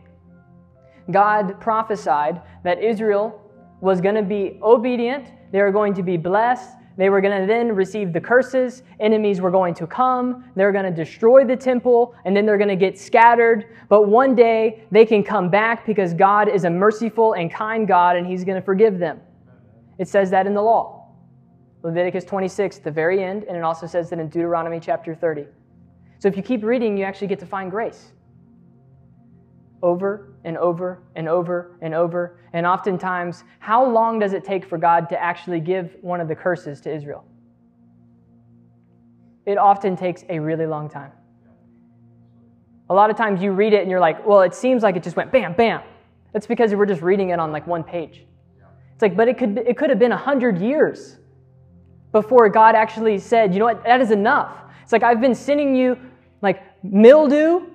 God 1.11 1.61
prophesied 1.61 2.41
that 2.63 2.82
Israel 2.82 3.43
was 3.82 4.01
going 4.01 4.15
to 4.15 4.23
be 4.23 4.59
obedient, 4.61 5.32
they 5.51 5.61
were 5.61 5.71
going 5.71 5.93
to 5.93 6.03
be 6.03 6.17
blessed, 6.17 6.78
they 6.97 7.09
were 7.09 7.21
going 7.21 7.39
to 7.39 7.45
then 7.45 7.73
receive 7.73 8.11
the 8.11 8.19
curses, 8.19 8.82
enemies 8.99 9.39
were 9.39 9.51
going 9.51 9.75
to 9.75 9.86
come, 9.86 10.43
they're 10.55 10.71
going 10.71 10.86
to 10.86 10.91
destroy 10.91 11.45
the 11.45 11.55
temple, 11.55 12.15
and 12.25 12.36
then 12.36 12.45
they're 12.45 12.57
going 12.57 12.67
to 12.69 12.75
get 12.75 12.97
scattered. 12.97 13.65
But 13.88 14.07
one 14.07 14.34
day 14.34 14.84
they 14.91 15.05
can 15.05 15.23
come 15.23 15.49
back 15.49 15.86
because 15.86 16.15
God 16.15 16.49
is 16.49 16.63
a 16.63 16.69
merciful 16.69 17.34
and 17.34 17.53
kind 17.53 17.88
God 17.88 18.15
and 18.15 18.25
He's 18.25 18.43
going 18.43 18.59
to 18.59 18.65
forgive 18.65 18.97
them. 18.97 19.21
It 19.99 20.07
says 20.07 20.32
that 20.32 20.47
in 20.47 20.55
the 20.55 20.61
law. 20.61 20.97
Leviticus 21.84 22.25
26, 22.25 22.80
the 22.80 22.91
very 22.91 23.23
end, 23.23 23.43
and 23.43 23.55
it 23.55 23.63
also 23.63 23.86
says 23.86 24.09
that 24.09 24.19
in 24.19 24.28
Deuteronomy 24.28 24.80
chapter 24.80 25.13
30. 25.13 25.45
So 26.19 26.28
if 26.28 26.36
you 26.36 26.41
keep 26.41 26.63
reading, 26.63 26.97
you 26.97 27.05
actually 27.05 27.28
get 27.28 27.39
to 27.39 27.45
find 27.45 27.69
grace. 27.69 28.11
Over 29.84 30.34
and 30.48 30.58
over 30.58 31.04
and 31.16 31.28
over 31.28 31.78
and 31.82 31.93
over. 31.93 32.39
And 32.54 32.66
oftentimes, 32.66 33.43
how 33.60 33.86
long 33.86 34.18
does 34.18 34.32
it 34.32 34.45
take 34.45 34.66
for 34.66 34.78
God 34.78 35.10
to 35.10 35.22
actually 35.22 35.60
give 35.60 35.98
one 36.00 36.22
of 36.22 36.30
the 36.30 36.36
curses 36.36 36.80
to 36.82 36.95
Israel? 36.95 37.26
It 39.45 39.58
often 39.58 39.98
takes 39.98 40.24
a 40.30 40.39
really 40.39 40.66
long 40.66 40.89
time. 40.89 41.12
A 42.89 42.93
lot 42.93 43.10
of 43.10 43.18
times 43.18 43.41
you 43.41 43.52
read 43.52 43.74
it 43.74 43.82
and 43.82 43.91
you're 43.91 44.00
like, 44.00 44.26
well, 44.26 44.39
it 44.39 44.56
seems 44.56 44.84
like 44.84 44.95
it 44.95 45.04
just 45.04 45.18
went 45.18 45.34
bam, 45.34 45.54
bam. 45.54 45.82
That's 46.32 46.48
because 46.48 46.74
we're 46.74 46.86
just 46.86 47.02
reading 47.02 47.32
it 47.32 47.39
on 47.39 47.52
like 47.52 47.68
one 47.68 47.84
page. 47.84 48.26
It's 48.93 49.02
like, 49.02 49.18
but 49.18 49.28
it 49.28 49.38
could, 49.38 49.58
it 49.58 49.78
could 49.78 49.89
have 49.89 50.00
been 50.00 50.14
a 50.14 50.18
hundred 50.18 50.60
years 50.60 51.18
before 52.14 52.48
God 52.48 52.74
actually 52.74 53.20
said, 53.20 53.54
you 53.54 53.60
know 53.60 53.66
what, 53.66 53.84
that 53.84 54.00
is 54.00 54.12
enough. 54.12 54.56
It's 54.82 54.93
like, 54.93 55.04
I've 55.04 55.20
been 55.20 55.36
sending 55.36 55.76
you 55.76 55.98
like 56.41 56.64
mildew. 56.84 57.68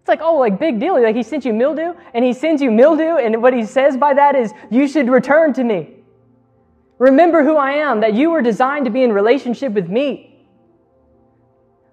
It's 0.00 0.08
like, 0.08 0.20
oh, 0.22 0.36
like 0.36 0.58
big 0.58 0.80
deal. 0.80 1.00
Like 1.00 1.14
he 1.14 1.22
sent 1.22 1.44
you 1.44 1.52
mildew 1.52 1.94
and 2.14 2.24
he 2.24 2.32
sends 2.32 2.62
you 2.62 2.70
mildew. 2.70 3.16
And 3.18 3.42
what 3.42 3.52
he 3.52 3.64
says 3.64 3.96
by 3.96 4.14
that 4.14 4.34
is, 4.34 4.52
you 4.70 4.88
should 4.88 5.08
return 5.08 5.52
to 5.54 5.64
me. 5.64 5.96
Remember 6.98 7.44
who 7.44 7.56
I 7.56 7.72
am, 7.72 8.00
that 8.00 8.14
you 8.14 8.30
were 8.30 8.42
designed 8.42 8.84
to 8.86 8.90
be 8.90 9.02
in 9.02 9.12
relationship 9.12 9.72
with 9.72 9.88
me. 9.88 10.46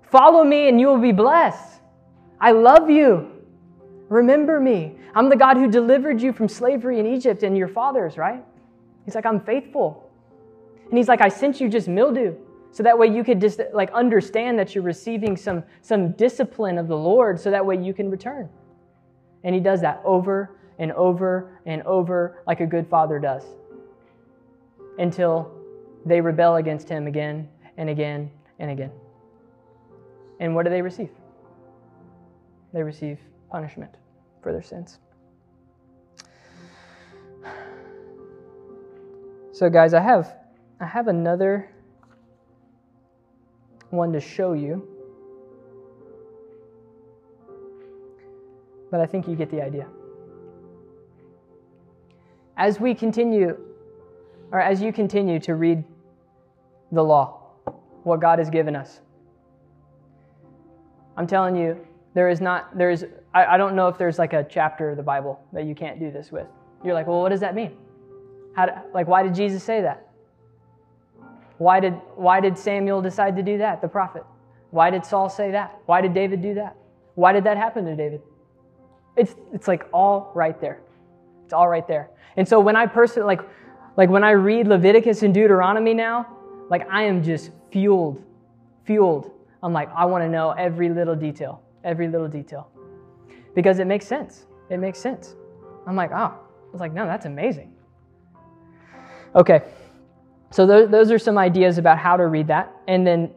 Follow 0.10 0.43
me 0.43 0.70
and 0.70 0.80
you 0.80 0.88
will 0.88 0.99
be 0.99 1.12
blessed. 1.12 1.82
I 2.39 2.51
love 2.51 2.89
you. 2.89 3.32
Remember 4.10 4.60
me. 4.60 4.97
I'm 5.14 5.30
the 5.30 5.36
God 5.36 5.58
who 5.58 5.70
delivered 5.70 6.22
you 6.22 6.32
from 6.32 6.47
slavery 6.47 6.99
in 6.99 7.05
Egypt 7.05 7.43
and 7.43 7.58
your 7.58 7.68
fathers, 7.68 8.18
right? 8.18 8.43
He's 9.05 9.16
like, 9.16 9.26
I'm 9.26 9.41
faithful. 9.41 10.10
And 10.89 10.97
he's 10.97 11.08
like, 11.08 11.22
I 11.22 11.30
sent 11.30 11.60
you 11.60 11.70
just 11.70 11.88
mildew. 11.88 12.36
So 12.72 12.84
that 12.84 12.97
way 12.97 13.07
you 13.07 13.24
could 13.24 13.41
just 13.41 13.59
like 13.74 13.91
understand 13.91 14.59
that 14.59 14.76
you're 14.76 14.84
receiving 14.84 15.36
some, 15.36 15.63
some 15.82 16.11
discipline 16.11 16.78
of 16.78 16.88
the 16.88 16.97
Lord 16.97 17.39
so 17.39 17.49
that 17.49 17.65
way 17.65 17.78
you 17.78 17.93
can 17.93 18.11
return. 18.11 18.49
And 19.43 19.55
he 19.55 19.61
does 19.61 19.82
that 19.82 20.01
over 20.03 20.57
and 20.80 20.91
over 20.91 21.59
and 21.65 21.82
over 21.84 22.43
like 22.45 22.59
a 22.59 22.65
good 22.65 22.88
father 22.88 23.20
does 23.20 23.43
until 24.99 25.51
they 26.05 26.22
rebel 26.22 26.57
against 26.57 26.88
him 26.89 27.07
again 27.07 27.47
and 27.78 27.89
again 27.89 28.30
and 28.59 28.72
again. 28.72 28.91
And 30.39 30.53
what 30.53 30.63
do 30.63 30.70
they 30.70 30.82
receive? 30.82 31.09
They 32.74 32.84
receive 32.84 33.20
punishment 33.49 33.91
for 34.41 34.51
their 34.51 34.61
sins. 34.61 34.99
So, 39.51 39.70
guys, 39.70 39.95
I 39.95 40.01
have 40.01 40.36
I 40.80 40.86
have 40.86 41.07
another 41.07 41.70
one 43.90 44.12
to 44.14 44.20
show 44.20 44.54
you. 44.54 44.88
But 48.92 49.02
I 49.02 49.06
think 49.06 49.28
you 49.28 49.36
get 49.36 49.52
the 49.52 49.62
idea. 49.62 49.88
As 52.56 52.80
we 52.80 52.96
continue, 52.96 53.58
or 54.52 54.60
as 54.60 54.82
you 54.82 54.92
continue 54.92 55.40
to 55.42 55.56
read 55.56 55.84
the 56.92 57.04
law, 57.04 57.42
what 58.04 58.20
God 58.22 58.40
has 58.40 58.50
given 58.50 58.76
us, 58.76 59.02
I'm 61.18 61.28
telling 61.28 61.56
you, 61.56 61.86
there 62.14 62.30
is 62.30 62.42
not, 62.42 62.76
there 62.78 62.90
is, 62.90 63.06
I, 63.34 63.46
I 63.46 63.58
don't 63.58 63.76
know 63.76 63.88
if 63.88 63.98
there's 63.98 64.18
like 64.18 64.34
a 64.34 64.46
chapter 64.50 64.90
of 64.92 64.98
the 64.98 65.04
Bible 65.04 65.40
that 65.54 65.66
you 65.66 65.76
can't 65.76 66.00
do 66.00 66.12
this 66.12 66.32
with. 66.32 66.48
You're 66.84 66.94
like, 66.94 67.08
well, 67.08 67.22
what 67.22 67.30
does 67.30 67.42
that 67.42 67.56
mean? 67.56 67.78
How, 68.56 68.86
like, 68.94 69.08
why 69.08 69.22
did 69.22 69.36
Jesus 69.36 69.64
say 69.64 69.82
that? 69.82 70.07
Why 71.58 71.80
did, 71.80 71.93
why 72.16 72.39
did 72.39 72.58
Samuel 72.58 73.01
decide 73.01 73.36
to 73.36 73.43
do 73.43 73.58
that, 73.58 73.82
the 73.82 73.88
prophet? 73.88 74.24
Why 74.72 74.89
did 74.89 75.05
Saul 75.05 75.30
say 75.30 75.51
that? 75.51 75.78
Why 75.86 76.01
did 76.01 76.14
David 76.14 76.41
do 76.41 76.53
that? 76.55 76.76
Why 77.16 77.34
did 77.34 77.43
that 77.45 77.58
happen 77.58 77.86
to 77.86 77.95
David? 77.95 78.22
It's, 79.16 79.36
it's 79.53 79.68
like 79.68 79.88
all 79.91 80.32
right 80.36 80.60
there. 80.62 80.82
It's 81.43 81.53
all 81.53 81.68
right 81.68 81.88
there. 81.88 82.10
And 82.36 82.47
so 82.47 82.60
when 82.60 82.76
I 82.76 82.86
personally, 82.86 83.26
like, 83.26 83.41
like 83.95 84.10
when 84.10 84.24
I 84.24 84.32
read 84.32 84.68
Leviticus 84.68 85.24
and 85.24 85.34
Deuteronomy 85.34 85.93
now, 85.93 86.28
like 86.70 86.88
I 86.91 87.03
am 87.03 87.24
just 87.24 87.51
fueled, 87.72 88.22
fueled. 88.86 89.32
I'm 89.64 89.74
like, 89.74 89.89
I 89.95 90.05
want 90.05 90.24
to 90.24 90.30
know 90.30 90.51
every 90.51 90.89
little 90.89 91.16
detail, 91.16 91.64
every 91.84 92.08
little 92.08 92.28
detail. 92.28 92.70
Because 93.55 93.80
it 93.80 93.88
makes 93.88 94.05
sense. 94.05 94.45
It 94.70 94.78
makes 94.78 94.99
sense. 94.99 95.36
I'm 95.88 95.95
like, 95.95 96.12
oh, 96.12 96.16
I 96.16 96.72
was 96.72 96.82
like, 96.82 96.93
no, 96.93 97.05
that's 97.05 97.26
amazing. 97.26 97.74
Okay. 99.36 99.62
So 100.52 100.66
those, 100.66 100.89
those 100.89 101.12
are 101.12 101.20
some 101.20 101.38
ideas 101.38 101.78
about 101.78 101.98
how 101.98 102.18
to 102.18 102.28
read 102.28 102.48
that. 102.48 102.74
And 102.88 103.06
then 103.06 103.32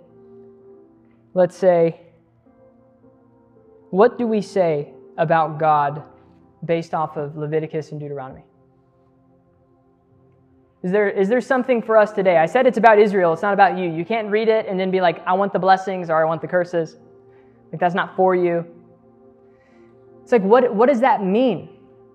let's 1.34 1.56
say, 1.56 2.00
what 3.90 4.18
do 4.18 4.26
we 4.26 4.40
say 4.40 4.92
about 5.18 5.58
God 5.58 6.02
based 6.64 6.94
off 6.94 7.16
of 7.16 7.36
Leviticus 7.36 7.90
and 7.90 8.00
Deuteronomy? 8.00 8.44
Is 10.82 10.92
there, 10.92 11.10
is 11.10 11.28
there 11.28 11.40
something 11.40 11.82
for 11.82 11.96
us 11.96 12.12
today? 12.12 12.38
I 12.38 12.46
said 12.46 12.66
it's 12.66 12.78
about 12.78 12.98
Israel, 12.98 13.32
it's 13.32 13.42
not 13.42 13.52
about 13.52 13.76
you. 13.76 13.90
You 13.90 14.04
can't 14.04 14.30
read 14.30 14.48
it 14.48 14.66
and 14.66 14.80
then 14.80 14.90
be 14.90 15.00
like, 15.00 15.22
I 15.26 15.34
want 15.34 15.52
the 15.52 15.58
blessings 15.58 16.08
or 16.08 16.22
I 16.22 16.24
want 16.24 16.40
the 16.40 16.48
curses. 16.48 16.96
Like, 17.70 17.80
that's 17.80 17.94
not 17.94 18.16
for 18.16 18.34
you. 18.34 18.64
It's 20.22 20.32
like, 20.32 20.42
what, 20.42 20.74
what 20.74 20.88
does 20.88 21.00
that 21.00 21.22
mean? 21.22 21.68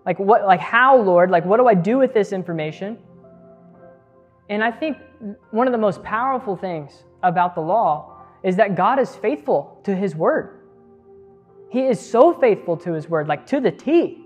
Like, 0.06 0.20
what, 0.20 0.46
like, 0.46 0.60
how, 0.60 0.98
Lord? 0.98 1.30
Like, 1.30 1.46
what 1.46 1.58
do 1.58 1.68
I 1.68 1.74
do 1.74 1.98
with 1.98 2.14
this 2.14 2.32
information? 2.32 2.98
And 4.50 4.64
I 4.64 4.72
think 4.72 4.98
one 5.52 5.68
of 5.68 5.72
the 5.72 5.80
most 5.80 6.04
powerful 6.04 6.56
things 6.56 7.04
about 7.24 7.56
the 7.56 7.62
law 7.62 8.22
is 8.44 8.56
that 8.58 8.76
God 8.76 9.00
is 9.00 9.16
faithful 9.16 9.80
to 9.84 9.96
his 9.96 10.16
word. 10.16 10.60
He 11.70 11.82
is 11.82 12.00
so 12.00 12.34
faithful 12.34 12.78
to 12.78 12.94
his 12.94 13.10
word, 13.10 13.28
like 13.28 13.46
to 13.48 13.60
the 13.60 13.72
T. 13.72 14.22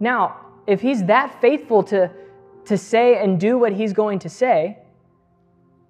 Now, 0.00 0.40
if 0.66 0.80
he's 0.80 1.04
that 1.04 1.40
faithful 1.40 1.82
to, 1.84 2.10
to 2.64 2.76
say 2.76 3.22
and 3.22 3.38
do 3.38 3.56
what 3.56 3.72
he's 3.72 3.92
going 3.92 4.18
to 4.20 4.28
say, 4.28 4.78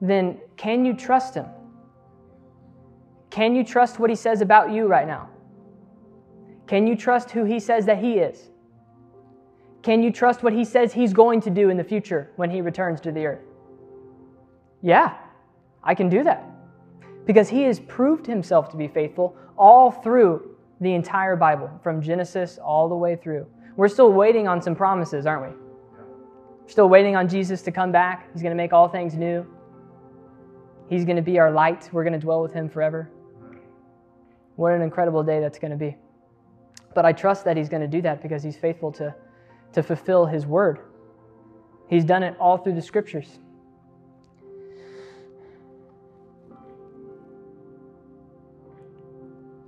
then 0.01 0.39
can 0.57 0.85
you 0.85 0.93
trust 0.93 1.35
him? 1.35 1.47
Can 3.31 3.55
you 3.55 3.64
trust 3.64 3.99
what 3.99 4.11
he 4.11 4.16
says 4.16 4.43
about 4.43 4.70
you 4.70 4.87
right 4.87 5.07
now? 5.07 5.31
Can 6.66 6.87
you 6.87 6.97
trust 6.97 7.31
who 7.31 7.45
he 7.45 7.59
says 7.59 7.87
that 7.87 7.99
he 7.99 8.14
is? 8.18 8.51
Can 9.87 10.03
you 10.03 10.11
trust 10.11 10.43
what 10.43 10.53
he 10.53 10.64
says 10.64 10.93
he's 10.93 11.12
going 11.12 11.41
to 11.43 11.49
do 11.49 11.70
in 11.70 11.76
the 11.76 11.84
future 11.84 12.32
when 12.34 12.51
he 12.51 12.61
returns 12.61 13.01
to 13.03 13.12
the 13.12 13.24
earth? 13.24 13.45
Yeah, 14.82 15.16
I 15.84 15.95
can 15.95 16.09
do 16.09 16.24
that. 16.24 16.45
Because 17.24 17.49
he 17.49 17.62
has 17.62 17.78
proved 17.78 18.26
himself 18.26 18.68
to 18.70 18.76
be 18.76 18.89
faithful 18.89 19.37
all 19.57 19.93
through 19.93 20.57
the 20.80 20.93
entire 20.93 21.37
Bible, 21.37 21.70
from 21.84 22.03
Genesis 22.03 22.59
all 22.59 22.89
the 22.89 22.97
way 22.97 23.14
through. 23.14 23.47
We're 23.76 23.87
still 23.87 24.12
waiting 24.12 24.49
on 24.49 24.61
some 24.61 24.74
promises, 24.74 25.24
aren't 25.24 25.53
we? 25.53 25.57
We're 26.62 26.68
still 26.68 26.89
waiting 26.89 27.14
on 27.14 27.28
Jesus 27.28 27.62
to 27.62 27.70
come 27.70 27.93
back. 27.93 28.28
He's 28.32 28.43
going 28.43 28.51
to 28.51 28.61
make 28.61 28.72
all 28.72 28.89
things 28.89 29.14
new. 29.14 29.47
He's 30.91 31.05
going 31.05 31.14
to 31.14 31.22
be 31.22 31.39
our 31.39 31.53
light. 31.53 31.89
We're 31.93 32.03
going 32.03 32.12
to 32.12 32.18
dwell 32.18 32.43
with 32.43 32.53
him 32.53 32.68
forever. 32.68 33.09
What 34.57 34.72
an 34.72 34.82
incredible 34.82 35.22
day 35.22 35.39
that's 35.39 35.61
going 35.61 35.70
to 35.70 35.76
be. 35.76 35.97
But 36.93 37.05
I 37.05 37.12
trust 37.12 37.45
that 37.45 37.57
He's 37.57 37.68
going 37.68 37.82
to 37.82 37.87
do 37.87 38.03
that 38.03 38.20
because 38.20 38.43
He's 38.43 38.57
faithful 38.57 38.91
to, 38.95 39.14
to 39.77 39.83
fulfill 39.83 40.24
His 40.24 40.47
word. 40.47 40.79
He's 41.87 42.03
done 42.03 42.22
it 42.22 42.35
all 42.41 42.57
through 42.57 42.77
the 42.77 42.83
scriptures. 42.83 43.39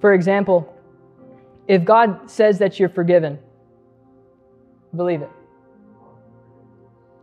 For 0.00 0.14
example, 0.14 0.74
if 1.66 1.84
God 1.84 2.30
says 2.30 2.58
that 2.60 2.80
you're 2.80 2.88
forgiven, 2.88 3.38
believe 4.96 5.20
it. 5.20 5.30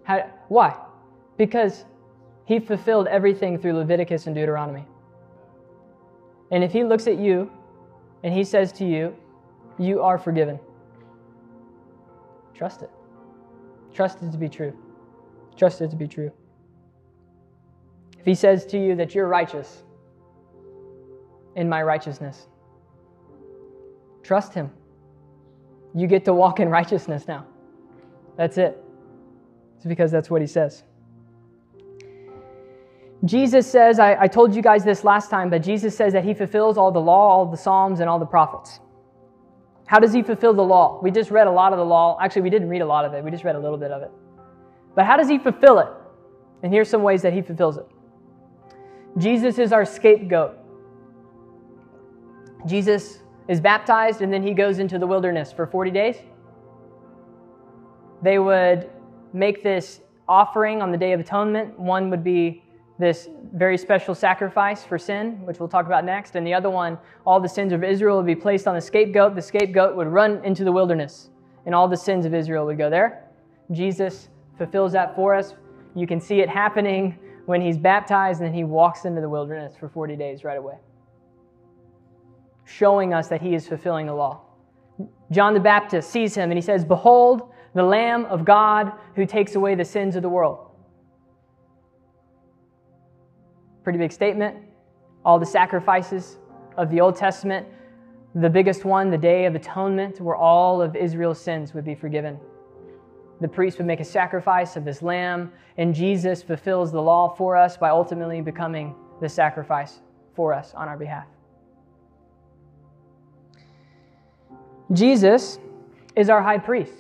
How, 0.04 0.30
why? 0.48 0.78
Because 1.38 1.86
He 2.46 2.60
fulfilled 2.60 3.08
everything 3.08 3.58
through 3.58 3.74
Leviticus 3.74 4.28
and 4.28 4.36
Deuteronomy. 4.36 4.86
And 6.52 6.64
if 6.64 6.72
He 6.72 6.84
looks 6.84 7.08
at 7.08 7.18
you 7.18 7.50
and 8.24 8.32
He 8.32 8.44
says 8.44 8.72
to 8.74 8.86
you, 8.86 9.16
You 9.80 10.04
are 10.04 10.20
forgiven, 10.20 10.60
trust 12.56 12.82
it. 12.82 12.90
Trust 13.94 14.22
it 14.22 14.32
to 14.32 14.38
be 14.38 14.50
true. 14.50 14.74
Trust 15.58 15.82
it 15.82 15.90
to 15.90 15.96
be 15.96 16.08
true. 16.08 16.32
If 18.20 18.26
He 18.26 18.36
says 18.36 18.66
to 18.68 18.78
you 18.78 18.96
that 18.96 19.14
you're 19.14 19.28
righteous 19.28 19.84
in 21.56 21.70
my 21.70 21.84
righteousness, 21.84 22.48
trust 24.24 24.54
Him. 24.54 24.70
You 25.94 26.08
get 26.08 26.26
to 26.26 26.34
walk 26.34 26.60
in 26.60 26.70
righteousness 26.70 27.28
now. 27.28 27.46
That's 28.36 28.58
it. 28.58 28.84
It's 29.78 29.86
because 29.86 30.12
that's 30.12 30.30
what 30.30 30.42
He 30.42 30.48
says. 30.48 30.84
Jesus 33.24 33.70
says, 33.70 33.98
I, 33.98 34.22
I, 34.22 34.28
told 34.28 34.54
you 34.54 34.62
guys 34.62 34.84
this 34.84 35.04
last 35.04 35.30
time, 35.30 35.50
but 35.50 35.64
Jesus 35.64 35.96
says 35.96 36.14
that 36.14 36.24
he 36.24 36.34
fulfills 36.34 36.78
all 36.78 36.92
the 36.92 37.00
law, 37.00 37.30
all 37.30 37.46
the 37.46 37.58
Psalms, 37.58 38.00
and 38.00 38.10
all 38.10 38.20
the 38.20 38.26
prophets. 38.26 38.80
How 39.86 40.00
does 40.00 40.14
he 40.14 40.24
fulfill 40.24 40.54
the 40.54 40.64
law? 40.64 41.00
We 41.02 41.12
just 41.12 41.32
read 41.32 41.48
a 41.48 41.52
lot 41.52 41.72
of 41.74 41.78
the 41.78 41.86
law. 41.86 42.18
Actually, 42.20 42.44
we 42.44 42.50
didn't 42.50 42.70
read 42.70 42.82
a 42.82 42.86
lot 42.86 43.06
of 43.06 43.14
it, 43.14 43.24
we 43.24 43.32
just 43.32 43.44
read 43.44 43.56
a 43.56 43.60
little 43.60 43.78
bit 43.78 43.92
of 43.92 44.02
it. 44.02 44.12
But 44.96 45.06
how 45.06 45.18
does 45.18 45.30
he 45.30 45.38
fulfill 45.38 45.80
it? 45.80 45.90
And 46.64 46.74
here's 46.74 46.90
some 46.90 47.04
ways 47.04 47.22
that 47.22 47.34
he 47.34 47.42
fulfills 47.42 47.78
it 47.78 47.86
Jesus 49.18 49.60
is 49.60 49.72
our 49.72 49.86
scapegoat. 49.86 50.58
Jesus 52.66 53.20
is 53.48 53.62
baptized 53.62 54.22
and 54.22 54.34
then 54.34 54.42
he 54.42 54.54
goes 54.54 54.80
into 54.80 54.98
the 54.98 55.06
wilderness 55.06 55.52
for 55.52 55.68
40 55.68 55.92
days. 55.92 56.16
They 58.24 58.40
would 58.40 58.90
make 59.34 59.62
this 59.62 60.02
offering 60.28 60.82
on 60.82 60.92
the 60.92 60.98
Day 60.98 61.14
of 61.14 61.20
Atonement. 61.20 61.78
One 61.80 62.10
would 62.10 62.24
be 62.24 62.64
this 62.98 63.30
very 63.54 63.78
special 63.78 64.16
sacrifice 64.16 64.84
for 64.84 64.98
sin, 64.98 65.46
which 65.46 65.60
we'll 65.60 65.70
talk 65.70 65.86
about 65.86 66.06
next. 66.06 66.36
And 66.36 66.48
the 66.48 66.54
other 66.54 66.70
one, 66.70 66.98
all 67.26 67.40
the 67.40 67.50
sins 67.50 67.74
of 67.74 67.84
Israel 67.84 68.18
would 68.18 68.26
be 68.26 68.36
placed 68.36 68.68
on 68.68 68.76
the 68.76 68.82
scapegoat. 68.82 69.36
The 69.36 69.42
scapegoat 69.42 69.96
would 69.96 70.08
run 70.08 70.44
into 70.46 70.64
the 70.64 70.72
wilderness, 70.72 71.30
and 71.66 71.76
all 71.76 71.88
the 71.88 71.98
sins 71.98 72.26
of 72.26 72.34
Israel 72.34 72.66
would 72.66 72.78
go 72.78 72.90
there. 72.90 73.26
Jesus 73.72 74.30
fulfills 74.58 74.94
that 74.94 75.16
for 75.16 75.36
us. 75.36 75.56
You 75.96 76.08
can 76.08 76.22
see 76.22 76.40
it 76.40 76.50
happening 76.50 77.18
when 77.46 77.62
he's 77.62 77.78
baptized, 77.78 78.40
and 78.40 78.48
then 78.48 78.54
he 78.54 78.64
walks 78.64 79.06
into 79.06 79.22
the 79.22 79.30
wilderness 79.30 79.76
for 79.78 79.90
40 79.90 80.16
days 80.16 80.44
right 80.44 80.58
away, 80.58 80.76
showing 82.64 83.14
us 83.14 83.28
that 83.28 83.42
he 83.42 83.56
is 83.56 83.68
fulfilling 83.68 84.06
the 84.06 84.14
law. 84.14 84.42
John 85.32 85.54
the 85.54 85.60
Baptist 85.60 86.10
sees 86.10 86.36
him 86.36 86.52
and 86.52 86.58
he 86.58 86.62
says, 86.62 86.86
Behold, 86.86 87.52
the 87.74 87.84
Lamb 87.84 88.26
of 88.26 88.46
God 88.46 88.94
who 89.16 89.26
takes 89.26 89.56
away 89.56 89.76
the 89.76 89.86
sins 89.86 90.16
of 90.16 90.22
the 90.22 90.30
world. 90.30 90.65
Pretty 93.86 94.00
big 94.00 94.12
statement. 94.12 94.58
All 95.24 95.40
the 95.40 95.46
sacrifices 95.46 96.40
of 96.76 96.90
the 96.90 97.00
Old 97.00 97.16
Testament, 97.16 97.68
the 98.34 98.50
biggest 98.50 98.84
one, 98.84 99.12
the 99.12 99.18
Day 99.18 99.46
of 99.46 99.56
Atonement, 99.56 100.20
where 100.20 100.36
all 100.36 100.82
of 100.82 100.96
Israel's 100.96 101.40
sins 101.40 101.74
would 101.74 101.86
be 101.86 101.96
forgiven. 101.96 102.40
The 103.42 103.48
priest 103.48 103.78
would 103.78 103.86
make 103.86 104.00
a 104.00 104.06
sacrifice 104.06 104.76
of 104.76 104.86
this 104.86 105.04
lamb, 105.04 105.52
and 105.78 105.94
Jesus 105.94 106.42
fulfills 106.42 106.92
the 106.92 107.02
law 107.02 107.36
for 107.36 107.56
us 107.56 107.78
by 107.78 107.90
ultimately 107.90 108.42
becoming 108.42 108.96
the 109.22 109.30
sacrifice 109.30 110.02
for 110.34 110.52
us 110.52 110.74
on 110.74 110.88
our 110.88 110.98
behalf. 110.98 111.28
Jesus 114.94 115.60
is 116.16 116.30
our 116.30 116.42
high 116.42 116.58
priest. 116.58 116.94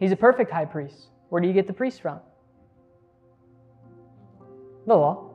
He's 0.00 0.10
a 0.10 0.16
perfect 0.16 0.50
high 0.50 0.64
priest. 0.64 1.10
Where 1.28 1.40
do 1.40 1.46
you 1.46 1.54
get 1.54 1.68
the 1.68 1.72
priest 1.72 2.02
from? 2.02 2.18
The 4.86 4.94
law. 4.96 5.25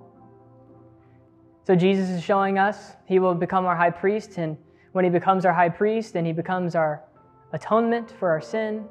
So 1.64 1.76
Jesus 1.76 2.09
is 2.09 2.24
showing 2.24 2.57
us 2.57 2.93
he 3.05 3.20
will 3.20 3.36
become 3.36 3.66
our 3.66 3.76
high 3.76 3.91
priest, 3.91 4.38
and 4.38 4.57
when 4.93 5.05
he 5.05 5.12
becomes 5.12 5.45
our 5.45 5.53
high 5.53 5.70
priest 5.70 6.16
and 6.16 6.26
he 6.26 6.34
becomes 6.34 6.76
our 6.76 7.03
atonement 7.53 8.14
for 8.20 8.30
our 8.30 8.41
sin, 8.41 8.86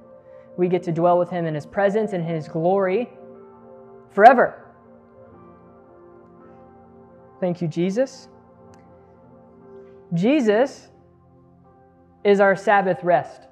we 0.57 0.69
get 0.69 0.83
to 0.85 0.93
dwell 0.93 1.19
with 1.19 1.31
him 1.31 1.47
in 1.47 1.55
his 1.55 1.67
presence 1.67 2.13
and 2.13 2.25
his 2.25 2.49
glory 2.49 3.09
forever. 4.11 4.67
Thank 7.41 7.63
you, 7.63 7.69
Jesus. 7.69 8.29
Jesus 10.13 10.89
is 12.25 12.41
our 12.41 12.55
Sabbath 12.55 13.03
rest. 13.03 13.43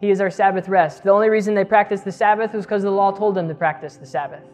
He 0.00 0.10
is 0.10 0.20
our 0.20 0.30
Sabbath 0.30 0.68
rest. 0.68 1.02
The 1.02 1.10
only 1.10 1.28
reason 1.28 1.54
they 1.54 1.64
practiced 1.64 2.04
the 2.04 2.12
Sabbath 2.12 2.54
was 2.54 2.64
because 2.64 2.82
the 2.82 2.90
law 2.90 3.10
told 3.10 3.34
them 3.34 3.48
to 3.48 3.54
practice 3.54 3.96
the 3.96 4.06
Sabbath. 4.06 4.44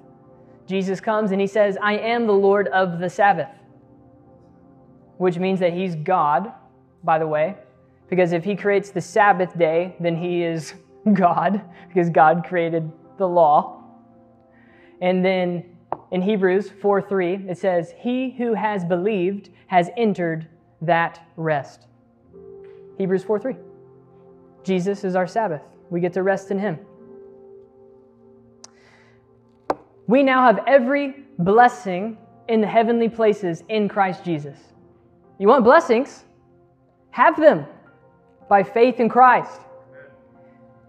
Jesus 0.66 1.00
comes 1.00 1.30
and 1.30 1.40
he 1.40 1.46
says, 1.46 1.78
I 1.80 1.94
am 1.94 2.26
the 2.26 2.32
Lord 2.32 2.68
of 2.68 2.98
the 2.98 3.08
Sabbath, 3.08 3.48
which 5.18 5.38
means 5.38 5.60
that 5.60 5.72
he's 5.72 5.94
God, 5.94 6.52
by 7.04 7.18
the 7.18 7.26
way, 7.26 7.56
because 8.08 8.32
if 8.32 8.44
he 8.44 8.56
creates 8.56 8.90
the 8.90 9.00
Sabbath 9.00 9.56
day, 9.56 9.94
then 10.00 10.16
he 10.16 10.42
is 10.42 10.74
God, 11.12 11.62
because 11.88 12.10
God 12.10 12.44
created 12.46 12.90
the 13.18 13.26
law. 13.26 13.84
And 15.00 15.24
then 15.24 15.76
in 16.10 16.22
Hebrews 16.22 16.70
4 16.82 17.02
3, 17.02 17.46
it 17.48 17.58
says, 17.58 17.94
He 17.98 18.30
who 18.30 18.54
has 18.54 18.84
believed 18.84 19.50
has 19.68 19.90
entered 19.96 20.48
that 20.82 21.26
rest. 21.36 21.86
Hebrews 22.98 23.24
4 23.24 23.38
3. 23.38 23.56
Jesus 24.64 25.04
is 25.04 25.14
our 25.14 25.26
Sabbath. 25.26 25.62
We 25.90 26.00
get 26.00 26.12
to 26.14 26.22
rest 26.22 26.50
in 26.50 26.58
him. 26.58 26.78
We 30.06 30.22
now 30.22 30.42
have 30.46 30.62
every 30.66 31.24
blessing 31.38 32.18
in 32.48 32.60
the 32.60 32.66
heavenly 32.66 33.08
places 33.08 33.64
in 33.68 33.88
Christ 33.88 34.24
Jesus. 34.24 34.58
You 35.38 35.48
want 35.48 35.64
blessings? 35.64 36.24
Have 37.10 37.40
them 37.40 37.66
by 38.48 38.62
faith 38.62 39.00
in 39.00 39.08
Christ. 39.08 39.60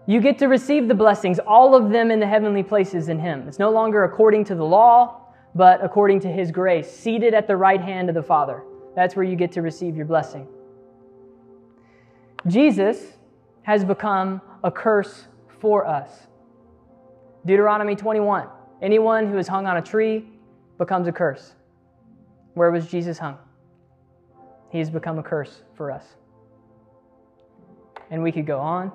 You 0.06 0.20
get 0.20 0.38
to 0.38 0.46
receive 0.46 0.88
the 0.88 0.94
blessings, 0.94 1.38
all 1.38 1.74
of 1.74 1.90
them 1.90 2.10
in 2.10 2.20
the 2.20 2.26
heavenly 2.26 2.62
places 2.62 3.08
in 3.08 3.18
Him. 3.18 3.46
It's 3.46 3.58
no 3.58 3.70
longer 3.70 4.04
according 4.04 4.44
to 4.46 4.54
the 4.54 4.64
law, 4.64 5.20
but 5.54 5.84
according 5.84 6.20
to 6.20 6.28
His 6.28 6.50
grace, 6.50 6.90
seated 6.90 7.34
at 7.34 7.46
the 7.46 7.56
right 7.56 7.80
hand 7.80 8.08
of 8.08 8.14
the 8.14 8.22
Father. 8.22 8.62
That's 8.94 9.16
where 9.16 9.24
you 9.24 9.36
get 9.36 9.52
to 9.52 9.62
receive 9.62 9.96
your 9.96 10.06
blessing. 10.06 10.46
Jesus 12.46 13.18
has 13.62 13.84
become 13.84 14.40
a 14.64 14.70
curse 14.70 15.26
for 15.60 15.86
us. 15.86 16.08
Deuteronomy 17.44 17.96
21 17.96 18.48
anyone 18.82 19.30
who 19.30 19.38
is 19.38 19.48
hung 19.48 19.66
on 19.66 19.76
a 19.76 19.82
tree 19.82 20.26
becomes 20.78 21.08
a 21.08 21.12
curse. 21.12 21.54
Where 22.54 22.70
was 22.70 22.86
Jesus 22.86 23.18
hung? 23.18 23.38
He 24.70 24.78
has 24.78 24.90
become 24.90 25.18
a 25.18 25.22
curse 25.22 25.62
for 25.74 25.90
us. 25.90 26.04
And 28.10 28.22
we 28.22 28.32
could 28.32 28.46
go 28.46 28.58
on 28.58 28.92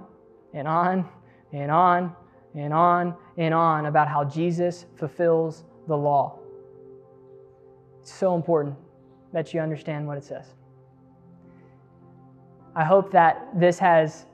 and 0.54 0.68
on 0.68 1.08
and 1.52 1.72
on 1.72 2.16
and 2.56 2.74
on 2.74 3.16
and 3.38 3.54
on 3.54 3.86
about 3.88 4.08
how 4.08 4.24
Jesus 4.24 4.86
fulfills 4.96 5.64
the 5.88 5.96
law. 5.96 6.40
It's 8.02 8.14
so 8.14 8.36
important 8.36 8.76
that 9.32 9.54
you 9.54 9.60
understand 9.60 10.08
what 10.08 10.18
it 10.18 10.24
says. 10.24 10.54
I 12.76 12.84
hope 12.84 13.12
that 13.12 13.48
this 13.56 13.80
has 13.80 14.26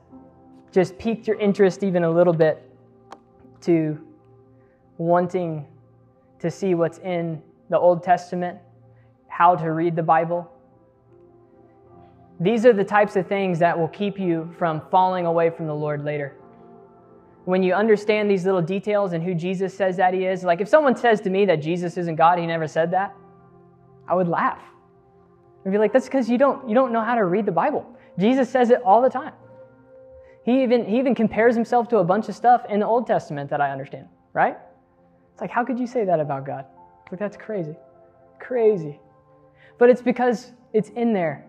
just 0.72 0.98
piqued 0.98 1.26
your 1.26 1.38
interest 1.38 1.82
even 1.82 2.04
a 2.04 2.10
little 2.10 2.32
bit 2.32 2.70
to 3.62 3.98
wanting 5.00 5.66
to 6.38 6.50
see 6.50 6.74
what's 6.74 6.98
in 6.98 7.40
the 7.70 7.78
Old 7.78 8.02
Testament, 8.02 8.58
how 9.28 9.56
to 9.56 9.72
read 9.72 9.96
the 9.96 10.02
Bible. 10.02 10.50
These 12.38 12.66
are 12.66 12.74
the 12.74 12.84
types 12.84 13.16
of 13.16 13.26
things 13.26 13.58
that 13.60 13.78
will 13.78 13.88
keep 13.88 14.18
you 14.18 14.54
from 14.58 14.82
falling 14.90 15.24
away 15.24 15.48
from 15.48 15.66
the 15.66 15.74
Lord 15.74 16.04
later. 16.04 16.36
When 17.46 17.62
you 17.62 17.72
understand 17.72 18.30
these 18.30 18.44
little 18.44 18.60
details 18.60 19.14
and 19.14 19.24
who 19.24 19.34
Jesus 19.34 19.74
says 19.74 19.96
that 19.96 20.12
he 20.12 20.26
is, 20.26 20.44
like 20.44 20.60
if 20.60 20.68
someone 20.68 20.94
says 20.94 21.22
to 21.22 21.30
me 21.30 21.46
that 21.46 21.62
Jesus 21.62 21.96
isn't 21.96 22.16
God, 22.16 22.38
he 22.38 22.46
never 22.46 22.66
said 22.66 22.90
that, 22.90 23.14
I 24.06 24.14
would 24.14 24.28
laugh. 24.28 24.60
I'd 25.64 25.72
be 25.72 25.78
like, 25.78 25.94
that's 25.94 26.06
because 26.06 26.28
you 26.28 26.36
don't, 26.36 26.68
you 26.68 26.74
don't 26.74 26.92
know 26.92 27.02
how 27.02 27.14
to 27.14 27.24
read 27.24 27.46
the 27.46 27.52
Bible. 27.52 27.86
Jesus 28.18 28.50
says 28.50 28.68
it 28.68 28.82
all 28.82 29.00
the 29.00 29.08
time. 29.08 29.32
He 30.44 30.62
even, 30.62 30.84
he 30.84 30.98
even 30.98 31.14
compares 31.14 31.54
himself 31.54 31.88
to 31.88 31.98
a 31.98 32.04
bunch 32.04 32.28
of 32.28 32.34
stuff 32.34 32.66
in 32.68 32.80
the 32.80 32.86
Old 32.86 33.06
Testament 33.06 33.48
that 33.48 33.62
I 33.62 33.70
understand, 33.70 34.06
right? 34.34 34.58
It's 35.40 35.42
like, 35.42 35.52
how 35.52 35.64
could 35.64 35.78
you 35.78 35.86
say 35.86 36.04
that 36.04 36.20
about 36.20 36.44
God? 36.44 36.66
It's 37.02 37.12
like, 37.12 37.18
that's 37.18 37.38
crazy. 37.38 37.74
Crazy. 38.38 39.00
But 39.78 39.88
it's 39.88 40.02
because 40.02 40.52
it's 40.74 40.90
in 40.90 41.14
there. 41.14 41.46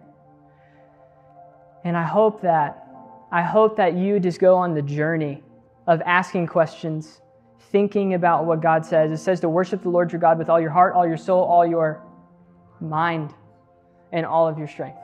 And 1.84 1.98
I 1.98 2.04
hope 2.04 2.42
that, 2.42 2.88
I 3.34 3.42
hope 3.42 3.76
that 3.76 3.94
you 3.94 4.18
just 4.22 4.40
go 4.40 4.56
on 4.56 4.74
the 4.74 4.82
journey 4.82 5.44
of 5.88 6.02
asking 6.06 6.48
questions, 6.48 7.20
thinking 7.74 8.14
about 8.14 8.46
what 8.46 8.62
God 8.62 8.86
says. 8.86 9.12
It 9.12 9.22
says 9.22 9.42
to 9.42 9.50
worship 9.50 9.82
the 9.84 9.90
Lord 9.90 10.14
your 10.14 10.22
God 10.22 10.38
with 10.38 10.48
all 10.48 10.62
your 10.62 10.70
heart, 10.70 10.96
all 10.96 11.06
your 11.06 11.18
soul, 11.18 11.44
all 11.44 11.68
your 11.68 12.02
mind, 12.80 13.34
and 14.14 14.26
all 14.26 14.48
of 14.48 14.58
your 14.58 14.70
strength. 14.70 15.00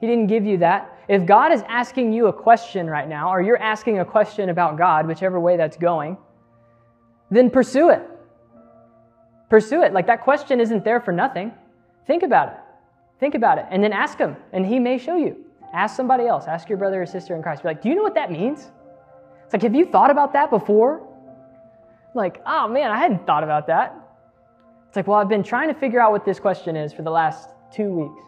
He 0.00 0.06
didn't 0.06 0.28
give 0.28 0.46
you 0.46 0.56
that. 0.56 0.90
If 1.06 1.26
God 1.26 1.52
is 1.52 1.60
asking 1.68 2.14
you 2.14 2.28
a 2.28 2.32
question 2.32 2.88
right 2.88 3.10
now, 3.10 3.28
or 3.28 3.42
you're 3.42 3.60
asking 3.60 3.98
a 3.98 4.06
question 4.06 4.48
about 4.48 4.78
God, 4.78 5.06
whichever 5.06 5.38
way 5.38 5.58
that's 5.58 5.76
going, 5.76 6.16
then 7.30 7.50
pursue 7.50 7.90
it. 7.90 8.02
Pursue 9.48 9.82
it. 9.82 9.92
Like 9.92 10.06
that 10.06 10.22
question 10.22 10.60
isn't 10.60 10.84
there 10.84 11.00
for 11.00 11.12
nothing. 11.12 11.52
Think 12.06 12.22
about 12.22 12.48
it. 12.48 12.58
Think 13.18 13.34
about 13.34 13.58
it. 13.58 13.66
And 13.70 13.82
then 13.82 13.92
ask 13.92 14.18
Him, 14.18 14.36
and 14.52 14.66
He 14.66 14.78
may 14.78 14.98
show 14.98 15.16
you. 15.16 15.36
Ask 15.72 15.96
somebody 15.96 16.26
else. 16.26 16.46
Ask 16.46 16.68
your 16.68 16.78
brother 16.78 17.02
or 17.02 17.06
sister 17.06 17.34
in 17.34 17.42
Christ. 17.42 17.62
Be 17.62 17.68
like, 17.68 17.82
do 17.82 17.88
you 17.88 17.94
know 17.94 18.02
what 18.02 18.14
that 18.14 18.30
means? 18.30 18.70
It's 19.44 19.52
like, 19.52 19.62
have 19.62 19.74
you 19.74 19.86
thought 19.86 20.10
about 20.10 20.32
that 20.32 20.50
before? 20.50 21.06
Like, 22.14 22.40
oh 22.46 22.68
man, 22.68 22.90
I 22.90 22.98
hadn't 22.98 23.26
thought 23.26 23.44
about 23.44 23.66
that. 23.68 23.94
It's 24.88 24.96
like, 24.96 25.06
well, 25.06 25.18
I've 25.18 25.28
been 25.28 25.42
trying 25.42 25.68
to 25.68 25.74
figure 25.74 26.00
out 26.00 26.12
what 26.12 26.24
this 26.24 26.40
question 26.40 26.76
is 26.76 26.92
for 26.92 27.02
the 27.02 27.10
last 27.10 27.50
two 27.72 27.90
weeks. 27.90 28.24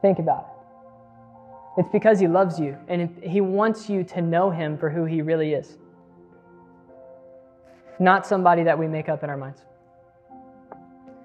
Think 0.00 0.18
about 0.18 0.48
it. 1.76 1.80
It's 1.80 1.88
because 1.92 2.18
He 2.18 2.26
loves 2.26 2.58
you 2.58 2.76
and 2.88 3.08
He 3.22 3.40
wants 3.40 3.88
you 3.88 4.04
to 4.04 4.20
know 4.20 4.50
Him 4.50 4.76
for 4.76 4.90
who 4.90 5.04
He 5.04 5.22
really 5.22 5.54
is, 5.54 5.78
not 8.02 8.26
somebody 8.26 8.64
that 8.64 8.78
we 8.78 8.86
make 8.86 9.08
up 9.08 9.22
in 9.22 9.30
our 9.30 9.36
minds. 9.36 9.62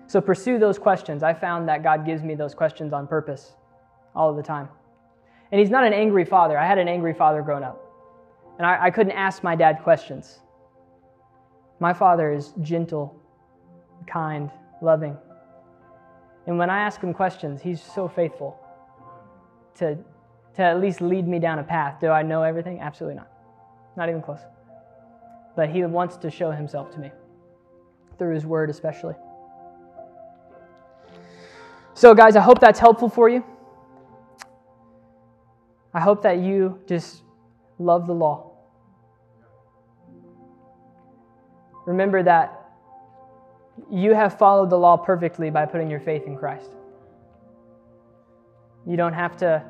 So 0.08 0.22
pursue 0.22 0.58
those 0.58 0.80
questions. 0.80 1.24
I 1.24 1.34
found 1.34 1.68
that 1.68 1.84
God 1.84 2.06
gives 2.06 2.24
me 2.24 2.36
those 2.36 2.56
questions 2.56 2.94
on 2.94 3.08
purpose 3.08 3.54
all 4.16 4.30
of 4.30 4.38
the 4.38 4.44
time. 4.44 4.70
And 5.52 5.60
He's 5.60 5.70
not 5.70 5.86
an 5.86 5.94
angry 5.94 6.24
father. 6.24 6.58
I 6.58 6.66
had 6.66 6.78
an 6.78 6.88
angry 6.88 7.14
father 7.14 7.42
growing 7.42 7.64
up, 7.64 7.82
and 8.58 8.66
I, 8.66 8.86
I 8.86 8.92
couldn't 8.92 9.14
ask 9.14 9.44
my 9.44 9.56
dad 9.56 9.80
questions. 9.84 10.40
My 11.80 11.94
father 11.94 12.32
is 12.32 12.54
gentle, 12.62 13.20
kind, 14.08 14.50
loving. 14.82 15.18
And 16.48 16.58
when 16.58 16.70
I 16.70 16.80
ask 16.80 17.02
him 17.02 17.14
questions, 17.14 17.62
he's 17.62 17.82
so 17.82 18.08
faithful 18.08 18.58
to, 19.76 19.98
to 20.56 20.62
at 20.62 20.80
least 20.80 21.02
lead 21.02 21.28
me 21.28 21.40
down 21.40 21.60
a 21.60 21.64
path. 21.64 22.00
Do 22.00 22.08
I 22.10 22.24
know 22.24 22.42
everything? 22.42 22.80
Absolutely 22.80 23.18
not. 23.18 23.30
Not 23.96 24.10
even 24.10 24.22
close. 24.22 24.40
But 25.58 25.70
he 25.72 25.84
wants 25.84 26.18
to 26.18 26.30
show 26.30 26.52
himself 26.52 26.92
to 26.92 27.00
me, 27.00 27.12
through 28.20 28.36
his 28.36 28.46
word 28.46 28.70
especially. 28.70 29.16
So, 31.96 32.14
guys, 32.14 32.36
I 32.36 32.42
hope 32.42 32.60
that's 32.60 32.78
helpful 32.78 33.10
for 33.10 33.28
you. 33.28 33.44
I 35.96 36.00
hope 36.00 36.22
that 36.22 36.38
you 36.38 36.80
just 36.86 37.24
love 37.80 38.06
the 38.06 38.14
law. 38.14 38.52
Remember 41.88 42.22
that 42.22 42.70
you 43.90 44.14
have 44.14 44.38
followed 44.38 44.70
the 44.70 44.78
law 44.78 44.96
perfectly 44.96 45.50
by 45.50 45.66
putting 45.66 45.90
your 45.90 46.02
faith 46.02 46.28
in 46.28 46.38
Christ. 46.38 46.70
You 48.86 48.96
don't 48.96 49.14
have 49.14 49.36
to 49.38 49.64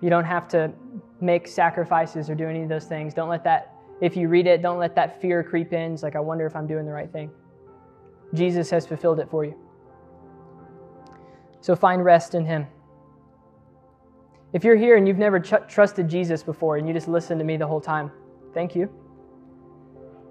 you 0.00 0.08
don't 0.08 0.24
have 0.24 0.46
to 0.48 0.72
make 1.20 1.48
sacrifices 1.48 2.30
or 2.30 2.36
do 2.36 2.46
any 2.46 2.62
of 2.62 2.68
those 2.68 2.84
things. 2.84 3.12
Don't 3.12 3.28
let 3.28 3.42
that 3.42 3.77
if 4.00 4.16
you 4.16 4.28
read 4.28 4.46
it, 4.46 4.62
don't 4.62 4.78
let 4.78 4.94
that 4.94 5.20
fear 5.20 5.42
creep 5.42 5.72
in. 5.72 5.94
It's 5.94 6.02
like 6.02 6.16
I 6.16 6.20
wonder 6.20 6.46
if 6.46 6.54
I'm 6.54 6.66
doing 6.66 6.86
the 6.86 6.92
right 6.92 7.10
thing. 7.10 7.30
Jesus 8.34 8.70
has 8.70 8.86
fulfilled 8.86 9.20
it 9.20 9.28
for 9.30 9.44
you. 9.44 9.54
So 11.60 11.74
find 11.74 12.04
rest 12.04 12.34
in 12.34 12.44
him. 12.44 12.66
If 14.52 14.64
you're 14.64 14.76
here 14.76 14.96
and 14.96 15.06
you've 15.06 15.18
never 15.18 15.40
ch- 15.40 15.66
trusted 15.68 16.08
Jesus 16.08 16.42
before 16.42 16.76
and 16.76 16.86
you 16.86 16.94
just 16.94 17.08
listened 17.08 17.40
to 17.40 17.44
me 17.44 17.56
the 17.56 17.66
whole 17.66 17.80
time, 17.80 18.10
thank 18.54 18.74
you. 18.74 18.88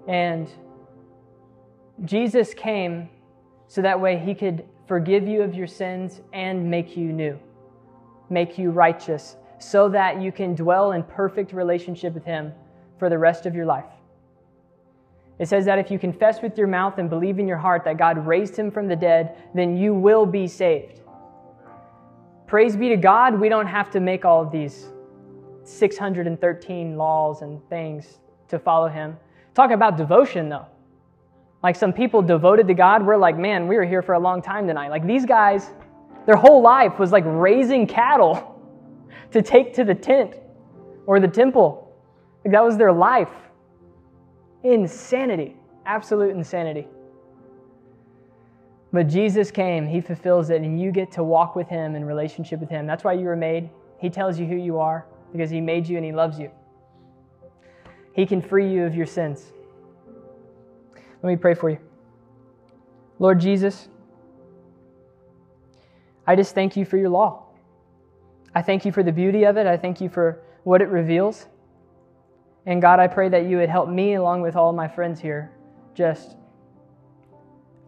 And 0.08 0.48
Jesus 2.04 2.54
came 2.54 3.10
so 3.66 3.82
that 3.82 4.00
way 4.00 4.18
he 4.18 4.34
could 4.34 4.64
forgive 4.86 5.28
you 5.28 5.42
of 5.42 5.54
your 5.54 5.66
sins 5.66 6.22
and 6.32 6.68
make 6.68 6.96
you 6.96 7.12
new 7.12 7.38
make 8.30 8.58
you 8.58 8.70
righteous, 8.70 9.36
so 9.58 9.88
that 9.88 10.20
you 10.20 10.30
can 10.30 10.54
dwell 10.54 10.92
in 10.92 11.02
perfect 11.02 11.52
relationship 11.52 12.14
with 12.14 12.24
Him 12.24 12.52
for 12.98 13.08
the 13.08 13.18
rest 13.18 13.46
of 13.46 13.54
your 13.54 13.66
life. 13.66 13.84
It 15.38 15.48
says 15.48 15.64
that 15.66 15.78
if 15.78 15.90
you 15.90 15.98
confess 15.98 16.42
with 16.42 16.58
your 16.58 16.66
mouth 16.66 16.98
and 16.98 17.08
believe 17.08 17.38
in 17.38 17.46
your 17.46 17.58
heart 17.58 17.84
that 17.84 17.96
God 17.96 18.26
raised 18.26 18.56
him 18.56 18.70
from 18.70 18.88
the 18.88 18.96
dead, 18.96 19.36
then 19.54 19.76
you 19.76 19.94
will 19.94 20.26
be 20.26 20.48
saved. 20.48 21.00
Praise 22.46 22.76
be 22.76 22.88
to 22.88 22.96
God, 22.96 23.38
we 23.38 23.48
don't 23.48 23.66
have 23.66 23.90
to 23.90 24.00
make 24.00 24.24
all 24.24 24.42
of 24.42 24.50
these 24.50 24.88
613 25.64 26.96
laws 26.96 27.42
and 27.42 27.66
things 27.68 28.18
to 28.48 28.58
follow 28.58 28.88
him. 28.88 29.16
Talk 29.54 29.70
about 29.70 29.96
devotion, 29.96 30.48
though. 30.48 30.66
Like 31.62 31.76
some 31.76 31.92
people 31.92 32.22
devoted 32.22 32.66
to 32.68 32.74
God, 32.74 33.04
we're 33.04 33.16
like, 33.16 33.36
man, 33.36 33.68
we 33.68 33.76
were 33.76 33.84
here 33.84 34.02
for 34.02 34.14
a 34.14 34.18
long 34.18 34.40
time 34.40 34.66
tonight. 34.66 34.88
Like 34.88 35.06
these 35.06 35.26
guys, 35.26 35.70
their 36.26 36.36
whole 36.36 36.62
life 36.62 36.98
was 36.98 37.12
like 37.12 37.24
raising 37.26 37.86
cattle 37.86 38.60
to 39.32 39.42
take 39.42 39.74
to 39.74 39.84
the 39.84 39.94
tent 39.94 40.34
or 41.06 41.20
the 41.20 41.28
temple. 41.28 41.87
That 42.48 42.64
was 42.64 42.78
their 42.78 42.92
life. 42.92 43.30
Insanity. 44.62 45.56
Absolute 45.84 46.30
insanity. 46.30 46.86
But 48.90 49.06
Jesus 49.06 49.50
came, 49.50 49.86
He 49.86 50.00
fulfills 50.00 50.48
it, 50.48 50.62
and 50.62 50.80
you 50.80 50.90
get 50.90 51.12
to 51.12 51.22
walk 51.22 51.54
with 51.54 51.68
Him 51.68 51.94
in 51.94 52.04
relationship 52.04 52.58
with 52.58 52.70
Him. 52.70 52.86
That's 52.86 53.04
why 53.04 53.12
you 53.12 53.26
were 53.26 53.36
made. 53.36 53.68
He 53.98 54.08
tells 54.08 54.38
you 54.38 54.46
who 54.46 54.56
you 54.56 54.78
are 54.78 55.06
because 55.30 55.50
He 55.50 55.60
made 55.60 55.86
you 55.86 55.96
and 55.96 56.06
He 56.06 56.12
loves 56.12 56.38
you. 56.38 56.50
He 58.14 58.24
can 58.24 58.40
free 58.40 58.70
you 58.70 58.84
of 58.84 58.94
your 58.94 59.06
sins. 59.06 59.52
Let 61.22 61.28
me 61.28 61.36
pray 61.36 61.54
for 61.54 61.68
you. 61.68 61.78
Lord 63.18 63.40
Jesus, 63.40 63.88
I 66.26 66.34
just 66.34 66.54
thank 66.54 66.76
you 66.76 66.84
for 66.84 66.96
your 66.96 67.10
law. 67.10 67.44
I 68.54 68.62
thank 68.62 68.86
you 68.86 68.92
for 68.92 69.02
the 69.02 69.12
beauty 69.12 69.44
of 69.44 69.58
it. 69.58 69.66
I 69.66 69.76
thank 69.76 70.00
you 70.00 70.08
for 70.08 70.40
what 70.64 70.80
it 70.80 70.88
reveals. 70.88 71.46
And 72.68 72.82
God, 72.82 73.00
I 73.00 73.06
pray 73.06 73.30
that 73.30 73.46
you 73.46 73.56
would 73.56 73.70
help 73.70 73.88
me, 73.88 74.12
along 74.12 74.42
with 74.42 74.54
all 74.54 74.74
my 74.74 74.86
friends 74.86 75.18
here, 75.18 75.50
just 75.94 76.36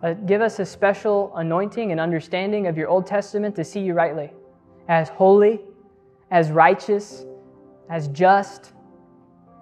uh, 0.03 0.15
give 0.15 0.41
us 0.41 0.59
a 0.59 0.65
special 0.65 1.37
anointing 1.37 1.93
and 1.93 2.01
understanding 2.01 2.67
of 2.67 2.79
your 2.79 2.89
Old 2.89 3.07
Testament 3.07 3.55
to 3.57 3.63
see 3.63 3.81
you 3.81 3.93
rightly. 3.93 4.33
As 4.89 5.11
holy, 5.11 5.61
as 6.31 6.51
righteous, 6.51 7.27
as 7.91 8.09
just, 8.09 8.73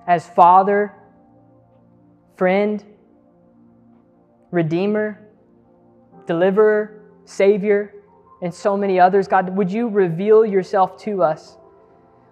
as 0.06 0.28
Father, 0.28 0.94
friend, 2.36 2.84
Redeemer, 4.52 5.20
Deliverer, 6.26 7.02
Savior 7.24 7.92
and 8.40 8.54
so 8.54 8.76
many 8.76 9.00
others. 9.00 9.26
God, 9.26 9.48
would 9.56 9.72
you 9.72 9.88
reveal 9.88 10.46
yourself 10.46 10.96
to 10.98 11.24
us 11.24 11.56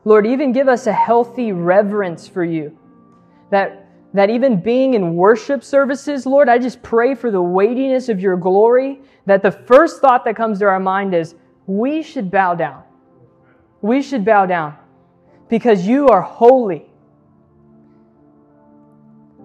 Lord, 0.06 0.24
even 0.24 0.52
give 0.52 0.68
us 0.68 0.86
a 0.86 0.92
healthy 0.92 1.50
reverence 1.50 2.28
for 2.28 2.44
you. 2.44 2.78
That, 3.50 3.88
that 4.14 4.30
even 4.30 4.60
being 4.60 4.94
in 4.94 5.16
worship 5.16 5.64
services, 5.64 6.24
Lord, 6.24 6.48
I 6.48 6.58
just 6.58 6.80
pray 6.80 7.16
for 7.16 7.32
the 7.32 7.42
weightiness 7.42 8.08
of 8.08 8.20
your 8.20 8.36
glory, 8.36 9.00
that 9.26 9.42
the 9.42 9.50
first 9.50 10.00
thought 10.00 10.24
that 10.24 10.36
comes 10.36 10.60
to 10.60 10.66
our 10.66 10.78
mind 10.78 11.12
is, 11.12 11.34
we 11.66 12.04
should 12.04 12.30
bow 12.30 12.54
down. 12.54 12.84
We 13.82 14.00
should 14.00 14.24
bow 14.24 14.46
down 14.46 14.76
because 15.48 15.84
you 15.84 16.06
are 16.06 16.22
holy. 16.22 16.86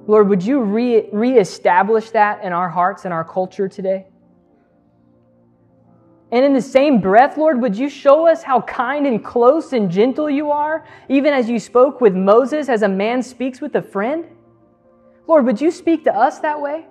Lord, 0.05 0.29
would 0.29 0.43
you 0.43 0.61
re- 0.61 1.09
reestablish 1.11 2.11
that 2.11 2.43
in 2.43 2.53
our 2.53 2.69
hearts 2.69 3.05
and 3.05 3.13
our 3.15 3.23
culture 3.23 3.67
today? 3.67 4.05
And 6.31 6.45
in 6.45 6.53
the 6.53 6.61
same 6.61 7.01
breath, 7.01 7.37
Lord, 7.37 7.61
would 7.61 7.77
you 7.77 7.89
show 7.89 8.25
us 8.25 8.41
how 8.41 8.61
kind 8.61 9.05
and 9.05 9.23
close 9.23 9.73
and 9.73 9.91
gentle 9.91 10.29
you 10.29 10.49
are, 10.49 10.85
even 11.09 11.33
as 11.33 11.49
you 11.49 11.59
spoke 11.59 11.99
with 11.99 12.15
Moses 12.15 12.69
as 12.69 12.83
a 12.83 12.87
man 12.87 13.21
speaks 13.21 13.59
with 13.59 13.75
a 13.75 13.81
friend? 13.81 14.25
Lord, 15.27 15.45
would 15.45 15.59
you 15.59 15.71
speak 15.71 16.05
to 16.05 16.15
us 16.15 16.39
that 16.39 16.59
way? 16.59 16.85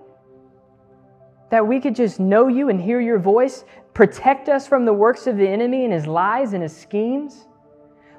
That 1.50 1.66
we 1.66 1.80
could 1.80 1.96
just 1.96 2.20
know 2.20 2.48
you 2.48 2.68
and 2.68 2.80
hear 2.80 3.00
your 3.00 3.18
voice, 3.18 3.64
protect 3.94 4.48
us 4.50 4.66
from 4.68 4.84
the 4.84 4.92
works 4.92 5.26
of 5.26 5.36
the 5.36 5.48
enemy 5.48 5.84
and 5.84 5.92
his 5.92 6.06
lies 6.06 6.52
and 6.52 6.62
his 6.62 6.76
schemes? 6.76 7.46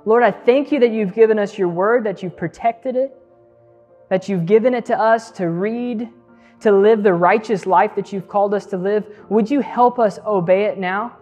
Lord, 0.06 0.24
I 0.24 0.32
thank 0.32 0.72
you 0.72 0.80
that 0.80 0.92
you've 0.92 1.14
given 1.14 1.38
us 1.38 1.58
your 1.58 1.68
word, 1.68 2.04
that 2.06 2.24
you've 2.24 2.36
protected 2.36 2.96
it, 2.96 3.16
that 4.10 4.28
you've 4.28 4.48
given 4.48 4.74
it 4.74 4.86
to 4.86 5.00
us 5.00 5.30
to 5.32 5.50
read, 5.50 6.10
to 6.62 6.72
live 6.72 7.04
the 7.04 7.14
righteous 7.14 7.66
life 7.66 7.96
that 7.96 8.14
you've 8.14 8.28
called 8.28 8.54
us 8.54 8.66
to 8.68 8.78
live. 8.78 9.06
Would 9.30 9.50
you 9.50 9.62
help 9.62 10.00
us 10.00 10.20
obey 10.26 10.66
it 10.66 10.78
now? 10.78 11.18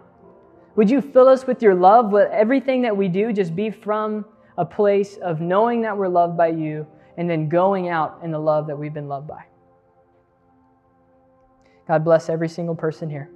Would 0.76 0.90
you 0.90 1.00
fill 1.00 1.28
us 1.28 1.46
with 1.46 1.62
your 1.62 1.74
love? 1.74 2.12
Let 2.12 2.30
everything 2.30 2.82
that 2.82 2.96
we 2.96 3.08
do 3.08 3.32
just 3.32 3.56
be 3.56 3.70
from 3.70 4.24
a 4.56 4.64
place 4.64 5.16
of 5.16 5.40
knowing 5.40 5.82
that 5.82 5.96
we're 5.96 6.08
loved 6.08 6.36
by 6.36 6.48
you 6.48 6.86
and 7.16 7.28
then 7.28 7.48
going 7.48 7.88
out 7.88 8.20
in 8.22 8.30
the 8.30 8.38
love 8.38 8.66
that 8.66 8.76
we've 8.76 8.94
been 8.94 9.08
loved 9.08 9.26
by. 9.26 9.44
God 11.88 12.04
bless 12.04 12.28
every 12.28 12.48
single 12.48 12.74
person 12.74 13.10
here. 13.10 13.30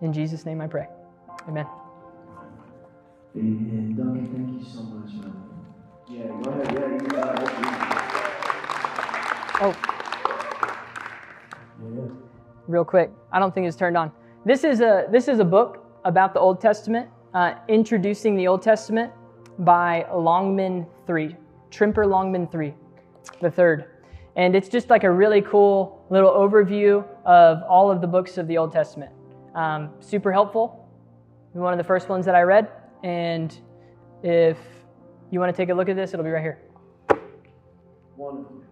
In 0.00 0.12
Jesus' 0.12 0.46
name 0.46 0.60
I 0.60 0.66
pray. 0.66 0.86
Amen. 1.48 1.66
Thank 3.34 3.46
you 3.46 4.64
so 4.64 4.82
much. 4.82 5.10
Yeah, 6.08 6.26
go 6.42 6.50
ahead. 6.50 6.72
Yeah, 6.72 6.88
you 6.92 7.00
got 7.08 7.42
it. 7.42 7.50
Oh. 9.62 9.99
Real 12.68 12.84
quick. 12.84 13.10
I 13.32 13.38
don't 13.38 13.54
think 13.54 13.66
it's 13.66 13.76
turned 13.76 13.96
on. 13.96 14.12
This 14.44 14.64
is 14.64 14.80
a 14.80 15.06
this 15.10 15.28
is 15.28 15.38
a 15.38 15.44
book 15.44 15.84
about 16.04 16.34
the 16.34 16.40
Old 16.40 16.60
Testament, 16.60 17.08
uh, 17.34 17.54
introducing 17.68 18.36
the 18.36 18.46
Old 18.46 18.62
Testament 18.62 19.12
by 19.58 20.06
Longman 20.12 20.86
Three, 21.06 21.36
Tremper 21.70 22.06
Longman 22.06 22.46
Three, 22.46 22.74
the 23.40 23.50
third, 23.50 23.86
and 24.36 24.56
it's 24.56 24.68
just 24.68 24.88
like 24.88 25.04
a 25.04 25.10
really 25.10 25.42
cool 25.42 26.06
little 26.10 26.30
overview 26.30 27.04
of 27.24 27.62
all 27.68 27.90
of 27.90 28.00
the 28.00 28.06
books 28.06 28.38
of 28.38 28.46
the 28.46 28.56
Old 28.56 28.72
Testament. 28.72 29.12
Um, 29.54 29.90
super 30.00 30.32
helpful. 30.32 30.88
One 31.52 31.72
of 31.72 31.78
the 31.78 31.84
first 31.84 32.08
ones 32.08 32.24
that 32.26 32.34
I 32.34 32.42
read, 32.42 32.68
and 33.02 33.58
if 34.22 34.56
you 35.30 35.40
want 35.40 35.54
to 35.54 35.56
take 35.56 35.68
a 35.70 35.74
look 35.74 35.88
at 35.88 35.96
this, 35.96 36.14
it'll 36.14 36.24
be 36.24 36.30
right 36.30 36.42
here. 36.42 36.60
Wonderful. 38.16 38.62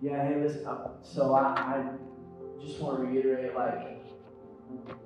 Yeah, 0.00 0.28
hey, 0.28 0.40
listen. 0.40 0.66
Uh, 0.66 0.88
so 1.02 1.34
I, 1.34 1.42
I 1.42 1.84
just 2.66 2.80
want 2.80 2.98
to 2.98 3.04
reiterate, 3.04 3.54
like, 3.54 4.04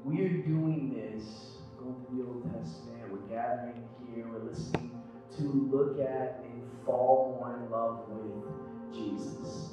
we're 0.05 0.43
doing 0.43 0.95
this, 0.95 1.59
going 1.79 1.95
through 2.07 2.17
the 2.17 2.27
Old 2.27 2.45
Testament. 2.45 3.13
We're 3.13 3.29
gathering 3.29 3.85
here. 4.15 4.27
We're 4.29 4.51
listening 4.51 4.91
to 5.37 5.43
look 5.71 6.01
at 6.01 6.43
and 6.43 6.63
fall 6.87 7.37
more 7.39 7.57
in 7.59 7.71
love 7.71 8.09
with 8.09 8.95
Jesus. 8.95 9.73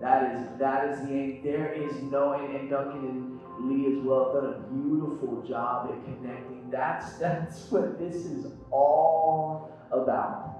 That 0.00 0.34
is 0.34 0.58
that 0.58 0.88
is 0.90 1.00
the 1.06 1.14
aim. 1.14 1.40
There 1.42 1.72
is 1.72 2.02
no 2.02 2.32
and 2.32 2.70
Duncan 2.70 3.40
and 3.58 3.70
Lee 3.70 3.96
as 3.96 4.04
well 4.04 4.34
have 4.34 4.42
done 4.42 4.54
a 4.54 4.72
beautiful 4.72 5.42
job 5.46 5.90
at 5.90 6.04
connecting. 6.04 6.68
That's 6.70 7.16
that's 7.18 7.70
what 7.70 7.98
this 7.98 8.16
is 8.16 8.46
all 8.70 9.72
about. 9.90 10.56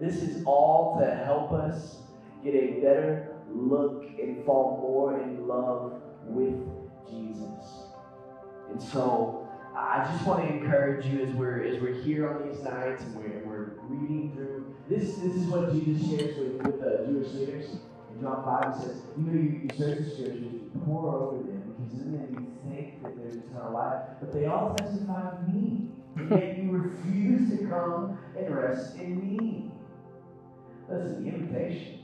This 0.00 0.16
is 0.16 0.44
all 0.44 0.98
to 1.00 1.14
help 1.14 1.52
us 1.52 2.02
get 2.44 2.54
a 2.54 2.80
better 2.80 3.27
look 3.52 4.04
and 4.20 4.44
fall 4.44 4.78
more 4.80 5.20
in 5.20 5.46
love 5.46 6.00
with 6.24 6.54
Jesus. 7.08 7.64
And 8.70 8.82
so 8.82 9.48
I 9.76 10.08
just 10.10 10.26
want 10.26 10.46
to 10.46 10.54
encourage 10.54 11.06
you 11.06 11.24
as 11.24 11.32
we're 11.34 11.64
as 11.64 11.80
we're 11.80 12.02
here 12.02 12.28
on 12.28 12.48
these 12.48 12.62
nights 12.62 13.02
and 13.02 13.14
we're, 13.14 13.42
we're 13.44 13.70
reading 13.88 14.32
through 14.34 14.74
this. 14.88 15.16
This 15.16 15.34
is 15.34 15.46
what 15.46 15.72
Jesus 15.72 16.08
shares 16.08 16.36
with, 16.36 16.62
with 16.62 16.80
the 16.80 17.06
Jewish 17.06 17.32
leaders. 17.32 17.76
In 18.14 18.22
John 18.22 18.42
5, 18.44 18.74
he 18.74 18.82
says, 18.82 19.02
You 19.16 19.24
know, 19.24 19.32
you, 19.32 19.60
you 19.62 19.68
search 19.76 19.98
the 19.98 20.10
scriptures, 20.10 20.42
you 20.42 20.70
pore 20.84 21.14
over 21.14 21.36
them, 21.36 21.74
because 21.78 22.00
in 22.00 22.12
them 22.12 22.34
you 22.64 22.70
think 22.70 23.02
that 23.02 23.16
there's 23.16 23.36
eternal 23.36 23.72
life, 23.72 24.02
but 24.20 24.32
they 24.32 24.46
all 24.46 24.74
testify 24.74 25.30
of 25.30 25.54
me. 25.54 25.88
Yet 26.30 26.58
you 26.58 26.70
refuse 26.72 27.50
to 27.50 27.66
come 27.68 28.18
and 28.36 28.54
rest 28.54 28.96
in 28.96 29.20
me. 29.20 29.70
Listen, 30.88 31.22
the 31.22 31.28
invitation 31.28 31.97